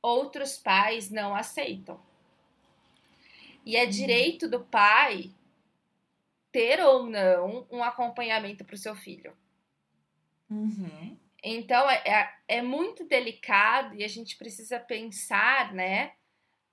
outros 0.01 0.57
pais 0.57 1.09
não 1.09 1.35
aceitam. 1.35 1.99
E 3.65 3.75
é 3.75 3.85
direito 3.85 4.47
do 4.47 4.63
pai 4.63 5.31
ter 6.51 6.79
ou 6.79 7.05
não 7.05 7.67
um 7.69 7.83
acompanhamento 7.83 8.63
para 8.63 8.75
o 8.75 8.77
seu 8.77 8.95
filho. 8.95 9.35
Uhum. 10.49 11.17
Então 11.43 11.89
é, 11.89 12.01
é, 12.05 12.33
é 12.47 12.61
muito 12.61 13.03
delicado 13.05 13.95
e 13.95 14.03
a 14.03 14.07
gente 14.07 14.37
precisa 14.37 14.79
pensar, 14.79 15.73
né, 15.73 16.13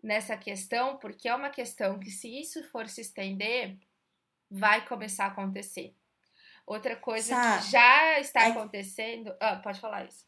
nessa 0.03 0.37
questão, 0.37 0.97
porque 0.99 1.29
é 1.29 1.35
uma 1.35 1.51
questão 1.51 1.99
que, 1.99 2.11
se 2.11 2.29
isso 2.41 2.63
for 2.71 2.89
se 2.89 3.01
estender, 3.01 3.79
vai 4.51 4.85
começar 4.87 5.25
a 5.25 5.29
acontecer. 5.29 5.95
Outra 6.67 6.97
coisa 6.97 7.35
que 7.35 7.71
já 7.71 8.21
está 8.21 8.45
é... 8.45 8.51
acontecendo. 8.51 9.35
Ah, 9.41 9.57
pode 9.57 9.81
falar 9.81 10.05
isso. 10.05 10.27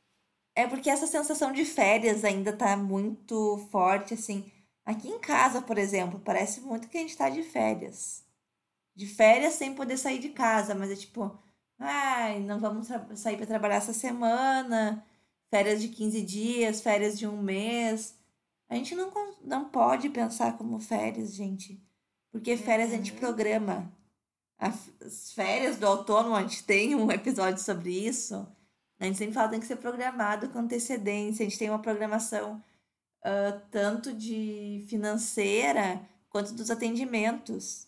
É 0.55 0.67
porque 0.67 0.89
essa 0.89 1.07
sensação 1.07 1.53
de 1.53 1.65
férias 1.65 2.25
ainda 2.25 2.57
tá 2.57 2.77
muito 2.77 3.59
forte, 3.71 4.15
assim. 4.15 4.53
Aqui 4.85 5.09
em 5.09 5.19
casa, 5.19 5.61
por 5.63 5.79
exemplo, 5.79 6.21
parece 6.21 6.61
muito 6.61 6.89
que 6.89 6.99
a 6.99 7.01
gente 7.01 7.17
tá 7.17 7.29
de 7.29 7.43
férias 7.43 8.25
de 8.95 9.07
férias 9.07 9.55
sem 9.55 9.75
poder 9.75 9.97
sair 9.97 10.19
de 10.19 10.29
casa, 10.31 10.75
mas 10.75 10.91
é 10.91 10.97
tipo, 10.97 11.37
ai, 11.79 12.41
não 12.41 12.61
vamos 12.61 12.89
sair 13.17 13.37
para 13.37 13.47
trabalhar 13.47 13.77
essa 13.77 13.93
semana, 13.93 15.05
férias 15.51 15.81
de 15.83 15.89
15 15.89 16.23
dias, 16.23 16.81
férias 16.81 17.19
de 17.19 17.27
um 17.27 17.41
mês. 17.43 18.17
A 18.69 18.75
gente 18.75 18.95
não, 18.95 19.13
não 19.43 19.65
pode 19.67 20.09
pensar 20.09 20.57
como 20.57 20.79
férias, 20.79 21.35
gente. 21.35 21.83
Porque 22.33 22.57
férias 22.57 22.93
a 22.93 22.97
gente 22.97 23.13
uhum. 23.13 23.19
programa. 23.19 23.93
As 24.59 25.33
férias 25.33 25.77
do 25.77 25.87
autônomo, 25.87 26.35
a 26.35 26.43
gente 26.43 26.65
tem 26.65 26.95
um 26.95 27.11
episódio 27.11 27.63
sobre 27.63 27.91
isso. 27.91 28.47
A 28.99 29.05
gente 29.05 29.19
sempre 29.19 29.35
fala 29.35 29.49
que 29.49 29.53
tem 29.53 29.61
que 29.61 29.67
ser 29.67 29.77
programado 29.77 30.49
com 30.49 30.59
antecedência. 30.59 31.45
A 31.45 31.49
gente 31.49 31.59
tem 31.59 31.69
uma 31.69 31.79
programação 31.79 32.63
uh, 33.25 33.61
tanto 33.71 34.13
de 34.13 34.85
financeira 34.89 36.01
quanto 36.29 36.53
dos 36.53 36.71
atendimentos. 36.71 37.87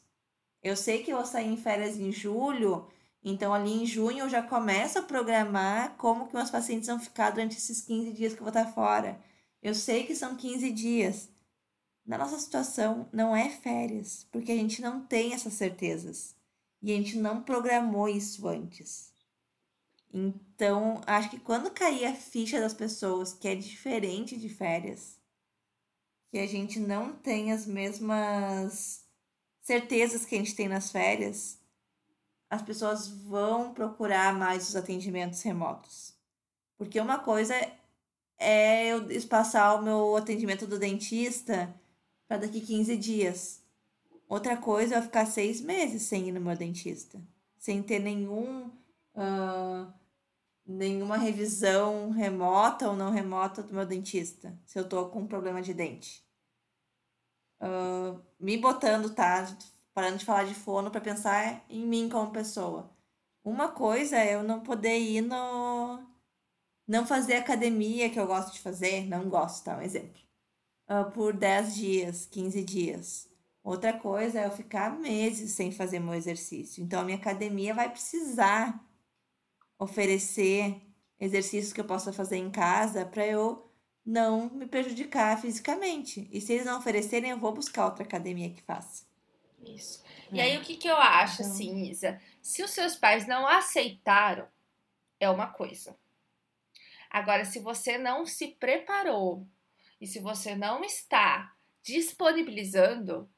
Eu 0.63 0.77
sei 0.77 1.03
que 1.03 1.13
eu 1.13 1.17
vou 1.17 1.27
sair 1.27 1.49
em 1.49 1.57
férias 1.57 1.99
em 1.99 2.11
julho, 2.11 2.89
então 3.23 3.55
ali 3.55 3.83
em 3.83 3.87
junho 3.87 4.21
eu 4.21 4.29
já 4.29 4.43
começo 4.43 4.99
a 4.99 5.03
programar 5.03 5.97
como 5.97 6.27
que 6.27 6.35
meus 6.35 6.51
pacientes 6.51 6.89
vão 6.89 6.99
ficar 6.99 7.31
durante 7.31 7.57
esses 7.57 7.81
15 7.81 8.13
dias 8.13 8.33
que 8.35 8.41
eu 8.41 8.45
vou 8.45 8.49
estar 8.49 8.73
fora. 8.73 9.19
Eu 9.63 9.75
sei 9.75 10.05
que 10.05 10.15
são 10.15 10.37
15 10.37 10.71
dias. 10.73 11.29
Na 12.05 12.17
nossa 12.17 12.39
situação, 12.39 13.09
não 13.13 13.35
é 13.35 13.51
férias, 13.51 14.27
porque 14.31 14.53
a 14.53 14.57
gente 14.57 14.81
não 14.81 15.05
tem 15.05 15.33
essas 15.33 15.55
certezas. 15.55 16.37
E 16.83 16.93
a 16.93 16.97
gente 16.97 17.19
não 17.19 17.43
programou 17.43 18.09
isso 18.09 18.47
antes. 18.47 19.13
Então, 20.13 21.01
acho 21.07 21.31
que 21.31 21.41
quando 21.41 21.71
cair 21.71 22.07
a 22.07 22.15
ficha 22.15 22.61
das 22.61 22.73
pessoas 22.73 23.33
que 23.33 23.49
é 23.49 23.55
diferente 23.55 24.37
de 24.37 24.49
férias, 24.49 25.19
que 26.31 26.39
a 26.39 26.47
gente 26.47 26.79
não 26.79 27.13
tem 27.13 27.53
as 27.53 27.67
mesmas 27.67 29.05
certezas 29.63 30.25
que 30.25 30.35
a 30.35 30.39
gente 30.39 30.55
tem 30.55 30.69
nas 30.69 30.91
férias, 30.91 31.59
as 32.49 32.63
pessoas 32.63 33.09
vão 33.09 33.75
procurar 33.75 34.33
mais 34.33 34.69
os 34.69 34.77
atendimentos 34.77 35.43
remotos. 35.43 36.15
Porque 36.79 37.01
uma 37.01 37.19
coisa 37.19 37.55
é 38.39 38.89
eu 38.89 39.11
espaçar 39.11 39.79
o 39.79 39.83
meu 39.83 40.17
atendimento 40.17 40.67
do 40.67 40.79
dentista 40.79 41.75
para 42.29 42.39
daqui 42.39 42.61
15 42.61 42.97
dias. 42.97 43.63
Outra 44.29 44.57
coisa 44.57 44.95
é 44.95 44.99
eu 44.99 45.03
ficar 45.03 45.27
seis 45.27 45.61
meses 45.61 46.03
sem 46.03 46.29
ir 46.29 46.33
no 46.33 46.41
meu 46.41 46.57
dentista, 46.57 47.21
sem 47.59 47.83
ter 47.83 48.01
nenhum 48.01 48.67
uh, 49.15 49.93
nenhuma 50.67 51.17
revisão 51.17 52.11
remota 52.11 52.89
ou 52.89 52.97
não 52.97 53.11
remota 53.11 53.63
do 53.63 53.73
meu 53.73 53.87
dentista, 53.87 54.59
se 54.65 54.79
eu 54.79 54.89
tô 54.89 55.09
com 55.09 55.21
um 55.21 55.27
problema 55.27 55.63
de 55.63 55.73
dente. 55.73 56.27
Uh, 57.61 58.21
me 58.39 58.59
botando, 58.59 59.15
tá? 59.15 59.47
Parando 59.95 60.19
de 60.19 60.25
falar 60.25 60.45
de 60.45 60.55
fono 60.55 60.91
para 60.91 61.01
pensar 61.01 61.65
em 61.71 61.87
mim 61.87 62.09
como 62.09 62.33
pessoa. 62.33 62.91
Uma 63.43 63.69
coisa 63.69 64.17
é 64.17 64.35
eu 64.35 64.43
não 64.43 64.61
poder 64.61 64.99
ir 64.99 65.23
no. 65.23 65.35
Não 66.87 67.07
fazer 67.07 67.35
academia 67.35 68.09
que 68.11 68.19
eu 68.19 68.27
gosto 68.27 68.53
de 68.53 68.61
fazer, 68.61 69.07
não 69.07 69.29
gosto, 69.29 69.65
tá? 69.65 69.77
Um 69.77 69.83
exemplo. 69.83 70.21
Uh, 70.89 71.11
por 71.11 71.33
10 71.33 71.75
dias, 71.75 72.27
15 72.27 72.63
dias. 72.63 73.29
Outra 73.63 73.93
coisa 73.93 74.41
é 74.41 74.47
eu 74.47 74.51
ficar 74.53 74.97
meses 74.97 75.53
sem 75.53 75.73
fazer 75.73 75.99
meu 75.99 76.15
exercício. 76.15 76.83
Então, 76.83 77.01
a 77.01 77.05
minha 77.05 77.17
academia 77.17 77.75
vai 77.75 77.91
precisar 77.91 78.81
oferecer 79.77 80.81
exercícios 81.19 81.73
que 81.73 81.81
eu 81.81 81.85
possa 81.85 82.13
fazer 82.13 82.37
em 82.37 82.51
casa 82.51 83.05
para 83.05 83.27
eu 83.27 83.69
não 84.05 84.49
me 84.51 84.67
prejudicar 84.67 85.41
fisicamente. 85.41 86.29
E 86.31 86.41
se 86.41 86.53
eles 86.53 86.67
não 86.67 86.79
oferecerem, 86.79 87.31
eu 87.31 87.39
vou 87.39 87.53
buscar 87.53 87.87
outra 87.87 88.05
academia 88.05 88.51
que 88.51 88.63
faça. 88.63 89.05
Isso. 89.65 90.05
E 90.31 90.39
é. 90.39 90.45
aí, 90.45 90.59
o 90.59 90.63
que, 90.63 90.77
que 90.77 90.89
eu 90.89 90.97
acho, 90.97 91.43
então... 91.43 91.53
assim, 91.53 91.91
Isa? 91.91 92.21
Se 92.41 92.63
os 92.63 92.71
seus 92.71 92.95
pais 92.95 93.27
não 93.27 93.49
aceitaram, 93.49 94.47
é 95.19 95.29
uma 95.29 95.49
coisa. 95.49 95.97
Agora, 97.11 97.45
se 97.45 97.61
você 97.61 97.99
não 97.99 98.27
se 98.27 98.49
preparou 98.49 99.47
e 100.01 100.07
se 100.07 100.21
você 100.21 100.55
não 100.55 100.85
está 100.85 101.55
disponibilizando, 101.83 103.31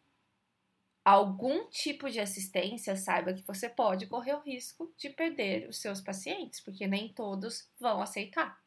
algum 1.08 1.66
tipo 1.70 2.10
de 2.10 2.20
assistência, 2.20 2.94
saiba 2.94 3.32
que 3.32 3.46
você 3.46 3.66
pode 3.66 4.06
correr 4.06 4.34
o 4.34 4.40
risco 4.40 4.92
de 4.96 5.08
perder 5.08 5.66
os 5.66 5.80
seus 5.80 6.02
pacientes, 6.02 6.60
porque 6.60 6.86
nem 6.86 7.12
todos 7.14 7.66
vão 7.80 8.02
aceitar. 8.02 8.60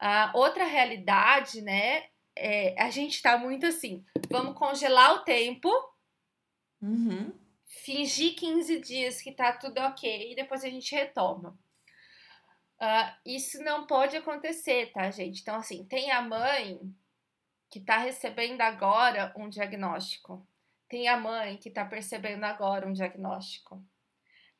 Uh, 0.00 0.36
outra 0.36 0.64
realidade, 0.64 1.60
né? 1.60 2.06
É, 2.36 2.80
a 2.80 2.88
gente 2.88 3.20
tá 3.20 3.36
muito 3.36 3.66
assim, 3.66 4.04
vamos 4.28 4.56
congelar 4.56 5.14
o 5.14 5.24
tempo, 5.24 5.68
uhum. 6.82 7.32
fingir 7.64 8.36
15 8.36 8.80
dias 8.80 9.20
que 9.20 9.32
tá 9.32 9.52
tudo 9.52 9.78
ok 9.80 10.32
e 10.32 10.36
depois 10.36 10.64
a 10.64 10.68
gente 10.68 10.94
retoma. 10.94 11.58
Uh, 12.84 13.12
isso 13.24 13.62
não 13.62 13.86
pode 13.86 14.16
acontecer, 14.16 14.92
tá, 14.92 15.10
gente? 15.10 15.40
Então, 15.40 15.56
assim, 15.56 15.84
tem 15.86 16.10
a 16.10 16.20
mãe 16.20 16.80
que 17.70 17.80
tá 17.80 17.98
recebendo 17.98 18.60
agora 18.60 19.32
um 19.36 19.48
diagnóstico 19.48 20.46
tem 20.94 21.08
a 21.08 21.16
mãe 21.16 21.56
que 21.56 21.68
está 21.70 21.84
percebendo 21.84 22.44
agora 22.44 22.86
um 22.86 22.92
diagnóstico. 22.92 23.82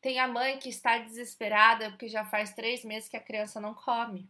Tem 0.00 0.18
a 0.18 0.26
mãe 0.26 0.58
que 0.58 0.68
está 0.68 0.98
desesperada 0.98 1.90
porque 1.90 2.08
já 2.08 2.24
faz 2.24 2.52
três 2.52 2.84
meses 2.84 3.08
que 3.08 3.16
a 3.16 3.20
criança 3.20 3.60
não 3.60 3.72
come. 3.72 4.28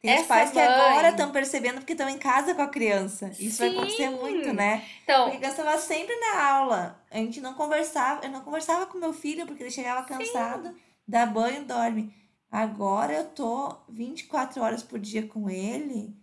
Tem 0.00 0.12
Essa 0.12 0.22
os 0.22 0.28
pais 0.28 0.54
mãe... 0.54 0.54
que 0.54 0.72
agora 0.72 1.10
estão 1.10 1.30
percebendo 1.30 1.80
porque 1.80 1.92
estão 1.92 2.08
em 2.08 2.18
casa 2.18 2.54
com 2.54 2.62
a 2.62 2.68
criança. 2.68 3.28
Isso 3.38 3.56
Sim. 3.56 3.58
vai 3.58 3.68
acontecer 3.70 4.10
muito, 4.10 4.52
né? 4.54 4.82
Então, 5.02 5.30
porque 5.30 5.44
eu 5.44 5.50
estava 5.50 5.76
sempre 5.76 6.16
na 6.16 6.42
aula. 6.42 7.04
A 7.10 7.18
gente 7.18 7.42
não 7.42 7.52
conversava, 7.52 8.24
eu 8.24 8.30
não 8.30 8.40
conversava 8.40 8.86
com 8.86 8.96
meu 8.96 9.12
filho 9.12 9.46
porque 9.46 9.62
ele 9.62 9.70
chegava 9.70 10.06
cansado, 10.06 10.68
Sim. 10.68 10.80
dá 11.06 11.26
banho, 11.26 11.66
dorme. 11.66 12.14
Agora 12.50 13.12
eu 13.12 13.30
tô 13.30 13.76
24 13.88 14.62
horas 14.62 14.82
por 14.82 14.98
dia 14.98 15.26
com 15.26 15.50
ele 15.50 16.16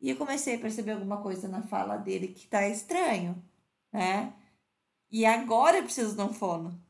e 0.00 0.10
eu 0.10 0.16
comecei 0.16 0.56
a 0.56 0.58
perceber 0.58 0.92
alguma 0.92 1.22
coisa 1.22 1.48
na 1.48 1.62
fala 1.62 1.96
dele 1.96 2.28
que 2.28 2.46
tá 2.46 2.66
estranho 2.66 3.42
né? 3.92 4.32
E 5.10 5.24
agora 5.24 5.78
eu 5.78 5.84
preciso 5.84 6.14
de 6.14 6.22
um 6.22 6.32
fono. 6.32 6.80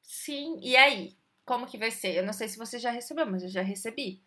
Sim, 0.00 0.58
e 0.62 0.76
aí? 0.76 1.16
Como 1.44 1.66
que 1.66 1.78
vai 1.78 1.90
ser? 1.90 2.14
Eu 2.14 2.24
não 2.24 2.32
sei 2.32 2.48
se 2.48 2.58
você 2.58 2.78
já 2.78 2.90
recebeu, 2.90 3.26
mas 3.26 3.42
eu 3.42 3.48
já 3.48 3.62
recebi. 3.62 4.22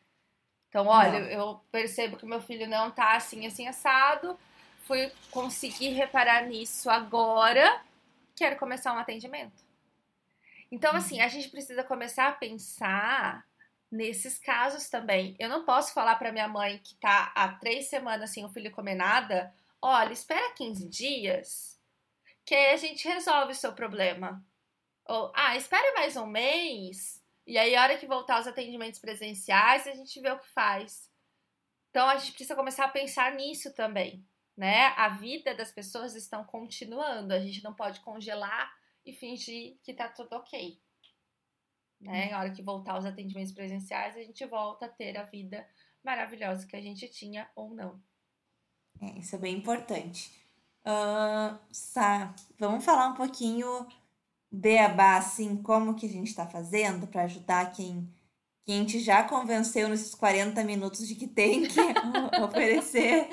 Então, 0.70 0.88
olha, 0.88 1.20
não. 1.20 1.28
eu 1.28 1.62
percebo 1.72 2.18
que 2.18 2.26
meu 2.26 2.42
filho 2.42 2.68
não 2.68 2.92
tá 2.92 3.16
assim, 3.16 3.46
assim, 3.46 3.68
assado. 3.68 4.38
Fui 4.86 5.12
conseguir 5.32 5.90
reparar 5.90 6.46
nisso 6.48 6.90
agora. 6.90 7.82
Quero 8.36 8.58
começar 8.58 8.94
um 8.94 8.98
atendimento. 8.98 9.64
Então, 10.72 10.96
assim, 10.96 11.22
a 11.22 11.28
gente 11.28 11.50
precisa 11.50 11.84
começar 11.84 12.28
a 12.28 12.32
pensar 12.32 13.46
nesses 13.94 14.40
casos 14.40 14.90
também. 14.90 15.36
Eu 15.38 15.48
não 15.48 15.64
posso 15.64 15.94
falar 15.94 16.16
para 16.16 16.32
minha 16.32 16.48
mãe 16.48 16.80
que 16.80 16.96
tá 16.96 17.32
há 17.36 17.50
três 17.50 17.88
semanas 17.88 18.32
sem 18.32 18.44
o 18.44 18.50
filho 18.50 18.72
comer 18.72 18.96
nada. 18.96 19.54
Olha, 19.80 20.12
espera 20.12 20.54
15 20.56 20.90
dias 20.90 21.80
que 22.46 22.56
aí 22.56 22.74
a 22.74 22.78
gente 22.78 23.08
resolve 23.08 23.54
o 23.54 23.56
seu 23.56 23.74
problema. 23.74 24.44
Ou, 25.06 25.32
ah, 25.36 25.56
espere 25.56 25.94
mais 25.94 26.18
um 26.18 26.26
mês, 26.26 27.22
e 27.46 27.58
aí 27.58 27.76
a 27.76 27.84
hora 27.84 27.98
que 27.98 28.08
voltar 28.08 28.40
os 28.42 28.48
atendimentos 28.48 29.00
presenciais, 29.00 29.88
a 29.88 29.92
gente 29.92 30.20
vê 30.20 30.32
o 30.32 30.40
que 30.40 30.50
faz. 30.50 31.10
Então 31.90 32.10
a 32.10 32.18
gente 32.18 32.32
precisa 32.32 32.56
começar 32.56 32.86
a 32.86 32.90
pensar 32.90 33.34
nisso 33.34 33.74
também, 33.74 34.26
né? 34.58 34.88
A 34.98 35.10
vida 35.10 35.54
das 35.54 35.72
pessoas 35.72 36.16
estão 36.16 36.44
continuando, 36.44 37.34
a 37.34 37.40
gente 37.40 37.64
não 37.64 37.74
pode 37.74 38.00
congelar 38.00 38.74
e 39.06 39.14
fingir 39.14 39.78
que 39.84 39.94
tá 39.94 40.10
tudo 40.10 40.34
ok. 40.34 40.82
Né? 42.04 42.32
A 42.34 42.40
hora 42.40 42.52
que 42.52 42.62
voltar 42.62 42.98
os 42.98 43.06
atendimentos 43.06 43.54
presenciais, 43.54 44.16
a 44.16 44.20
gente 44.20 44.46
volta 44.46 44.86
a 44.86 44.90
ter 44.90 45.18
a 45.18 45.24
vida 45.24 45.66
maravilhosa 46.04 46.68
que 46.68 46.76
a 46.76 46.82
gente 46.82 47.08
tinha 47.08 47.50
ou 47.56 47.74
não. 47.74 48.02
É, 49.02 49.20
isso 49.20 49.36
é 49.36 49.40
bem 49.40 49.56
importante. 49.56 50.32
Uh, 50.86 51.58
Sá, 51.72 52.36
vamos 52.60 52.84
falar 52.84 53.08
um 53.08 53.14
pouquinho 53.14 53.88
beabá, 54.52 55.18
assim, 55.18 55.56
como 55.58 55.96
que 55.96 56.06
a 56.06 56.10
gente 56.10 56.28
está 56.28 56.46
fazendo 56.46 57.08
para 57.08 57.24
ajudar 57.24 57.72
quem, 57.72 58.08
quem 58.66 58.76
a 58.76 58.80
gente 58.80 59.00
já 59.00 59.24
convenceu 59.24 59.90
nesses 59.90 60.14
40 60.14 60.64
minutos 60.64 61.08
de 61.08 61.16
que 61.16 61.26
tem 61.26 61.64
que 61.64 61.80
oferecer 62.44 63.28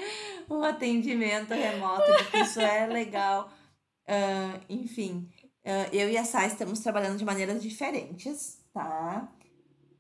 um 0.49 0.62
atendimento 0.62 1.53
remoto, 1.53 2.07
de 2.07 2.31
que 2.31 2.39
isso 2.39 2.61
é 2.61 2.87
legal. 2.87 3.53
Uh, 4.09 4.64
enfim, 4.68 5.29
uh, 5.64 5.95
eu 5.95 6.09
e 6.09 6.16
a 6.16 6.25
Sá 6.25 6.47
estamos 6.47 6.81
trabalhando 6.81 7.18
de 7.18 7.25
maneiras 7.25 7.62
diferentes, 7.62 8.60
tá? 8.73 9.33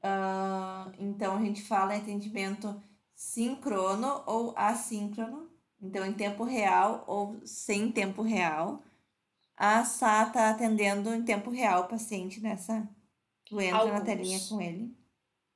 Uh, 0.02 0.92
então 0.98 1.36
a 1.36 1.40
gente 1.40 1.62
fala 1.62 1.94
em 1.94 2.00
atendimento 2.00 2.82
sincrono 3.14 4.22
ou 4.26 4.54
assíncrono, 4.56 5.50
então, 5.82 6.04
em 6.04 6.12
tempo 6.12 6.44
real 6.44 7.04
ou 7.06 7.40
sem 7.46 7.90
tempo 7.90 8.22
real, 8.22 8.82
a 9.56 9.84
Sá 9.84 10.24
está 10.24 10.50
atendendo 10.50 11.12
em 11.14 11.24
tempo 11.24 11.50
real 11.50 11.82
o 11.82 11.88
paciente 11.88 12.40
nessa. 12.40 12.88
Tu 13.46 13.60
entra 13.60 13.78
alguns. 13.78 13.98
na 13.98 14.04
telinha 14.04 14.40
com 14.48 14.60
ele. 14.60 14.96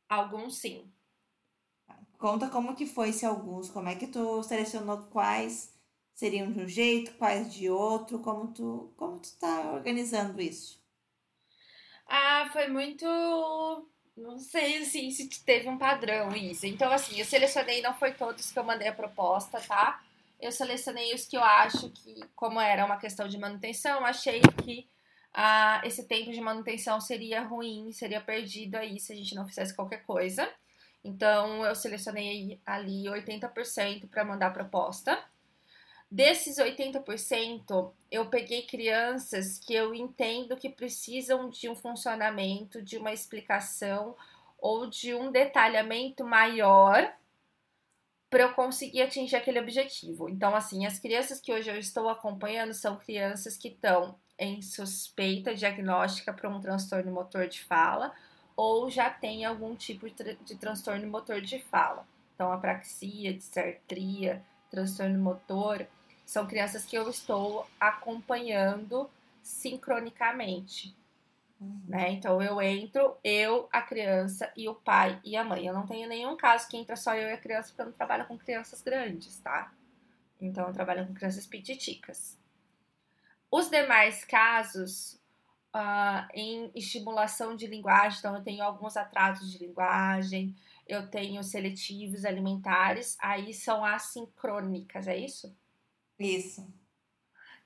Alguns 0.08 0.56
sim. 0.56 0.90
Conta 2.18 2.48
como 2.48 2.74
que 2.74 2.86
foi 2.86 3.12
se 3.12 3.26
alguns, 3.26 3.68
como 3.68 3.88
é 3.88 3.94
que 3.94 4.06
tu 4.06 4.42
selecionou 4.42 5.04
quais 5.04 5.74
seriam 6.14 6.50
de 6.50 6.60
um 6.60 6.68
jeito, 6.68 7.14
quais 7.18 7.52
de 7.52 7.68
outro, 7.68 8.18
como 8.20 8.48
tu, 8.48 8.92
como 8.96 9.18
tu 9.18 9.36
tá 9.38 9.72
organizando 9.72 10.40
isso? 10.40 10.83
Ah, 12.06 12.48
foi 12.52 12.68
muito 12.68 13.06
não 14.16 14.38
sei 14.38 14.78
assim, 14.78 15.10
se 15.10 15.28
teve 15.44 15.68
um 15.68 15.78
padrão 15.78 16.34
isso. 16.36 16.66
Então, 16.66 16.92
assim, 16.92 17.18
eu 17.18 17.24
selecionei, 17.24 17.82
não 17.82 17.94
foi 17.94 18.12
todos 18.12 18.52
que 18.52 18.58
eu 18.58 18.64
mandei 18.64 18.88
a 18.88 18.92
proposta, 18.92 19.60
tá? 19.60 20.00
eu 20.44 20.52
selecionei 20.52 21.14
os 21.14 21.26
que 21.26 21.36
eu 21.36 21.42
acho 21.42 21.88
que, 21.90 22.20
como 22.36 22.60
era 22.60 22.84
uma 22.84 22.98
questão 22.98 23.26
de 23.26 23.38
manutenção, 23.38 24.04
achei 24.04 24.42
que 24.62 24.86
ah, 25.32 25.80
esse 25.84 26.04
tempo 26.06 26.30
de 26.32 26.40
manutenção 26.40 27.00
seria 27.00 27.42
ruim, 27.42 27.90
seria 27.92 28.20
perdido 28.20 28.76
aí 28.76 29.00
se 29.00 29.12
a 29.12 29.16
gente 29.16 29.34
não 29.34 29.46
fizesse 29.46 29.74
qualquer 29.74 30.04
coisa. 30.04 30.48
Então, 31.02 31.64
eu 31.64 31.74
selecionei 31.74 32.60
ali 32.64 33.04
80% 33.04 34.08
para 34.08 34.24
mandar 34.24 34.48
a 34.48 34.50
proposta. 34.50 35.18
Desses 36.10 36.58
80%, 36.58 37.92
eu 38.10 38.26
peguei 38.26 38.62
crianças 38.62 39.58
que 39.58 39.74
eu 39.74 39.94
entendo 39.94 40.56
que 40.56 40.68
precisam 40.68 41.50
de 41.50 41.68
um 41.68 41.74
funcionamento, 41.74 42.80
de 42.80 42.96
uma 42.96 43.12
explicação 43.12 44.14
ou 44.58 44.86
de 44.86 45.14
um 45.14 45.32
detalhamento 45.32 46.24
maior 46.24 47.12
para 48.30 48.44
eu 48.44 48.52
conseguir 48.52 49.02
atingir 49.02 49.36
aquele 49.36 49.60
objetivo. 49.60 50.28
Então, 50.28 50.54
assim, 50.54 50.86
as 50.86 50.98
crianças 50.98 51.40
que 51.40 51.52
hoje 51.52 51.70
eu 51.70 51.78
estou 51.78 52.08
acompanhando 52.08 52.74
são 52.74 52.96
crianças 52.96 53.56
que 53.56 53.68
estão 53.68 54.18
em 54.38 54.60
suspeita 54.60 55.54
diagnóstica 55.54 56.32
para 56.32 56.48
um 56.48 56.60
transtorno 56.60 57.12
motor 57.12 57.46
de 57.46 57.62
fala 57.62 58.12
ou 58.56 58.90
já 58.90 59.10
tem 59.10 59.44
algum 59.44 59.74
tipo 59.74 60.08
de, 60.08 60.56
transtorno 60.56 61.06
motor 61.06 61.40
de 61.40 61.58
fala. 61.60 62.06
Então, 62.34 62.52
apraxia, 62.52 63.32
disartria, 63.32 64.44
transtorno 64.74 65.18
motor, 65.18 65.86
são 66.26 66.46
crianças 66.46 66.84
que 66.84 66.96
eu 66.96 67.08
estou 67.08 67.66
acompanhando 67.78 69.08
sincronicamente. 69.42 70.96
Né? 71.86 72.10
Então 72.10 72.42
eu 72.42 72.60
entro, 72.60 73.16
eu, 73.22 73.68
a 73.72 73.80
criança 73.80 74.52
e 74.56 74.68
o 74.68 74.74
pai 74.74 75.20
e 75.24 75.36
a 75.36 75.44
mãe. 75.44 75.66
Eu 75.66 75.72
não 75.72 75.86
tenho 75.86 76.08
nenhum 76.08 76.36
caso 76.36 76.68
que 76.68 76.76
entra 76.76 76.96
só 76.96 77.14
eu 77.14 77.28
e 77.28 77.32
a 77.32 77.38
criança, 77.38 77.68
porque 77.68 77.82
eu 77.82 77.86
não 77.86 77.92
trabalho 77.92 78.26
com 78.26 78.36
crianças 78.36 78.82
grandes, 78.82 79.38
tá? 79.38 79.72
Então 80.40 80.66
eu 80.66 80.72
trabalho 80.72 81.06
com 81.06 81.14
crianças 81.14 81.46
pititicas. 81.46 82.36
Os 83.50 83.70
demais 83.70 84.24
casos, 84.24 85.20
uh, 85.74 86.26
em 86.34 86.70
estimulação 86.74 87.54
de 87.54 87.66
linguagem, 87.66 88.18
então 88.18 88.34
eu 88.34 88.42
tenho 88.42 88.64
alguns 88.64 88.96
atrasos 88.96 89.50
de 89.50 89.58
linguagem, 89.58 90.54
eu 90.86 91.08
tenho 91.08 91.42
seletivos 91.42 92.24
alimentares, 92.24 93.16
aí 93.20 93.52
são 93.52 93.84
assincrônicas, 93.84 95.08
é 95.08 95.16
isso? 95.16 95.54
Isso. 96.18 96.66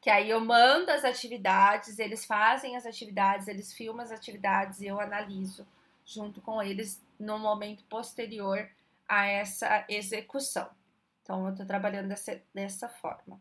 Que 0.00 0.10
aí 0.10 0.30
eu 0.30 0.40
mando 0.40 0.90
as 0.90 1.04
atividades, 1.04 1.98
eles 1.98 2.24
fazem 2.24 2.76
as 2.76 2.86
atividades, 2.86 3.48
eles 3.48 3.72
filmam 3.72 4.04
as 4.04 4.12
atividades 4.12 4.80
e 4.80 4.86
eu 4.86 5.00
analiso 5.00 5.66
junto 6.04 6.40
com 6.40 6.62
eles 6.62 7.00
no 7.18 7.38
momento 7.38 7.84
posterior 7.84 8.68
a 9.08 9.26
essa 9.26 9.84
execução. 9.88 10.68
Então 11.22 11.44
eu 11.44 11.50
estou 11.50 11.66
trabalhando 11.66 12.08
dessa, 12.08 12.40
dessa 12.54 12.88
forma. 12.88 13.40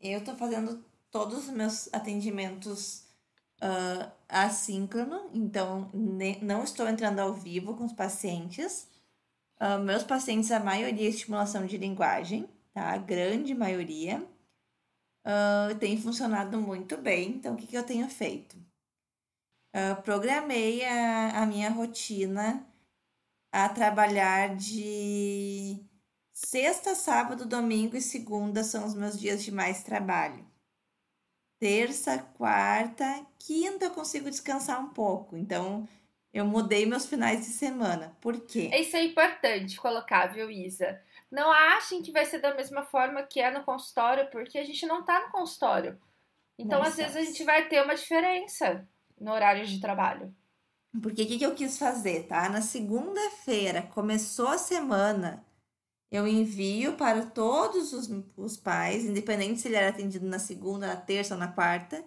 Eu 0.00 0.20
estou 0.20 0.36
fazendo 0.36 0.84
todos 1.10 1.48
os 1.48 1.50
meus 1.50 1.92
atendimentos 1.92 3.08
uh, 3.62 4.10
assíncrono, 4.28 5.30
então 5.32 5.90
ne, 5.92 6.38
não 6.40 6.62
estou 6.62 6.86
entrando 6.88 7.18
ao 7.20 7.32
vivo 7.34 7.74
com 7.76 7.84
os 7.84 7.92
pacientes. 7.92 8.88
Uh, 9.60 9.78
meus 9.80 10.04
pacientes, 10.04 10.50
a 10.52 10.60
maioria 10.60 11.06
é 11.06 11.10
estimulação 11.10 11.66
de 11.66 11.76
linguagem, 11.76 12.48
tá? 12.72 12.92
A 12.92 12.98
grande 12.98 13.54
maioria. 13.54 14.24
Uh, 15.26 15.76
tem 15.78 16.00
funcionado 16.00 16.58
muito 16.60 16.96
bem, 16.96 17.30
então 17.30 17.54
o 17.54 17.56
que, 17.56 17.66
que 17.66 17.76
eu 17.76 17.84
tenho 17.84 18.08
feito? 18.08 18.56
Uh, 19.74 20.00
programei 20.02 20.84
a, 20.84 21.42
a 21.42 21.46
minha 21.46 21.70
rotina 21.70 22.66
a 23.52 23.68
trabalhar 23.68 24.56
de 24.56 25.84
sexta, 26.32 26.94
sábado, 26.94 27.44
domingo 27.44 27.96
e 27.96 28.00
segunda 28.00 28.62
são 28.62 28.86
os 28.86 28.94
meus 28.94 29.18
dias 29.18 29.42
de 29.42 29.50
mais 29.50 29.82
trabalho. 29.82 30.46
Terça, 31.58 32.18
quarta, 32.18 33.26
quinta 33.38 33.86
eu 33.86 33.90
consigo 33.90 34.30
descansar 34.30 34.80
um 34.80 34.90
pouco. 34.90 35.36
Então, 35.36 35.88
eu 36.32 36.44
mudei 36.44 36.84
meus 36.84 37.06
finais 37.06 37.40
de 37.40 37.52
semana. 37.52 38.16
Por 38.20 38.40
quê? 38.40 38.70
Isso 38.74 38.96
é 38.96 39.04
importante 39.04 39.76
colocar, 39.76 40.26
viu, 40.26 40.50
Isa? 40.50 41.00
Não 41.30 41.50
achem 41.50 42.02
que 42.02 42.12
vai 42.12 42.24
ser 42.24 42.38
da 42.38 42.54
mesma 42.54 42.82
forma 42.82 43.22
que 43.22 43.40
é 43.40 43.50
no 43.50 43.64
consultório, 43.64 44.30
porque 44.30 44.58
a 44.58 44.64
gente 44.64 44.86
não 44.86 45.04
tá 45.04 45.26
no 45.26 45.32
consultório. 45.32 45.98
Então, 46.58 46.82
às 46.82 46.96
vezes, 46.96 47.16
a 47.16 47.22
gente 47.22 47.44
vai 47.44 47.68
ter 47.68 47.82
uma 47.82 47.94
diferença 47.94 48.86
no 49.18 49.32
horário 49.32 49.64
de 49.66 49.80
trabalho. 49.80 50.34
Porque 51.02 51.22
o 51.22 51.26
que, 51.26 51.38
que 51.38 51.46
eu 51.46 51.54
quis 51.54 51.78
fazer, 51.78 52.26
tá? 52.26 52.48
Na 52.48 52.60
segunda-feira, 52.60 53.82
começou 53.82 54.48
a 54.48 54.58
semana, 54.58 55.44
eu 56.10 56.26
envio 56.26 56.94
para 56.96 57.26
todos 57.26 57.92
os, 57.92 58.08
os 58.36 58.56
pais, 58.56 59.04
independente 59.04 59.60
se 59.60 59.68
ele 59.68 59.76
era 59.76 59.90
atendido 59.90 60.26
na 60.26 60.38
segunda, 60.38 60.86
na 60.86 60.96
terça 60.96 61.34
ou 61.34 61.40
na 61.40 61.48
quarta, 61.48 62.04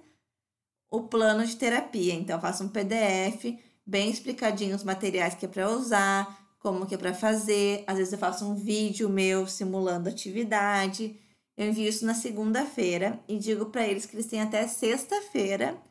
o 0.90 1.04
plano 1.04 1.46
de 1.46 1.56
terapia. 1.56 2.14
Então, 2.14 2.36
eu 2.36 2.42
faço 2.42 2.64
um 2.64 2.70
PDF 2.70 3.46
bem 3.86 4.10
explicadinho 4.10 4.76
os 4.76 4.84
materiais 4.84 5.36
que 5.36 5.46
é 5.46 5.50
para 5.50 5.70
usar, 5.70 6.56
como 6.60 6.86
que 6.86 6.96
é 6.96 6.98
para 6.98 7.14
fazer. 7.14 7.84
Às 7.88 7.98
vezes 7.98 8.14
eu 8.14 8.20
faço 8.20 8.46
um 8.46 8.56
vídeo 8.56 9.10
meu 9.10 9.48
simulando 9.48 10.10
atividade. 10.10 11.20
Eu 11.58 11.68
envio 11.68 11.88
isso 11.88 12.06
na 12.06 12.14
segunda-feira 12.14 13.20
e 13.28 13.38
digo 13.38 13.68
para 13.68 13.86
eles 13.86 14.06
que 14.06 14.16
eles 14.16 14.28
têm 14.28 14.42
até 14.42 14.68
sexta-feira 14.68 15.82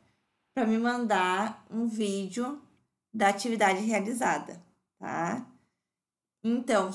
para 0.55 0.67
me 0.67 0.79
mandar 0.79 1.67
um 1.71 1.87
vídeo 1.87 2.61
da 3.13 3.29
atividade 3.29 3.81
realizada, 3.81 4.63
tá? 4.99 5.47
Então, 6.43 6.91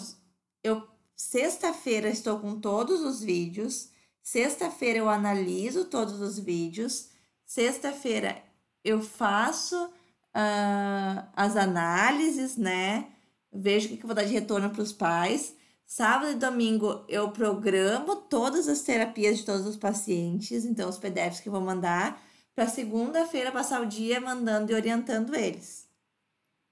eu 0.64 0.88
sexta-feira 1.16 2.10
estou 2.10 2.39
com 2.39 2.60
todos 2.60 3.02
os 3.02 3.22
vídeos. 3.22 3.89
Sexta-feira 4.22 5.00
eu 5.00 5.10
analiso 5.10 5.86
todos 5.86 6.20
os 6.20 6.39
vídeos. 6.39 7.10
Sexta-feira 7.46 8.43
eu 8.84 9.02
faço 9.02 9.89
uh, 10.36 11.26
as 11.34 11.56
análises, 11.56 12.58
né? 12.58 13.08
Vejo 13.52 13.88
o 13.88 13.98
que, 13.98 14.06
vou 14.06 14.14
dar 14.14 14.26
de 14.26 14.34
retorno 14.34 14.70
para 14.70 14.82
os 14.82 14.92
pais. 14.92 15.56
Sábado 15.86 16.32
e 16.32 16.36
domingo 16.36 17.06
eu 17.08 17.32
programo 17.32 18.16
todas 18.16 18.68
as 18.68 18.82
terapias 18.82 19.38
de 19.38 19.46
todos 19.46 19.66
os 19.66 19.78
pacientes, 19.78 20.66
então 20.66 20.90
os 20.90 20.98
PDFs 20.98 21.40
que 21.40 21.48
eu 21.48 21.54
vou 21.54 21.62
mandar, 21.62 22.22
para 22.56 22.68
segunda-feira 22.68 23.52
passar 23.52 23.82
o 23.82 23.86
dia 23.86 24.20
mandando 24.20 24.72
e 24.72 24.76
orientando 24.76 25.36
eles. 25.36 25.88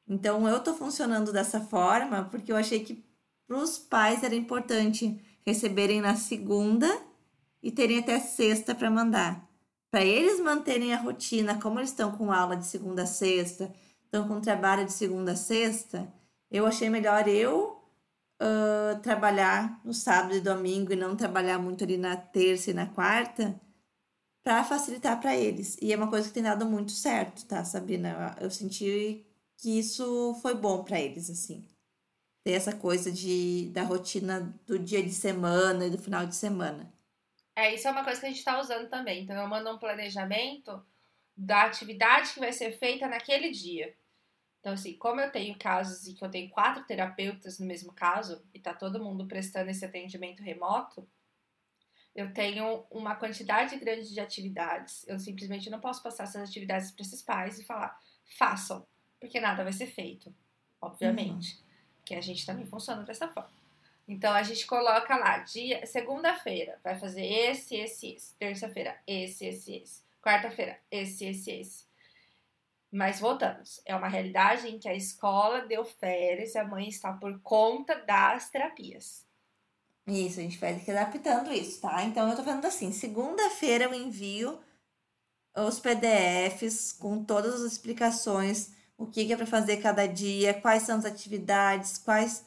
Então 0.08 0.48
eu 0.48 0.58
estou 0.58 0.74
funcionando 0.74 1.32
dessa 1.32 1.62
forma 1.62 2.26
porque 2.26 2.52
eu 2.52 2.58
achei 2.58 2.84
que 2.84 3.06
para 3.48 3.58
os 3.58 3.78
pais 3.78 4.24
era 4.24 4.36
importante 4.36 5.20
receberem 5.46 6.02
na 6.02 6.16
segunda 6.16 6.90
e 7.62 7.72
terem 7.72 8.00
até 8.00 8.20
sexta 8.20 8.74
para 8.74 8.90
mandar. 8.90 9.43
Para 9.94 10.04
eles 10.04 10.40
manterem 10.40 10.92
a 10.92 10.98
rotina, 10.98 11.62
como 11.62 11.80
eles 11.80 11.92
estão 11.92 12.18
com 12.18 12.32
aula 12.32 12.58
de 12.58 12.66
segunda 12.66 13.04
a 13.04 13.06
sexta, 13.06 13.72
estão 14.04 14.28
com 14.28 14.42
trabalho 14.42 14.88
de 14.88 14.92
segunda 14.92 15.34
a 15.34 15.36
sexta, 15.36 16.12
eu 16.50 16.66
achei 16.66 16.90
melhor 16.90 17.28
eu 17.28 17.80
uh, 18.42 19.00
trabalhar 19.04 19.80
no 19.86 19.94
sábado 19.94 20.34
e 20.34 20.42
domingo 20.42 20.92
e 20.94 20.96
não 20.96 21.16
trabalhar 21.16 21.60
muito 21.60 21.84
ali 21.84 21.96
na 21.96 22.18
terça 22.18 22.72
e 22.72 22.74
na 22.74 22.88
quarta 22.88 23.62
para 24.44 24.64
facilitar 24.64 25.22
para 25.22 25.38
eles. 25.38 25.78
E 25.80 25.94
é 25.94 25.96
uma 25.96 26.10
coisa 26.10 26.28
que 26.28 26.34
tem 26.34 26.42
dado 26.42 26.66
muito 26.66 26.92
certo, 26.92 27.46
tá, 27.46 27.64
Sabina? 27.64 28.36
Eu 28.42 28.50
senti 28.50 29.24
que 29.58 29.78
isso 29.78 30.34
foi 30.42 30.56
bom 30.56 30.84
para 30.84 31.00
eles, 31.00 31.30
assim. 31.30 31.70
Ter 32.44 32.54
essa 32.54 32.74
coisa 32.76 33.12
de, 33.12 33.70
da 33.72 33.84
rotina 33.84 34.60
do 34.66 34.80
dia 34.80 35.04
de 35.04 35.14
semana 35.14 35.86
e 35.86 35.92
do 35.92 36.00
final 36.00 36.26
de 36.26 36.36
semana. 36.36 36.92
É, 37.56 37.74
isso 37.74 37.88
é 37.88 37.92
uma 37.92 38.04
coisa 38.04 38.20
que 38.20 38.26
a 38.26 38.30
gente 38.30 38.40
está 38.40 38.60
usando 38.60 38.90
também. 38.90 39.24
Então, 39.24 39.36
eu 39.36 39.48
mando 39.48 39.70
um 39.70 39.78
planejamento 39.78 40.84
da 41.36 41.64
atividade 41.64 42.34
que 42.34 42.40
vai 42.40 42.52
ser 42.52 42.72
feita 42.78 43.08
naquele 43.08 43.52
dia. 43.52 43.96
Então, 44.60 44.74
assim, 44.74 44.98
como 44.98 45.20
eu 45.20 45.32
tenho 45.32 45.58
casos 45.58 46.08
e 46.08 46.14
que 46.14 46.24
eu 46.24 46.32
tenho 46.32 46.50
quatro 46.50 46.84
terapeutas 46.86 47.60
no 47.60 47.66
mesmo 47.66 47.92
caso, 47.92 48.44
e 48.54 48.60
tá 48.60 48.74
todo 48.74 49.04
mundo 49.04 49.28
prestando 49.28 49.70
esse 49.70 49.84
atendimento 49.84 50.42
remoto, 50.42 51.08
eu 52.16 52.34
tenho 52.34 52.86
uma 52.90 53.16
quantidade 53.16 53.76
grande 53.78 54.14
de 54.14 54.20
atividades. 54.20 55.06
Eu 55.08 55.20
simplesmente 55.20 55.70
não 55.70 55.80
posso 55.80 56.02
passar 56.02 56.24
essas 56.24 56.50
atividades 56.50 56.92
para 56.92 57.04
esses 57.04 57.22
pais 57.22 57.60
e 57.60 57.66
falar, 57.66 58.00
façam 58.38 58.88
porque 59.24 59.40
nada 59.40 59.64
vai 59.64 59.72
ser 59.72 59.88
feito, 59.88 60.36
obviamente. 60.82 61.56
Uhum. 61.56 61.64
Que 62.04 62.14
a 62.14 62.20
gente 62.20 62.46
também 62.46 62.66
funciona 62.66 63.04
dessa 63.04 63.26
forma. 63.30 63.63
Então 64.08 64.34
a 64.34 64.44
gente 64.44 64.66
coloca 64.66 65.16
lá, 65.16 65.40
dia, 65.40 65.86
segunda-feira 65.86 66.80
vai 66.84 67.00
fazer 67.00 67.26
esse, 67.26 67.76
esse, 67.76 68.16
esse. 68.16 68.36
Terça-feira, 68.36 68.98
esse, 69.08 69.46
esse, 69.46 69.76
esse. 69.76 70.04
Quarta-feira, 70.22 70.80
esse, 70.92 71.26
esse, 71.26 71.52
esse. 71.52 71.86
Mas 72.92 73.20
voltamos, 73.20 73.82
é 73.86 73.96
uma 73.96 74.08
realidade 74.08 74.68
em 74.68 74.78
que 74.78 74.88
a 74.88 74.94
escola 74.94 75.62
deu 75.62 75.84
férias 75.84 76.54
e 76.54 76.60
a 76.60 76.64
mãe 76.64 76.88
está 76.88 77.14
por 77.14 77.40
conta 77.42 77.96
das 77.96 78.50
terapias. 78.50 79.26
Isso, 80.06 80.40
a 80.40 80.44
gente 80.44 80.58
vai 80.58 80.74
adaptando 80.74 81.52
isso, 81.52 81.82
tá? 81.82 82.04
Então 82.04 82.30
eu 82.30 82.36
tô 82.36 82.44
falando 82.44 82.66
assim, 82.66 82.92
segunda-feira 82.92 83.86
eu 83.86 83.94
envio 83.94 84.62
os 85.56 85.80
PDFs 85.80 86.92
com 86.92 87.24
todas 87.24 87.56
as 87.56 87.72
explicações 87.72 88.72
o 88.98 89.08
que 89.08 89.32
é 89.32 89.36
para 89.36 89.46
fazer 89.46 89.78
cada 89.78 90.06
dia, 90.08 90.54
quais 90.54 90.84
são 90.84 90.98
as 90.98 91.06
atividades, 91.06 91.98
quais, 91.98 92.46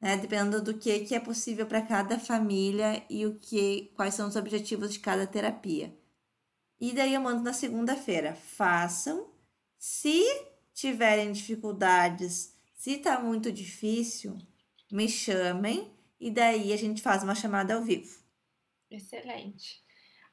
né, 0.00 0.16
dependendo 0.16 0.62
do 0.62 0.74
que, 0.74 1.00
que 1.00 1.14
é 1.14 1.20
possível 1.20 1.66
para 1.66 1.82
cada 1.82 2.18
família 2.18 3.02
e 3.08 3.26
o 3.26 3.38
que, 3.38 3.92
quais 3.94 4.14
são 4.14 4.28
os 4.28 4.36
objetivos 4.36 4.92
de 4.92 4.98
cada 4.98 5.26
terapia. 5.26 5.96
E 6.80 6.92
daí 6.92 7.14
eu 7.14 7.20
mando 7.20 7.42
na 7.42 7.52
segunda-feira. 7.52 8.34
Façam. 8.34 9.30
Se 9.78 10.22
tiverem 10.74 11.32
dificuldades, 11.32 12.54
se 12.74 12.92
está 12.92 13.18
muito 13.20 13.50
difícil, 13.50 14.36
me 14.92 15.08
chamem 15.08 15.90
e 16.20 16.30
daí 16.30 16.72
a 16.72 16.76
gente 16.76 17.00
faz 17.00 17.22
uma 17.22 17.34
chamada 17.34 17.74
ao 17.74 17.82
vivo. 17.82 18.18
Excelente. 18.90 19.82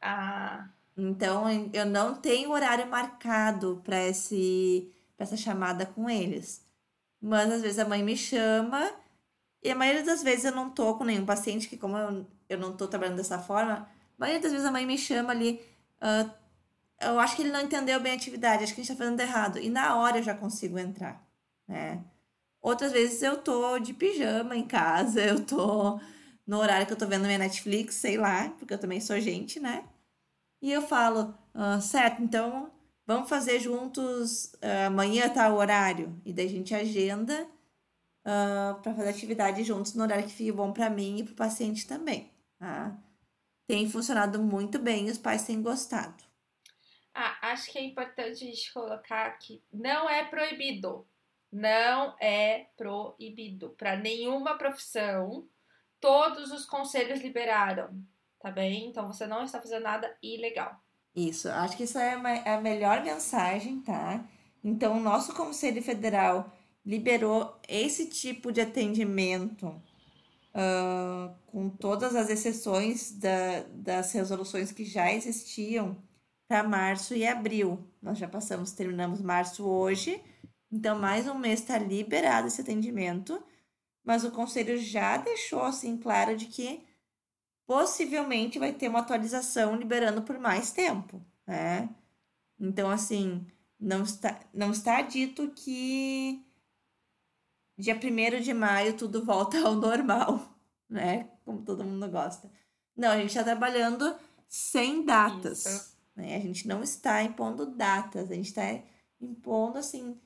Ah... 0.01 0.69
Então 0.95 1.45
eu 1.73 1.87
não 1.87 2.13
tenho 2.13 2.51
horário 2.51 2.87
marcado 2.87 3.81
para 3.83 3.99
esse 4.07 4.93
essa 5.17 5.35
chamada 5.35 5.85
com 5.85 6.09
eles. 6.09 6.63
Mas 7.19 7.51
às 7.51 7.61
vezes 7.61 7.79
a 7.79 7.85
mãe 7.85 8.03
me 8.03 8.15
chama 8.15 8.91
e 9.63 9.71
a 9.71 9.75
maioria 9.75 10.03
das 10.03 10.21
vezes 10.21 10.45
eu 10.45 10.51
não 10.51 10.69
tô 10.69 10.95
com 10.95 11.03
nenhum 11.03 11.25
paciente, 11.25 11.67
que 11.67 11.77
como 11.77 11.97
eu, 11.97 12.25
eu 12.49 12.57
não 12.57 12.75
tô 12.75 12.87
trabalhando 12.87 13.17
dessa 13.17 13.39
forma, 13.39 13.73
a 13.73 13.87
maioria 14.17 14.41
das 14.41 14.51
vezes 14.51 14.67
a 14.67 14.71
mãe 14.71 14.85
me 14.85 14.97
chama 14.97 15.31
ali, 15.31 15.61
uh, 16.01 16.29
eu 17.01 17.19
acho 17.19 17.35
que 17.35 17.41
ele 17.41 17.51
não 17.51 17.61
entendeu 17.61 17.99
bem 17.99 18.11
a 18.13 18.15
atividade, 18.15 18.63
acho 18.63 18.73
que 18.73 18.81
a 18.81 18.83
gente 18.83 18.95
tá 18.95 19.03
fazendo 19.03 19.19
errado. 19.19 19.59
E 19.59 19.69
na 19.69 19.95
hora 19.95 20.17
eu 20.17 20.23
já 20.23 20.33
consigo 20.33 20.77
entrar, 20.79 21.25
né? 21.67 22.03
Outras 22.61 22.91
vezes 22.91 23.21
eu 23.21 23.37
tô 23.37 23.77
de 23.79 23.93
pijama 23.93 24.55
em 24.55 24.65
casa, 24.65 25.21
eu 25.21 25.45
tô 25.45 25.99
no 26.47 26.57
horário 26.57 26.87
que 26.87 26.93
eu 26.93 26.97
tô 26.97 27.05
vendo 27.07 27.25
minha 27.25 27.37
Netflix, 27.37 27.95
sei 27.95 28.17
lá, 28.17 28.49
porque 28.57 28.73
eu 28.73 28.77
também 28.79 29.01
sou 29.01 29.19
gente, 29.19 29.59
né? 29.59 29.83
E 30.61 30.71
eu 30.71 30.81
falo, 30.81 31.33
ah, 31.53 31.81
certo, 31.81 32.21
então 32.21 32.71
Vamos 33.05 33.27
fazer 33.27 33.59
juntos 33.59 34.45
uh, 34.55 34.87
amanhã 34.87 35.27
tá 35.27 35.49
o 35.49 35.57
horário 35.57 36.15
e 36.25 36.31
daí 36.31 36.45
a 36.45 36.49
gente 36.49 36.73
agenda 36.73 37.45
uh, 38.25 38.29
ah, 38.75 38.79
para 38.81 38.93
fazer 38.93 39.09
atividade 39.09 39.63
juntos 39.63 39.93
no 39.93 40.03
horário 40.03 40.25
que 40.25 40.33
fique 40.33 40.51
bom 40.51 40.71
para 40.71 40.89
mim 40.89 41.19
e 41.19 41.23
para 41.23 41.33
o 41.33 41.35
paciente 41.35 41.87
também. 41.87 42.31
Tá? 42.59 42.97
Tem 43.67 43.89
funcionado 43.89 44.41
muito 44.41 44.79
bem, 44.79 45.09
os 45.09 45.17
pais 45.17 45.43
têm 45.45 45.61
gostado. 45.61 46.23
Ah, 47.13 47.37
acho 47.51 47.71
que 47.71 47.77
é 47.77 47.83
importante 47.83 48.43
a 48.43 48.47
gente 48.47 48.73
colocar 48.73 49.29
que 49.37 49.61
não 49.71 50.09
é 50.09 50.25
proibido. 50.25 51.07
Não 51.51 52.15
é 52.19 52.67
proibido. 52.75 53.69
Para 53.77 53.95
nenhuma 53.95 54.57
profissão, 54.57 55.47
todos 55.99 56.51
os 56.51 56.65
conselhos 56.65 57.21
liberaram, 57.21 58.03
tá 58.39 58.49
bem? 58.49 58.87
Então 58.87 59.05
você 59.05 59.27
não 59.27 59.43
está 59.43 59.61
fazendo 59.61 59.83
nada 59.83 60.17
ilegal. 60.21 60.81
Isso, 61.15 61.47
acho 61.47 61.77
que 61.77 61.83
isso 61.83 61.99
é 61.99 62.13
a 62.13 62.59
melhor 62.59 63.03
mensagem, 63.03 63.79
tá? 63.81 64.25
Então, 64.63 64.97
o 64.97 64.99
nosso 64.99 65.35
Conselho 65.35 65.83
Federal 65.83 66.51
liberou 66.85 67.59
esse 67.67 68.07
tipo 68.07 68.51
de 68.51 68.61
atendimento 68.61 69.67
uh, 69.67 71.33
com 71.47 71.69
todas 71.69 72.15
as 72.15 72.29
exceções 72.29 73.11
da, 73.11 73.63
das 73.73 74.11
resoluções 74.11 74.71
que 74.71 74.83
já 74.83 75.13
existiam 75.13 75.97
para 76.47 76.63
março 76.63 77.15
e 77.15 77.25
abril. 77.25 77.79
Nós 78.01 78.17
já 78.17 78.27
passamos, 78.27 78.71
terminamos 78.71 79.21
março 79.21 79.65
hoje, 79.65 80.21
então 80.71 80.99
mais 80.99 81.27
um 81.27 81.35
mês 81.35 81.61
está 81.61 81.77
liberado 81.77 82.47
esse 82.47 82.61
atendimento, 82.61 83.41
mas 84.03 84.23
o 84.23 84.31
conselho 84.31 84.77
já 84.77 85.17
deixou 85.17 85.63
assim 85.63 85.97
claro 85.97 86.35
de 86.35 86.47
que 86.47 86.83
possivelmente 87.65 88.59
vai 88.59 88.73
ter 88.73 88.89
uma 88.89 88.99
atualização 88.99 89.75
liberando 89.75 90.21
por 90.21 90.37
mais 90.37 90.71
tempo, 90.71 91.25
né? 91.47 91.89
Então, 92.59 92.89
assim, 92.89 93.45
não 93.79 94.03
está, 94.03 94.39
não 94.53 94.71
está 94.71 95.01
dito 95.01 95.51
que 95.51 96.45
dia 97.77 97.95
1 97.95 98.41
de 98.41 98.53
maio 98.53 98.95
tudo 98.95 99.25
volta 99.25 99.59
ao 99.59 99.73
normal, 99.73 100.39
né? 100.89 101.29
Como 101.45 101.61
todo 101.63 101.83
mundo 101.83 102.09
gosta. 102.09 102.49
Não, 102.95 103.09
a 103.09 103.17
gente 103.17 103.29
está 103.29 103.43
trabalhando 103.43 104.15
sem 104.47 105.03
datas. 105.03 105.95
Né? 106.15 106.35
A 106.35 106.39
gente 106.39 106.67
não 106.67 106.83
está 106.83 107.23
impondo 107.23 107.65
datas, 107.65 108.31
a 108.31 108.35
gente 108.35 108.47
está 108.47 108.63
impondo 109.19 109.79
assim. 109.79 110.19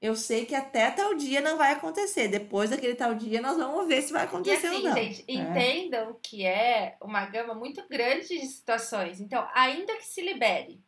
Eu 0.00 0.14
sei 0.14 0.46
que 0.46 0.54
até 0.54 0.90
tal 0.90 1.14
dia 1.14 1.40
não 1.40 1.56
vai 1.56 1.72
acontecer. 1.72 2.28
Depois 2.28 2.70
daquele 2.70 2.94
tal 2.94 3.14
dia, 3.14 3.40
nós 3.40 3.56
vamos 3.56 3.86
ver 3.88 4.02
se 4.02 4.12
vai 4.12 4.24
acontecer 4.24 4.66
e 4.66 4.68
assim, 4.68 4.76
ou 4.76 4.82
não. 4.82 4.94
Gente, 4.94 5.24
é. 5.26 5.32
entendam 5.34 6.18
que 6.22 6.46
é 6.46 6.96
uma 7.00 7.26
gama 7.26 7.54
muito 7.54 7.86
grande 7.88 8.28
de 8.28 8.46
situações. 8.46 9.20
Então, 9.20 9.46
ainda 9.54 9.96
que 9.96 10.06
se 10.06 10.20
libere, 10.20 10.80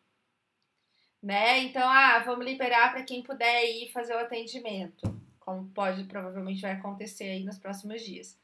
né? 1.20 1.58
Então, 1.58 1.88
ah, 1.88 2.20
vamos 2.24 2.44
liberar 2.44 2.92
para 2.92 3.02
quem 3.02 3.22
puder 3.22 3.64
ir 3.64 3.90
fazer 3.92 4.14
o 4.14 4.18
atendimento, 4.18 5.19
como 5.50 5.68
pode 5.70 6.04
provavelmente 6.04 6.62
vai 6.62 6.72
acontecer 6.72 7.24
aí 7.24 7.42
nos 7.42 7.58
próximos 7.58 8.02
dias. 8.02 8.38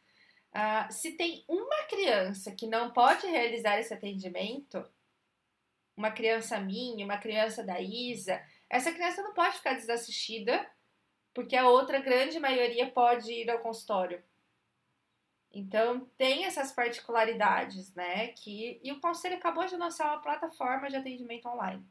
Ah, 0.52 0.90
se 0.90 1.12
tem 1.12 1.44
uma 1.48 1.84
criança 1.84 2.50
que 2.50 2.66
não 2.66 2.90
pode 2.90 3.26
realizar 3.26 3.78
esse 3.78 3.94
atendimento, 3.94 4.84
uma 5.96 6.10
criança 6.10 6.58
minha, 6.58 7.04
uma 7.04 7.18
criança 7.18 7.62
da 7.62 7.80
Isa, 7.80 8.42
essa 8.68 8.92
criança 8.92 9.22
não 9.22 9.32
pode 9.32 9.56
ficar 9.56 9.74
desassistida, 9.74 10.68
porque 11.32 11.54
a 11.54 11.68
outra 11.68 12.00
grande 12.00 12.40
maioria 12.40 12.90
pode 12.90 13.30
ir 13.30 13.48
ao 13.48 13.60
consultório. 13.60 14.22
Então, 15.52 16.10
tem 16.18 16.44
essas 16.44 16.72
particularidades, 16.72 17.94
né? 17.94 18.28
Que, 18.28 18.80
e 18.82 18.92
o 18.92 19.00
Conselho 19.00 19.36
acabou 19.36 19.64
de 19.66 19.76
lançar 19.76 20.08
uma 20.08 20.20
plataforma 20.20 20.90
de 20.90 20.96
atendimento 20.96 21.48
online. 21.48 21.86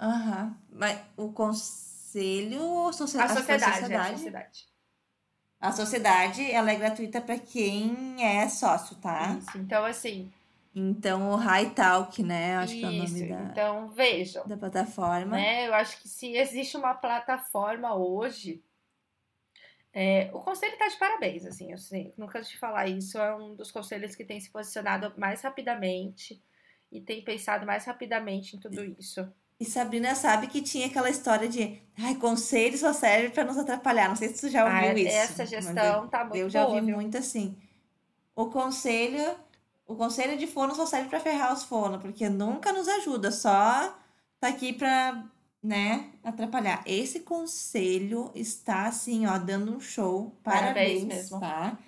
Aham. 0.00 0.58
Mas 0.70 0.98
o 1.16 1.32
conselho... 1.32 1.91
A 2.18 2.92
sociedade. 2.92 3.32
A 3.32 3.36
sociedade. 3.36 3.64
A 3.70 4.16
sociedade. 4.16 4.68
A 5.60 5.72
sociedade, 5.72 6.50
ela 6.50 6.70
é 6.70 6.76
gratuita 6.76 7.20
para 7.20 7.38
quem 7.38 8.16
é 8.24 8.48
sócio, 8.48 8.96
tá? 8.96 9.36
Isso. 9.38 9.58
Então, 9.58 9.84
assim... 9.84 10.32
Então, 10.74 11.30
o 11.30 11.36
High 11.36 11.70
Talk, 11.70 12.22
né? 12.22 12.56
Acho 12.56 12.74
Isso. 12.74 12.80
que 12.80 12.86
é 12.86 12.88
o 12.88 12.92
nome 12.92 13.28
da... 13.28 13.50
Então, 13.50 13.88
vejam. 13.88 14.48
Da 14.48 14.56
plataforma. 14.56 15.36
Né? 15.36 15.68
Eu 15.68 15.74
acho 15.74 16.00
que 16.00 16.08
se 16.08 16.34
existe 16.36 16.76
uma 16.76 16.94
plataforma 16.94 17.94
hoje... 17.94 18.62
É, 19.94 20.30
o 20.32 20.40
conselho 20.40 20.72
está 20.72 20.88
de 20.88 20.96
parabéns, 20.96 21.44
assim, 21.44 21.70
eu 21.70 21.76
sei, 21.76 22.14
nunca 22.16 22.40
de 22.40 22.56
falar 22.56 22.88
isso, 22.88 23.18
é 23.18 23.36
um 23.36 23.54
dos 23.54 23.70
conselhos 23.70 24.14
que 24.14 24.24
tem 24.24 24.40
se 24.40 24.48
posicionado 24.48 25.12
mais 25.18 25.42
rapidamente 25.42 26.42
e 26.90 26.98
tem 26.98 27.22
pensado 27.22 27.66
mais 27.66 27.84
rapidamente 27.84 28.56
em 28.56 28.58
tudo 28.58 28.82
isso. 28.82 29.30
E 29.62 29.64
Sabrina 29.64 30.12
sabe 30.16 30.48
que 30.48 30.60
tinha 30.60 30.88
aquela 30.88 31.08
história 31.08 31.48
de 31.48 31.80
ai, 31.96 32.16
conselho 32.16 32.76
só 32.76 32.92
serve 32.92 33.28
para 33.28 33.44
nos 33.44 33.56
atrapalhar. 33.56 34.08
Não 34.08 34.16
sei 34.16 34.30
se 34.30 34.40
tu 34.40 34.48
já 34.50 34.64
ouviu 34.64 34.90
ah, 34.90 34.94
isso. 34.98 35.16
Essa 35.16 35.46
gestão 35.46 36.08
tá 36.08 36.24
muito 36.24 36.36
Eu 36.36 36.50
já 36.50 36.66
ouvi 36.66 36.80
boa, 36.80 36.96
muito 36.96 37.16
assim. 37.16 37.56
O 38.34 38.46
conselho, 38.46 39.36
o 39.86 39.94
conselho 39.94 40.36
de 40.36 40.48
fono 40.48 40.74
só 40.74 40.84
serve 40.84 41.08
para 41.08 41.20
ferrar 41.20 41.52
os 41.52 41.62
fonos, 41.62 42.02
porque 42.02 42.28
nunca 42.28 42.72
nos 42.72 42.88
ajuda, 42.88 43.30
só 43.30 43.96
tá 44.40 44.48
aqui 44.48 44.72
para, 44.72 45.26
né, 45.62 46.10
atrapalhar. 46.24 46.82
Esse 46.84 47.20
conselho 47.20 48.32
está 48.34 48.86
assim, 48.88 49.28
ó, 49.28 49.38
dando 49.38 49.76
um 49.76 49.80
show. 49.80 50.36
Parabéns, 50.42 50.74
Parabéns 50.74 51.04
mesmo. 51.04 51.38
tá? 51.38 51.78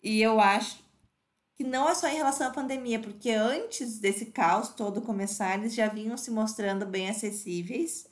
E 0.00 0.22
eu 0.22 0.38
acho 0.38 0.78
que 1.60 1.64
não 1.64 1.86
é 1.86 1.94
só 1.94 2.08
em 2.08 2.16
relação 2.16 2.46
à 2.46 2.50
pandemia, 2.50 2.98
porque 2.98 3.32
antes 3.32 3.98
desse 4.00 4.32
caos 4.32 4.70
todo 4.70 5.02
começar, 5.02 5.58
eles 5.58 5.74
já 5.74 5.88
vinham 5.88 6.16
se 6.16 6.30
mostrando 6.30 6.86
bem 6.86 7.10
acessíveis 7.10 8.10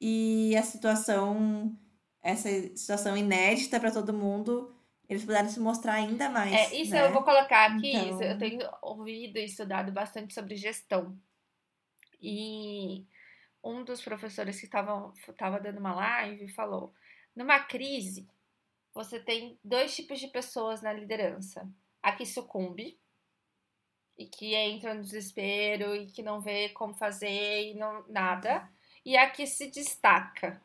e 0.00 0.56
a 0.56 0.62
situação, 0.62 1.76
essa 2.22 2.48
situação 2.74 3.14
inédita 3.14 3.78
para 3.78 3.90
todo 3.90 4.14
mundo, 4.14 4.74
eles 5.06 5.22
puderam 5.22 5.50
se 5.50 5.60
mostrar 5.60 5.92
ainda 5.92 6.30
mais. 6.30 6.50
É, 6.50 6.74
isso 6.74 6.92
né? 6.92 7.04
eu 7.04 7.12
vou 7.12 7.22
colocar 7.22 7.72
aqui, 7.72 7.94
então... 7.94 8.08
isso, 8.08 8.22
eu 8.22 8.38
tenho 8.38 8.66
ouvido 8.80 9.36
e 9.36 9.44
estudado 9.44 9.92
bastante 9.92 10.32
sobre 10.32 10.56
gestão. 10.56 11.14
E 12.22 13.04
um 13.62 13.84
dos 13.84 14.00
professores 14.00 14.58
que 14.58 14.64
estava 14.64 15.60
dando 15.62 15.78
uma 15.78 15.94
live 15.94 16.48
falou: 16.48 16.94
numa 17.36 17.60
crise, 17.60 18.26
você 18.94 19.20
tem 19.20 19.58
dois 19.62 19.94
tipos 19.94 20.18
de 20.18 20.28
pessoas 20.28 20.80
na 20.80 20.90
liderança 20.90 21.70
a 22.02 22.12
que 22.12 22.26
sucumbe 22.26 22.98
e 24.18 24.26
que 24.26 24.54
entra 24.54 24.94
no 24.94 25.02
desespero 25.02 25.94
e 25.94 26.06
que 26.06 26.22
não 26.22 26.40
vê 26.40 26.68
como 26.70 26.94
fazer 26.94 27.70
e 27.70 27.74
não 27.74 28.04
nada, 28.08 28.68
e 29.04 29.16
a 29.16 29.28
que 29.30 29.46
se 29.46 29.70
destaca, 29.70 30.60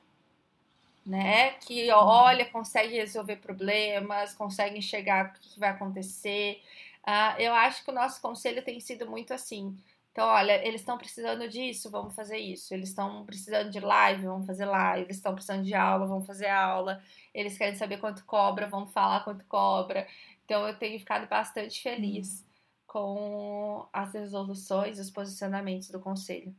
né? 1.06 1.52
Que 1.52 1.90
olha, 1.92 2.46
consegue 2.46 2.96
resolver 2.96 3.38
problemas, 3.38 4.34
consegue 4.34 4.78
enxergar 4.78 5.28
o 5.28 5.40
que 5.40 5.60
vai 5.60 5.70
acontecer. 5.70 6.62
Uh, 7.08 7.40
eu 7.40 7.54
acho 7.54 7.84
que 7.84 7.92
o 7.92 7.94
nosso 7.94 8.22
conselho 8.22 8.62
tem 8.64 8.80
sido 8.80 9.10
muito 9.10 9.34
assim. 9.34 9.78
Então, 10.18 10.28
olha, 10.28 10.66
eles 10.68 10.82
estão 10.82 10.98
precisando 10.98 11.48
disso, 11.48 11.92
vamos 11.92 12.16
fazer 12.16 12.38
isso. 12.40 12.74
Eles 12.74 12.90
estão 12.90 13.24
precisando 13.24 13.70
de 13.70 13.80
live, 13.80 14.26
vamos 14.26 14.48
fazer 14.48 14.66
live. 14.66 15.04
Eles 15.06 15.18
estão 15.18 15.34
precisando 15.34 15.64
de 15.64 15.76
aula, 15.76 16.08
vamos 16.08 16.26
fazer 16.26 16.48
aula. 16.48 17.02
Eles 17.34 17.56
querem 17.56 17.76
saber 17.76 17.98
quanto 18.00 18.26
cobra, 18.26 18.68
vamos 18.68 18.92
falar 18.92 19.24
quanto 19.24 19.46
cobra. 19.46 20.08
Então 20.48 20.66
eu 20.66 20.80
tenho 20.80 20.98
ficado 20.98 21.28
bastante 21.28 21.84
feliz 21.84 22.46
com 22.86 23.86
as 23.92 24.14
resoluções, 24.14 24.98
os 24.98 25.12
posicionamentos 25.12 25.90
do 25.90 26.00
conselho. 26.00 26.56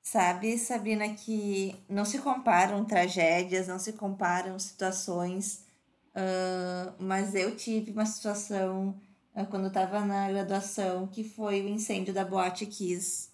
Sabe, 0.00 0.56
Sabrina, 0.56 1.12
que 1.12 1.74
não 1.88 2.04
se 2.04 2.20
comparam 2.20 2.84
tragédias, 2.84 3.66
não 3.66 3.80
se 3.80 3.94
comparam 3.94 4.56
situações, 4.60 5.66
uh, 6.14 6.94
mas 7.00 7.34
eu 7.34 7.56
tive 7.56 7.90
uma 7.90 8.06
situação 8.06 8.96
uh, 9.34 9.46
quando 9.46 9.66
estava 9.66 10.04
na 10.04 10.30
graduação 10.30 11.08
que 11.08 11.24
foi 11.24 11.62
o 11.62 11.68
incêndio 11.68 12.14
da 12.14 12.24
Boate 12.24 12.64
Kiss 12.66 13.30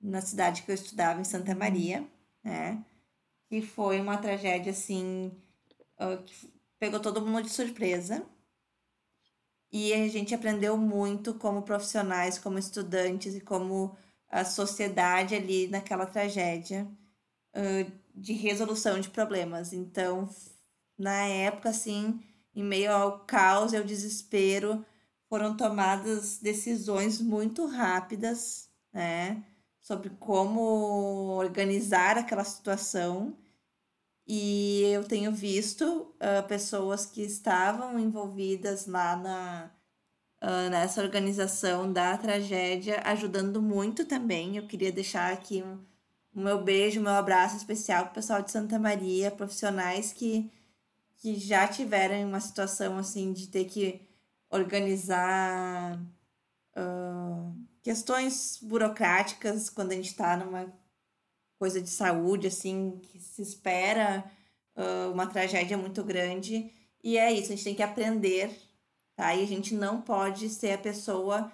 na 0.00 0.20
cidade 0.20 0.62
que 0.62 0.70
eu 0.70 0.74
estudava, 0.76 1.20
em 1.20 1.24
Santa 1.24 1.56
Maria, 1.56 2.06
né? 2.44 2.84
Que 3.48 3.60
foi 3.60 4.00
uma 4.00 4.16
tragédia 4.16 4.70
assim 4.70 5.32
uh, 6.00 6.22
que 6.22 6.52
pegou 6.78 7.00
todo 7.00 7.20
mundo 7.20 7.42
de 7.42 7.50
surpresa 7.50 8.24
e 9.72 9.92
a 9.92 10.08
gente 10.08 10.34
aprendeu 10.34 10.76
muito 10.76 11.34
como 11.34 11.62
profissionais, 11.62 12.38
como 12.38 12.58
estudantes 12.58 13.34
e 13.34 13.40
como 13.40 13.96
a 14.28 14.44
sociedade 14.44 15.34
ali 15.34 15.68
naquela 15.68 16.06
tragédia 16.06 16.86
uh, 17.54 17.92
de 18.14 18.32
resolução 18.32 19.00
de 19.00 19.08
problemas. 19.10 19.72
Então, 19.72 20.28
na 20.98 21.24
época, 21.26 21.70
assim, 21.70 22.20
em 22.54 22.62
meio 22.62 22.92
ao 22.92 23.20
caos 23.20 23.72
e 23.72 23.76
ao 23.76 23.84
desespero, 23.84 24.84
foram 25.28 25.56
tomadas 25.56 26.38
decisões 26.38 27.20
muito 27.20 27.66
rápidas, 27.66 28.68
né, 28.92 29.44
sobre 29.80 30.10
como 30.10 30.60
organizar 31.38 32.18
aquela 32.18 32.44
situação 32.44 33.36
e 34.32 34.84
eu 34.92 35.02
tenho 35.02 35.32
visto 35.32 35.84
uh, 35.84 36.46
pessoas 36.46 37.04
que 37.04 37.20
estavam 37.20 37.98
envolvidas 37.98 38.86
lá 38.86 39.16
na, 39.16 39.70
uh, 40.40 40.70
nessa 40.70 41.02
organização 41.02 41.92
da 41.92 42.16
tragédia 42.16 43.02
ajudando 43.06 43.60
muito 43.60 44.04
também. 44.04 44.56
Eu 44.56 44.68
queria 44.68 44.92
deixar 44.92 45.32
aqui 45.32 45.64
um, 45.64 45.84
o 46.32 46.40
meu 46.42 46.62
beijo, 46.62 47.00
o 47.00 47.02
meu 47.02 47.14
abraço 47.14 47.56
especial 47.56 48.04
para 48.04 48.12
o 48.12 48.14
pessoal 48.14 48.40
de 48.40 48.52
Santa 48.52 48.78
Maria, 48.78 49.32
profissionais 49.32 50.12
que, 50.12 50.48
que 51.16 51.34
já 51.34 51.66
tiveram 51.66 52.28
uma 52.28 52.38
situação 52.38 52.98
assim 52.98 53.32
de 53.32 53.48
ter 53.48 53.64
que 53.64 54.00
organizar 54.48 56.00
uh, 56.76 57.52
questões 57.82 58.60
burocráticas 58.62 59.68
quando 59.68 59.90
a 59.90 59.96
gente 59.96 60.10
está 60.10 60.36
numa 60.36 60.72
coisa 61.60 61.78
de 61.78 61.90
saúde, 61.90 62.46
assim, 62.46 62.98
que 63.02 63.20
se 63.20 63.42
espera 63.42 64.24
uh, 64.74 65.12
uma 65.12 65.26
tragédia 65.26 65.76
muito 65.76 66.02
grande. 66.02 66.72
E 67.04 67.18
é 67.18 67.30
isso, 67.30 67.52
a 67.52 67.54
gente 67.54 67.64
tem 67.64 67.74
que 67.74 67.82
aprender, 67.82 68.50
tá? 69.14 69.34
E 69.34 69.44
a 69.44 69.46
gente 69.46 69.74
não 69.74 70.00
pode 70.00 70.48
ser 70.48 70.72
a 70.72 70.78
pessoa 70.78 71.52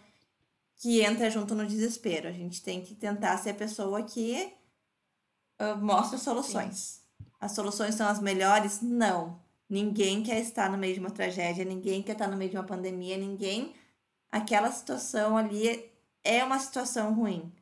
que 0.77 1.01
entra 1.01 1.29
junto 1.29 1.57
no 1.57 1.67
desespero. 1.67 2.29
A 2.29 2.33
gente 2.33 2.63
tem 2.63 2.81
que 2.81 2.95
tentar 2.95 3.37
ser 3.39 3.51
a 3.51 3.55
pessoa 3.55 4.01
que 4.05 4.53
uh, 5.61 5.77
mostra 5.77 6.19
soluções. 6.19 7.03
Sim. 7.19 7.27
As 7.41 7.51
soluções 7.51 7.97
são 7.97 8.07
as 8.07 8.21
melhores? 8.21 8.81
Não. 8.81 9.41
Ninguém 9.69 10.23
quer 10.23 10.39
estar 10.39 10.71
no 10.71 10.79
meio 10.79 10.95
de 10.95 11.01
uma 11.01 11.11
tragédia, 11.11 11.65
ninguém 11.65 12.01
quer 12.01 12.13
estar 12.13 12.29
no 12.29 12.37
meio 12.37 12.53
de 12.53 12.57
uma 12.57 12.63
pandemia, 12.63 13.17
ninguém. 13.17 13.75
Aquela 14.31 14.71
situação 14.71 15.37
ali 15.37 15.91
é 16.23 16.45
uma 16.45 16.61
situação 16.61 17.13
ruim. 17.13 17.53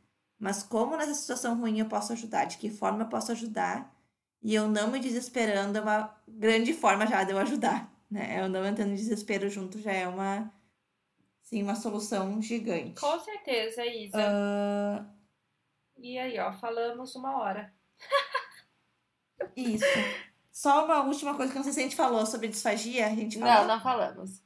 Mas 0.44 0.62
como 0.62 0.94
nessa 0.94 1.14
situação 1.14 1.58
ruim 1.58 1.78
eu 1.78 1.86
posso 1.86 2.12
ajudar? 2.12 2.44
De 2.44 2.58
que 2.58 2.68
forma 2.68 3.04
eu 3.04 3.08
posso 3.08 3.32
ajudar? 3.32 3.90
E 4.42 4.54
eu 4.54 4.68
não 4.68 4.90
me 4.90 5.00
desesperando 5.00 5.78
é 5.78 5.80
uma 5.80 6.14
grande 6.28 6.74
forma 6.74 7.06
já 7.06 7.24
de 7.24 7.32
eu 7.32 7.38
ajudar. 7.38 7.90
Né? 8.10 8.42
Eu 8.42 8.46
não 8.50 8.62
entrando 8.66 8.90
em 8.90 8.94
desespero 8.94 9.48
junto 9.48 9.80
já 9.80 9.90
é 9.90 10.06
uma, 10.06 10.52
sim, 11.40 11.62
uma 11.62 11.74
solução 11.74 12.42
gigante. 12.42 13.00
Com 13.00 13.18
certeza, 13.20 13.86
Isa. 13.86 14.18
Uh... 14.18 15.06
E 15.96 16.18
aí, 16.18 16.38
ó, 16.38 16.52
falamos 16.52 17.14
uma 17.14 17.38
hora. 17.38 17.72
Isso. 19.56 19.86
Só 20.52 20.84
uma 20.84 21.04
última 21.04 21.34
coisa 21.36 21.52
que 21.52 21.56
não 21.56 21.64
sei 21.64 21.72
se 21.72 21.80
a 21.80 21.82
gente 21.84 21.96
falou 21.96 22.26
sobre 22.26 22.48
disfagia. 22.48 23.06
A 23.06 23.14
gente 23.14 23.38
falou? 23.38 23.54
Não, 23.54 23.66
não 23.66 23.80
falamos. 23.82 24.42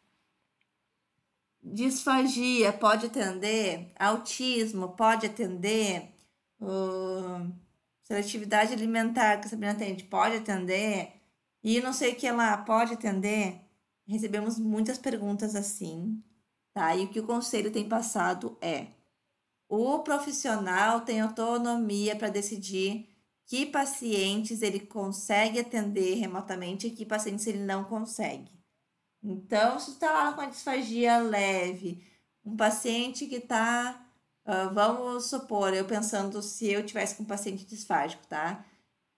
Disfagia 1.63 2.73
pode 2.73 3.07
atender, 3.07 3.93
autismo 3.99 4.91
pode 4.91 5.27
atender, 5.27 6.15
uh, 6.61 7.53
seletividade 8.03 8.73
alimentar 8.73 9.39
que 9.39 9.47
a 9.47 9.51
Sabrina 9.51 9.73
atende 9.73 10.05
pode 10.05 10.37
atender, 10.37 11.13
e 11.63 11.81
não 11.81 11.93
sei 11.93 12.13
o 12.13 12.17
que 12.17 12.31
lá 12.31 12.57
pode 12.57 12.95
atender. 12.95 13.61
Recebemos 14.07 14.59
muitas 14.59 14.99
perguntas 14.99 15.55
assim, 15.55 16.23
tá? 16.73 16.95
E 16.97 17.05
o 17.05 17.09
que 17.09 17.21
o 17.21 17.27
conselho 17.27 17.71
tem 17.71 17.89
passado 17.89 18.57
é: 18.61 18.87
o 19.69 19.99
profissional 20.01 21.03
tem 21.03 21.21
autonomia 21.21 22.17
para 22.17 22.31
decidir 22.31 23.09
que 23.45 23.67
pacientes 23.67 24.63
ele 24.63 24.81
consegue 24.81 25.59
atender 25.59 26.15
remotamente 26.15 26.87
e 26.87 26.91
que 26.91 27.05
pacientes 27.05 27.47
ele 27.47 27.65
não 27.65 27.85
consegue. 27.85 28.58
Então, 29.23 29.79
se 29.81 29.93
está 29.93 30.13
lá 30.13 30.33
com 30.33 30.41
a 30.41 30.47
disfagia 30.47 31.19
leve, 31.19 32.05
um 32.45 32.57
paciente 32.57 33.27
que 33.27 33.37
está, 33.37 34.07
uh, 34.47 34.51
ah, 34.51 34.71
vamos 34.73 35.27
supor, 35.27 35.75
eu 35.75 35.85
pensando 35.85 36.43
se 36.43 36.71
eu 36.71 36.85
tivesse 36.87 37.17
com 37.17 37.25
um 37.25 37.27
paciente 37.27 37.67
disfágico, 37.67 38.27
tá? 38.27 38.65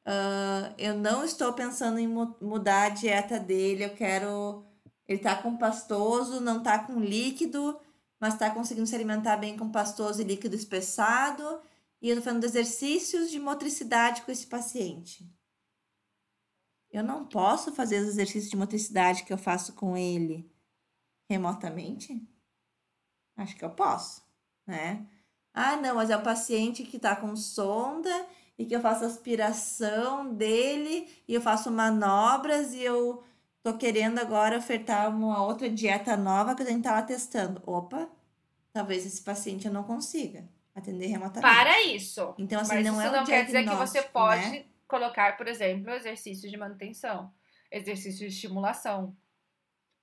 Uh, 0.07 0.74
eu 0.78 0.94
não 0.94 1.24
estou 1.24 1.53
pensando 1.53 1.98
em 1.98 2.09
mu 2.09 2.34
mudar 2.40 2.86
a 2.86 2.88
dieta 2.90 3.38
dele, 3.38 3.84
eu 3.84 3.94
quero. 3.94 4.64
Ele 5.07 5.18
está 5.18 5.36
com 5.36 5.57
pastoso, 5.57 6.40
não 6.40 6.59
está 6.59 6.78
com 6.78 7.01
líquido, 7.01 7.78
mas 8.20 8.34
está 8.34 8.51
conseguindo 8.51 8.86
se 8.86 8.94
alimentar 8.94 9.36
bem 9.36 9.57
com 9.57 9.70
pastoso 9.70 10.20
e 10.22 10.24
líquido 10.24 10.57
espessado 10.57 11.61
e 12.01 12.09
eu 12.09 12.16
estou 12.16 12.24
fazendo 12.24 12.44
exercícios 12.44 13.30
de 13.30 13.38
motricidade 13.38 14.22
com 14.22 14.32
esse 14.32 14.46
paciente. 14.46 15.30
Eu 16.91 17.05
não 17.05 17.24
posso 17.24 17.72
fazer 17.72 18.01
os 18.01 18.09
exercícios 18.09 18.51
de 18.51 18.57
motricidade 18.57 19.22
que 19.22 19.32
eu 19.32 19.38
faço 19.38 19.74
com 19.74 19.97
ele 19.97 20.51
remotamente? 21.30 22.20
Acho 23.36 23.55
que 23.57 23.64
eu 23.64 23.70
posso, 23.70 24.22
né? 24.66 25.07
Ah, 25.55 25.76
não, 25.76 25.95
mas 25.95 26.11
é 26.11 26.16
o 26.16 26.22
paciente 26.22 26.82
que 26.82 26.97
está 26.97 27.14
com 27.14 27.34
sonda 27.36 28.26
e 28.59 28.66
que 28.66 28.74
eu 28.74 28.80
faço 28.80 29.05
aspiração 29.05 30.34
dele 30.34 31.09
e 31.26 31.34
eu 31.34 31.41
faço 31.41 31.70
manobras 31.70 32.74
e 32.74 32.82
eu 32.82 33.22
tô 33.62 33.76
querendo 33.76 34.18
agora 34.18 34.59
ofertar 34.59 35.09
uma 35.09 35.43
outra 35.45 35.70
dieta 35.70 36.16
nova 36.16 36.55
que 36.55 36.62
a 36.62 36.66
gente 36.66 36.82
tá 36.82 36.93
lá 36.93 37.03
testando. 37.03 37.62
Opa, 37.64 38.09
talvez 38.72 39.07
esse 39.07 39.22
paciente 39.22 39.66
eu 39.66 39.72
não 39.72 39.84
consiga 39.84 40.49
atender 40.74 41.07
remotamente. 41.07 41.55
Para 41.55 41.82
isso. 41.84 42.34
Então, 42.38 42.61
assim, 42.61 42.74
Mas 42.74 42.86
não 42.86 42.93
isso 42.95 43.03
é 43.03 43.11
um 43.11 43.16
não 43.16 43.24
quer 43.24 43.45
dizer 43.45 43.64
que 43.64 43.74
você 43.74 44.03
pode 44.03 44.51
né? 44.51 44.64
Colocar, 44.91 45.36
por 45.36 45.47
exemplo, 45.47 45.91
exercícios 45.91 46.51
de 46.51 46.59
manutenção, 46.59 47.32
exercícios 47.70 48.18
de 48.18 48.26
estimulação. 48.26 49.16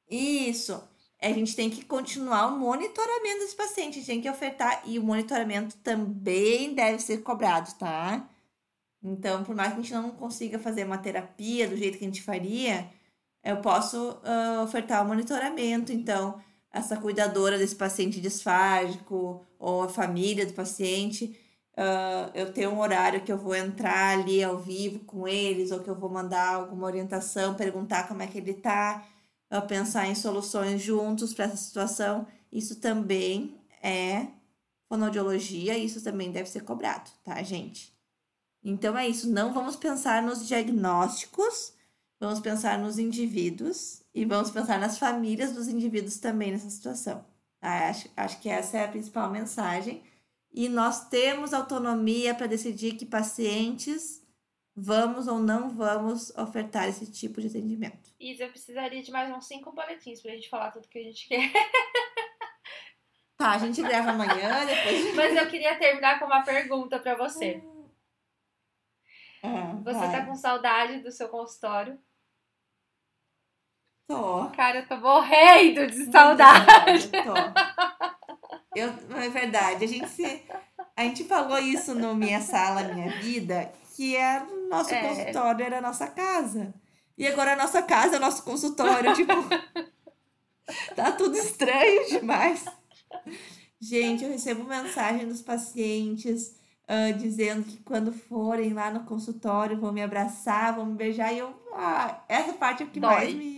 Isso. 0.10 0.82
A 1.22 1.28
gente 1.30 1.56
tem 1.56 1.70
que 1.70 1.84
continuar 1.84 2.48
o 2.48 2.58
monitoramento 2.58 3.40
desse 3.40 3.56
paciente, 3.56 3.96
a 3.96 3.98
gente 4.00 4.06
tem 4.06 4.22
que 4.22 4.30
ofertar, 4.30 4.84
e 4.86 4.98
o 4.98 5.04
monitoramento 5.04 5.76
também 5.78 6.74
deve 6.74 7.00
ser 7.00 7.24
cobrado, 7.24 7.74
tá? 7.78 8.30
Então, 9.04 9.44
por 9.44 9.56
mais 9.56 9.74
que 9.74 9.80
a 9.80 9.82
gente 9.82 9.94
não 9.94 10.12
consiga 10.12 10.58
fazer 10.60 10.86
uma 10.86 10.98
terapia 10.98 11.68
do 11.68 11.76
jeito 11.76 11.98
que 11.98 12.06
a 12.06 12.08
gente 12.08 12.22
faria, 12.22 12.90
eu 13.44 13.58
posso 13.58 13.98
uh, 13.98 14.64
ofertar 14.64 15.04
o 15.04 15.08
monitoramento. 15.08 15.92
Então, 15.92 16.42
essa 16.72 16.98
cuidadora 16.98 17.58
desse 17.58 17.76
paciente 17.76 18.22
disfágico 18.22 19.46
ou 19.58 19.84
a 19.84 19.90
família 19.90 20.46
do 20.46 20.54
paciente, 20.54 21.36
uh, 21.78 22.32
eu 22.34 22.51
tenho 22.51 22.71
um 22.71 22.80
horário 22.80 23.21
que 23.21 23.32
eu 23.32 23.38
vou 23.38 23.55
entrar 23.55 24.17
ali 24.17 24.43
ao 24.43 24.57
vivo 24.57 24.99
com 24.99 25.28
eles 25.28 25.71
ou 25.71 25.80
que 25.80 25.89
eu 25.89 25.95
vou 25.95 26.09
mandar 26.09 26.55
alguma 26.55 26.88
orientação, 26.88 27.53
perguntar 27.53 28.07
como 28.07 28.23
é 28.23 28.28
que 28.28 28.38
ele 28.38 28.51
está, 28.51 29.07
uh, 29.53 29.61
pensar 29.67 30.07
em 30.07 30.15
soluções 30.15 30.82
juntos 30.82 31.34
para 31.34 31.45
essa 31.45 31.57
situação. 31.57 32.28
Isso 32.51 32.78
também 32.78 33.55
é 33.82 34.28
fonoaudiologia, 34.89 35.78
isso 35.78 36.03
também 36.03 36.32
deve 36.32 36.49
ser 36.49 36.63
cobrado, 36.63 37.11
tá, 37.23 37.41
gente? 37.43 37.95
Então 38.63 38.97
é 38.97 39.07
isso, 39.07 39.30
não 39.30 39.53
vamos 39.53 39.75
pensar 39.75 40.21
nos 40.23 40.47
diagnósticos, 40.47 41.73
vamos 42.19 42.39
pensar 42.39 42.80
nos 42.80 42.97
indivíduos 42.97 44.01
e 44.13 44.25
vamos 44.25 44.49
pensar 44.49 44.80
nas 44.80 44.97
famílias 44.97 45.53
dos 45.53 45.67
indivíduos 45.67 46.17
também 46.17 46.51
nessa 46.51 46.69
situação. 46.69 47.23
Tá? 47.59 47.89
Acho, 47.89 48.09
acho 48.15 48.39
que 48.41 48.49
essa 48.49 48.78
é 48.78 48.86
a 48.86 48.88
principal 48.88 49.30
mensagem. 49.30 50.01
E 50.58 50.68
nós 50.68 51.08
temos 51.08 51.53
autonomia 51.53 52.34
para 52.34 52.47
decidir 52.47 52.93
que 52.93 53.05
pacientes 53.05 54.28
vamos 54.76 55.28
ou 55.28 55.38
não 55.38 55.70
vamos 55.70 56.36
ofertar 56.36 56.89
esse 56.89 57.12
tipo 57.12 57.39
de 57.39 57.45
atendimento. 57.45 58.10
Isa, 58.20 58.45
eu 58.45 58.49
precisaria 58.49 59.03
de 59.03 59.12
mais 59.12 59.32
uns 59.32 59.45
cinco 59.45 59.72
boletins 59.72 60.20
para 60.20 60.32
a 60.32 60.34
gente 60.34 60.49
falar 60.49 60.72
tudo 60.72 60.88
que 60.88 60.97
a 60.97 61.03
gente 61.03 61.28
quer. 61.28 61.51
Tá, 63.38 63.51
a 63.51 63.60
gente 63.60 63.84
grava 63.84 64.10
amanhã, 64.10 64.66
depois. 64.66 65.14
Mas 65.14 65.36
eu 65.36 65.47
queria 65.47 65.78
terminar 65.78 66.18
com 66.18 66.26
uma 66.26 66.43
pergunta 66.43 66.97
para 66.97 67.14
você. 67.14 67.64
Ah, 69.43 69.76
você 69.84 69.99
vai. 69.99 70.12
tá 70.12 70.26
com 70.26 70.34
saudade 70.34 71.01
do 71.03 71.12
seu 71.12 71.30
consultório? 71.30 72.01
Tô. 74.08 74.49
Cara, 74.55 74.80
eu 74.80 74.88
tô 74.88 74.97
morrendo 74.97 75.86
de 75.86 76.12
saudade. 76.12 77.10
Tô. 77.12 77.87
Eu, 78.78 78.93
é 79.17 79.30
verdade, 79.30 79.84
a 79.84 79.88
gente 79.88 80.07
se, 80.09 80.41
a 80.95 81.03
gente 81.03 81.23
falou 81.23 81.57
isso 81.59 81.95
no 81.95 82.13
Minha 82.15 82.41
Sala 82.41 82.84
Minha 82.84 83.19
Vida, 83.19 83.71
que 83.95 84.15
é 84.15 84.41
o 84.43 84.69
nosso 84.69 84.93
É. 84.93 85.01
consultório 85.01 85.65
era 85.65 85.80
a 85.80 85.82
nossa 85.82 86.07
casa. 86.07 86.73
E 87.17 87.25
agora 87.28 87.53
a 87.53 87.55
nossa 87.55 87.82
casa 87.82 88.15
é 88.15 88.17
o 88.17 88.21
nosso 88.21 88.43
consultório, 88.43 89.13
tipo, 89.15 89.34
tá 90.95 91.11
tudo 91.11 91.36
estranho 91.38 92.07
demais. 92.09 92.63
Gente, 93.80 94.23
eu 94.23 94.30
recebo 94.32 94.63
mensagem 94.63 95.28
dos 95.28 95.41
pacientes 95.41 96.55
ah, 96.88 97.11
dizendo 97.11 97.63
que 97.63 97.78
quando 97.84 98.11
forem 98.13 98.73
lá 98.73 98.89
no 98.91 99.03
consultório 99.05 99.80
vão 99.80 99.91
me 99.91 100.01
abraçar, 100.01 100.75
vão 100.75 100.86
me 100.86 100.95
beijar, 100.95 101.34
e 101.34 101.39
eu, 101.39 101.53
ah, 101.73 102.23
essa 102.30 102.53
parte 102.53 102.84
é 102.84 102.86
o 102.86 102.89
que 102.89 102.99
Dói. 102.99 103.11
mais 103.13 103.34
me, 103.34 103.57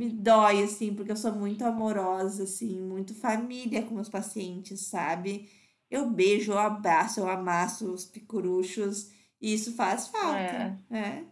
me 0.00 0.08
dói, 0.08 0.62
assim, 0.64 0.94
porque 0.94 1.12
eu 1.12 1.16
sou 1.16 1.32
muito 1.32 1.62
amorosa, 1.62 2.44
assim, 2.44 2.80
muito 2.80 3.14
família 3.14 3.82
com 3.82 3.94
meus 3.94 4.08
pacientes, 4.08 4.86
sabe? 4.86 5.50
Eu 5.90 6.08
beijo, 6.10 6.52
eu 6.52 6.58
abraço, 6.58 7.20
eu 7.20 7.28
amasso 7.28 7.92
os 7.92 8.06
picuruchos, 8.06 9.10
e 9.38 9.52
isso 9.52 9.74
faz 9.76 10.08
falta, 10.08 10.80
né? 10.88 11.26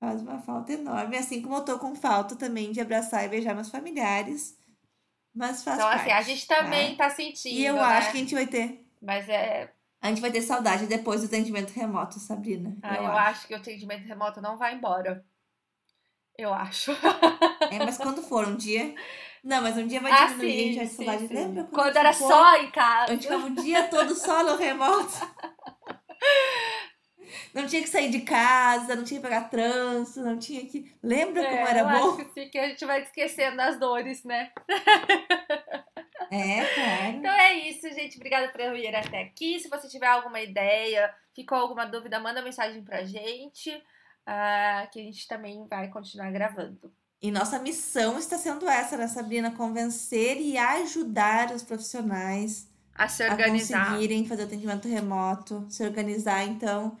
Faz 0.00 0.20
uma 0.20 0.40
falta 0.40 0.72
enorme, 0.72 1.16
assim 1.16 1.40
como 1.40 1.54
eu 1.54 1.64
tô 1.64 1.78
com 1.78 1.94
falta 1.94 2.34
também 2.34 2.72
de 2.72 2.80
abraçar 2.80 3.24
e 3.24 3.28
beijar 3.28 3.54
meus 3.54 3.68
familiares, 3.70 4.58
mas 5.32 5.62
faz 5.62 5.78
Então, 5.78 5.88
parte, 5.88 6.00
assim, 6.00 6.10
a 6.10 6.22
gente 6.22 6.46
também 6.46 6.96
tá 6.96 7.08
sentindo. 7.08 7.54
E 7.54 7.64
eu 7.64 7.74
né? 7.76 7.80
acho 7.82 8.10
que 8.10 8.16
a 8.16 8.20
gente 8.20 8.34
vai 8.34 8.46
ter, 8.48 8.84
Mas 9.00 9.28
é. 9.28 9.72
a 10.00 10.08
gente 10.08 10.20
vai 10.20 10.32
ter 10.32 10.42
saudade 10.42 10.86
depois 10.86 11.20
do 11.20 11.28
atendimento 11.28 11.70
remoto, 11.70 12.18
Sabrina. 12.18 12.76
ah, 12.82 12.96
eu, 12.96 13.06
acho. 13.12 13.46
que 13.46 13.54
o 13.54 13.56
atendimento 13.56 14.04
remoto 14.04 14.40
não 14.40 14.56
vai 14.58 14.74
embora. 14.74 15.24
Eu 16.42 16.52
acho. 16.52 16.90
É, 17.70 17.78
mas 17.78 17.96
quando 17.96 18.20
for 18.22 18.46
um 18.48 18.56
dia. 18.56 18.94
Não, 19.44 19.62
mas 19.62 19.76
um 19.76 19.86
dia 19.86 20.00
vai 20.00 20.10
Ah, 20.12 20.26
diminuir, 20.26 20.80
a 20.80 20.84
gente 20.84 21.04
vai 21.04 21.18
sim, 21.18 21.28
sim. 21.28 21.34
Lembra 21.34 21.64
Quando 21.72 21.96
era 21.96 22.12
ficou- 22.12 22.28
só 22.28 22.56
em 22.56 22.66
A 22.66 22.70
casa. 22.70 23.12
gente 23.12 23.22
ficava 23.22 23.46
o 23.46 23.50
dia 23.54 23.82
todo 23.88 24.14
só 24.14 24.42
no 24.44 24.56
remoto. 24.56 25.12
Não 27.54 27.66
tinha 27.66 27.82
que 27.82 27.88
sair 27.88 28.10
de 28.10 28.20
casa, 28.20 28.94
não 28.96 29.04
tinha 29.04 29.20
que 29.20 29.26
pegar 29.26 29.42
trânsito, 29.48 30.20
não 30.20 30.38
tinha 30.38 30.64
que. 30.66 30.94
Lembra 31.02 31.42
como 31.44 31.56
É, 31.66 31.70
era 31.70 31.80
eu 31.80 31.84
bom? 31.88 32.08
acho 32.14 32.16
que 32.16 32.32
sim, 32.32 32.48
que 32.50 32.58
a 32.58 32.68
gente 32.68 32.84
vai 32.84 33.02
esquecendo 33.02 33.56
das 33.56 33.78
dores, 33.78 34.24
né? 34.24 34.50
É, 36.30 36.64
claro. 36.74 37.16
Então 37.16 37.30
é 37.32 37.52
isso, 37.68 37.90
gente. 37.92 38.16
Obrigada 38.16 38.48
por 38.48 38.58
vir 38.72 38.94
até 38.94 39.22
aqui. 39.22 39.60
Se 39.60 39.68
você 39.68 39.88
tiver 39.88 40.06
alguma 40.06 40.40
ideia, 40.40 41.12
ficou 41.34 41.58
alguma 41.58 41.84
dúvida, 41.84 42.18
manda 42.20 42.42
mensagem 42.42 42.82
pra 42.82 43.04
gente. 43.04 43.70
Uh, 44.28 44.88
que 44.90 45.00
a 45.00 45.02
gente 45.02 45.26
também 45.26 45.66
vai 45.66 45.88
continuar 45.88 46.30
gravando. 46.30 46.92
E 47.20 47.30
nossa 47.30 47.58
missão 47.58 48.18
está 48.18 48.36
sendo 48.36 48.68
essa, 48.68 48.96
né, 48.96 49.06
Sabrina? 49.06 49.50
Convencer 49.52 50.40
e 50.40 50.58
ajudar 50.58 51.52
os 51.52 51.62
profissionais 51.62 52.68
a 52.94 53.08
se 53.08 53.28
organizar. 53.28 53.80
A 53.80 53.84
conseguirem 53.86 54.26
fazer 54.26 54.42
atendimento 54.42 54.88
remoto, 54.88 55.64
se 55.68 55.84
organizar. 55.84 56.44
Então, 56.44 56.98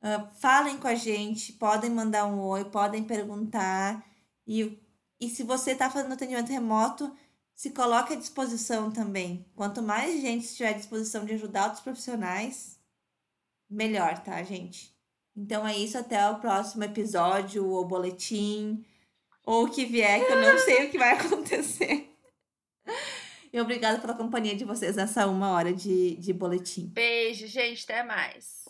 uh, 0.00 0.32
falem 0.40 0.78
com 0.78 0.86
a 0.86 0.94
gente, 0.94 1.52
podem 1.52 1.90
mandar 1.90 2.26
um 2.26 2.40
oi, 2.40 2.64
podem 2.66 3.02
perguntar. 3.02 4.04
E, 4.46 4.80
e 5.20 5.28
se 5.28 5.42
você 5.42 5.72
está 5.72 5.90
fazendo 5.90 6.12
atendimento 6.12 6.50
remoto, 6.50 7.12
se 7.54 7.70
coloque 7.70 8.12
à 8.12 8.16
disposição 8.16 8.92
também. 8.92 9.44
Quanto 9.56 9.82
mais 9.82 10.20
gente 10.20 10.44
estiver 10.44 10.70
à 10.70 10.72
disposição 10.72 11.24
de 11.24 11.34
ajudar 11.34 11.64
outros 11.64 11.82
profissionais, 11.82 12.78
melhor, 13.68 14.22
tá, 14.22 14.40
gente? 14.42 14.93
Então 15.36 15.66
é 15.66 15.76
isso, 15.76 15.98
até 15.98 16.28
o 16.30 16.38
próximo 16.38 16.84
episódio, 16.84 17.66
ou 17.68 17.84
boletim, 17.84 18.84
ou 19.44 19.64
o 19.64 19.70
que 19.70 19.84
vier, 19.84 20.24
que 20.24 20.32
eu 20.32 20.40
não 20.40 20.58
sei 20.58 20.86
o 20.86 20.90
que 20.90 20.98
vai 20.98 21.12
acontecer. 21.18 22.10
E 23.52 23.60
obrigada 23.60 24.00
pela 24.00 24.14
companhia 24.14 24.54
de 24.56 24.64
vocês 24.64 24.96
nessa 24.96 25.26
uma 25.26 25.50
hora 25.50 25.72
de, 25.72 26.16
de 26.16 26.32
boletim. 26.32 26.86
Beijo, 26.86 27.46
gente. 27.46 27.84
Até 27.84 28.02
mais. 28.02 28.64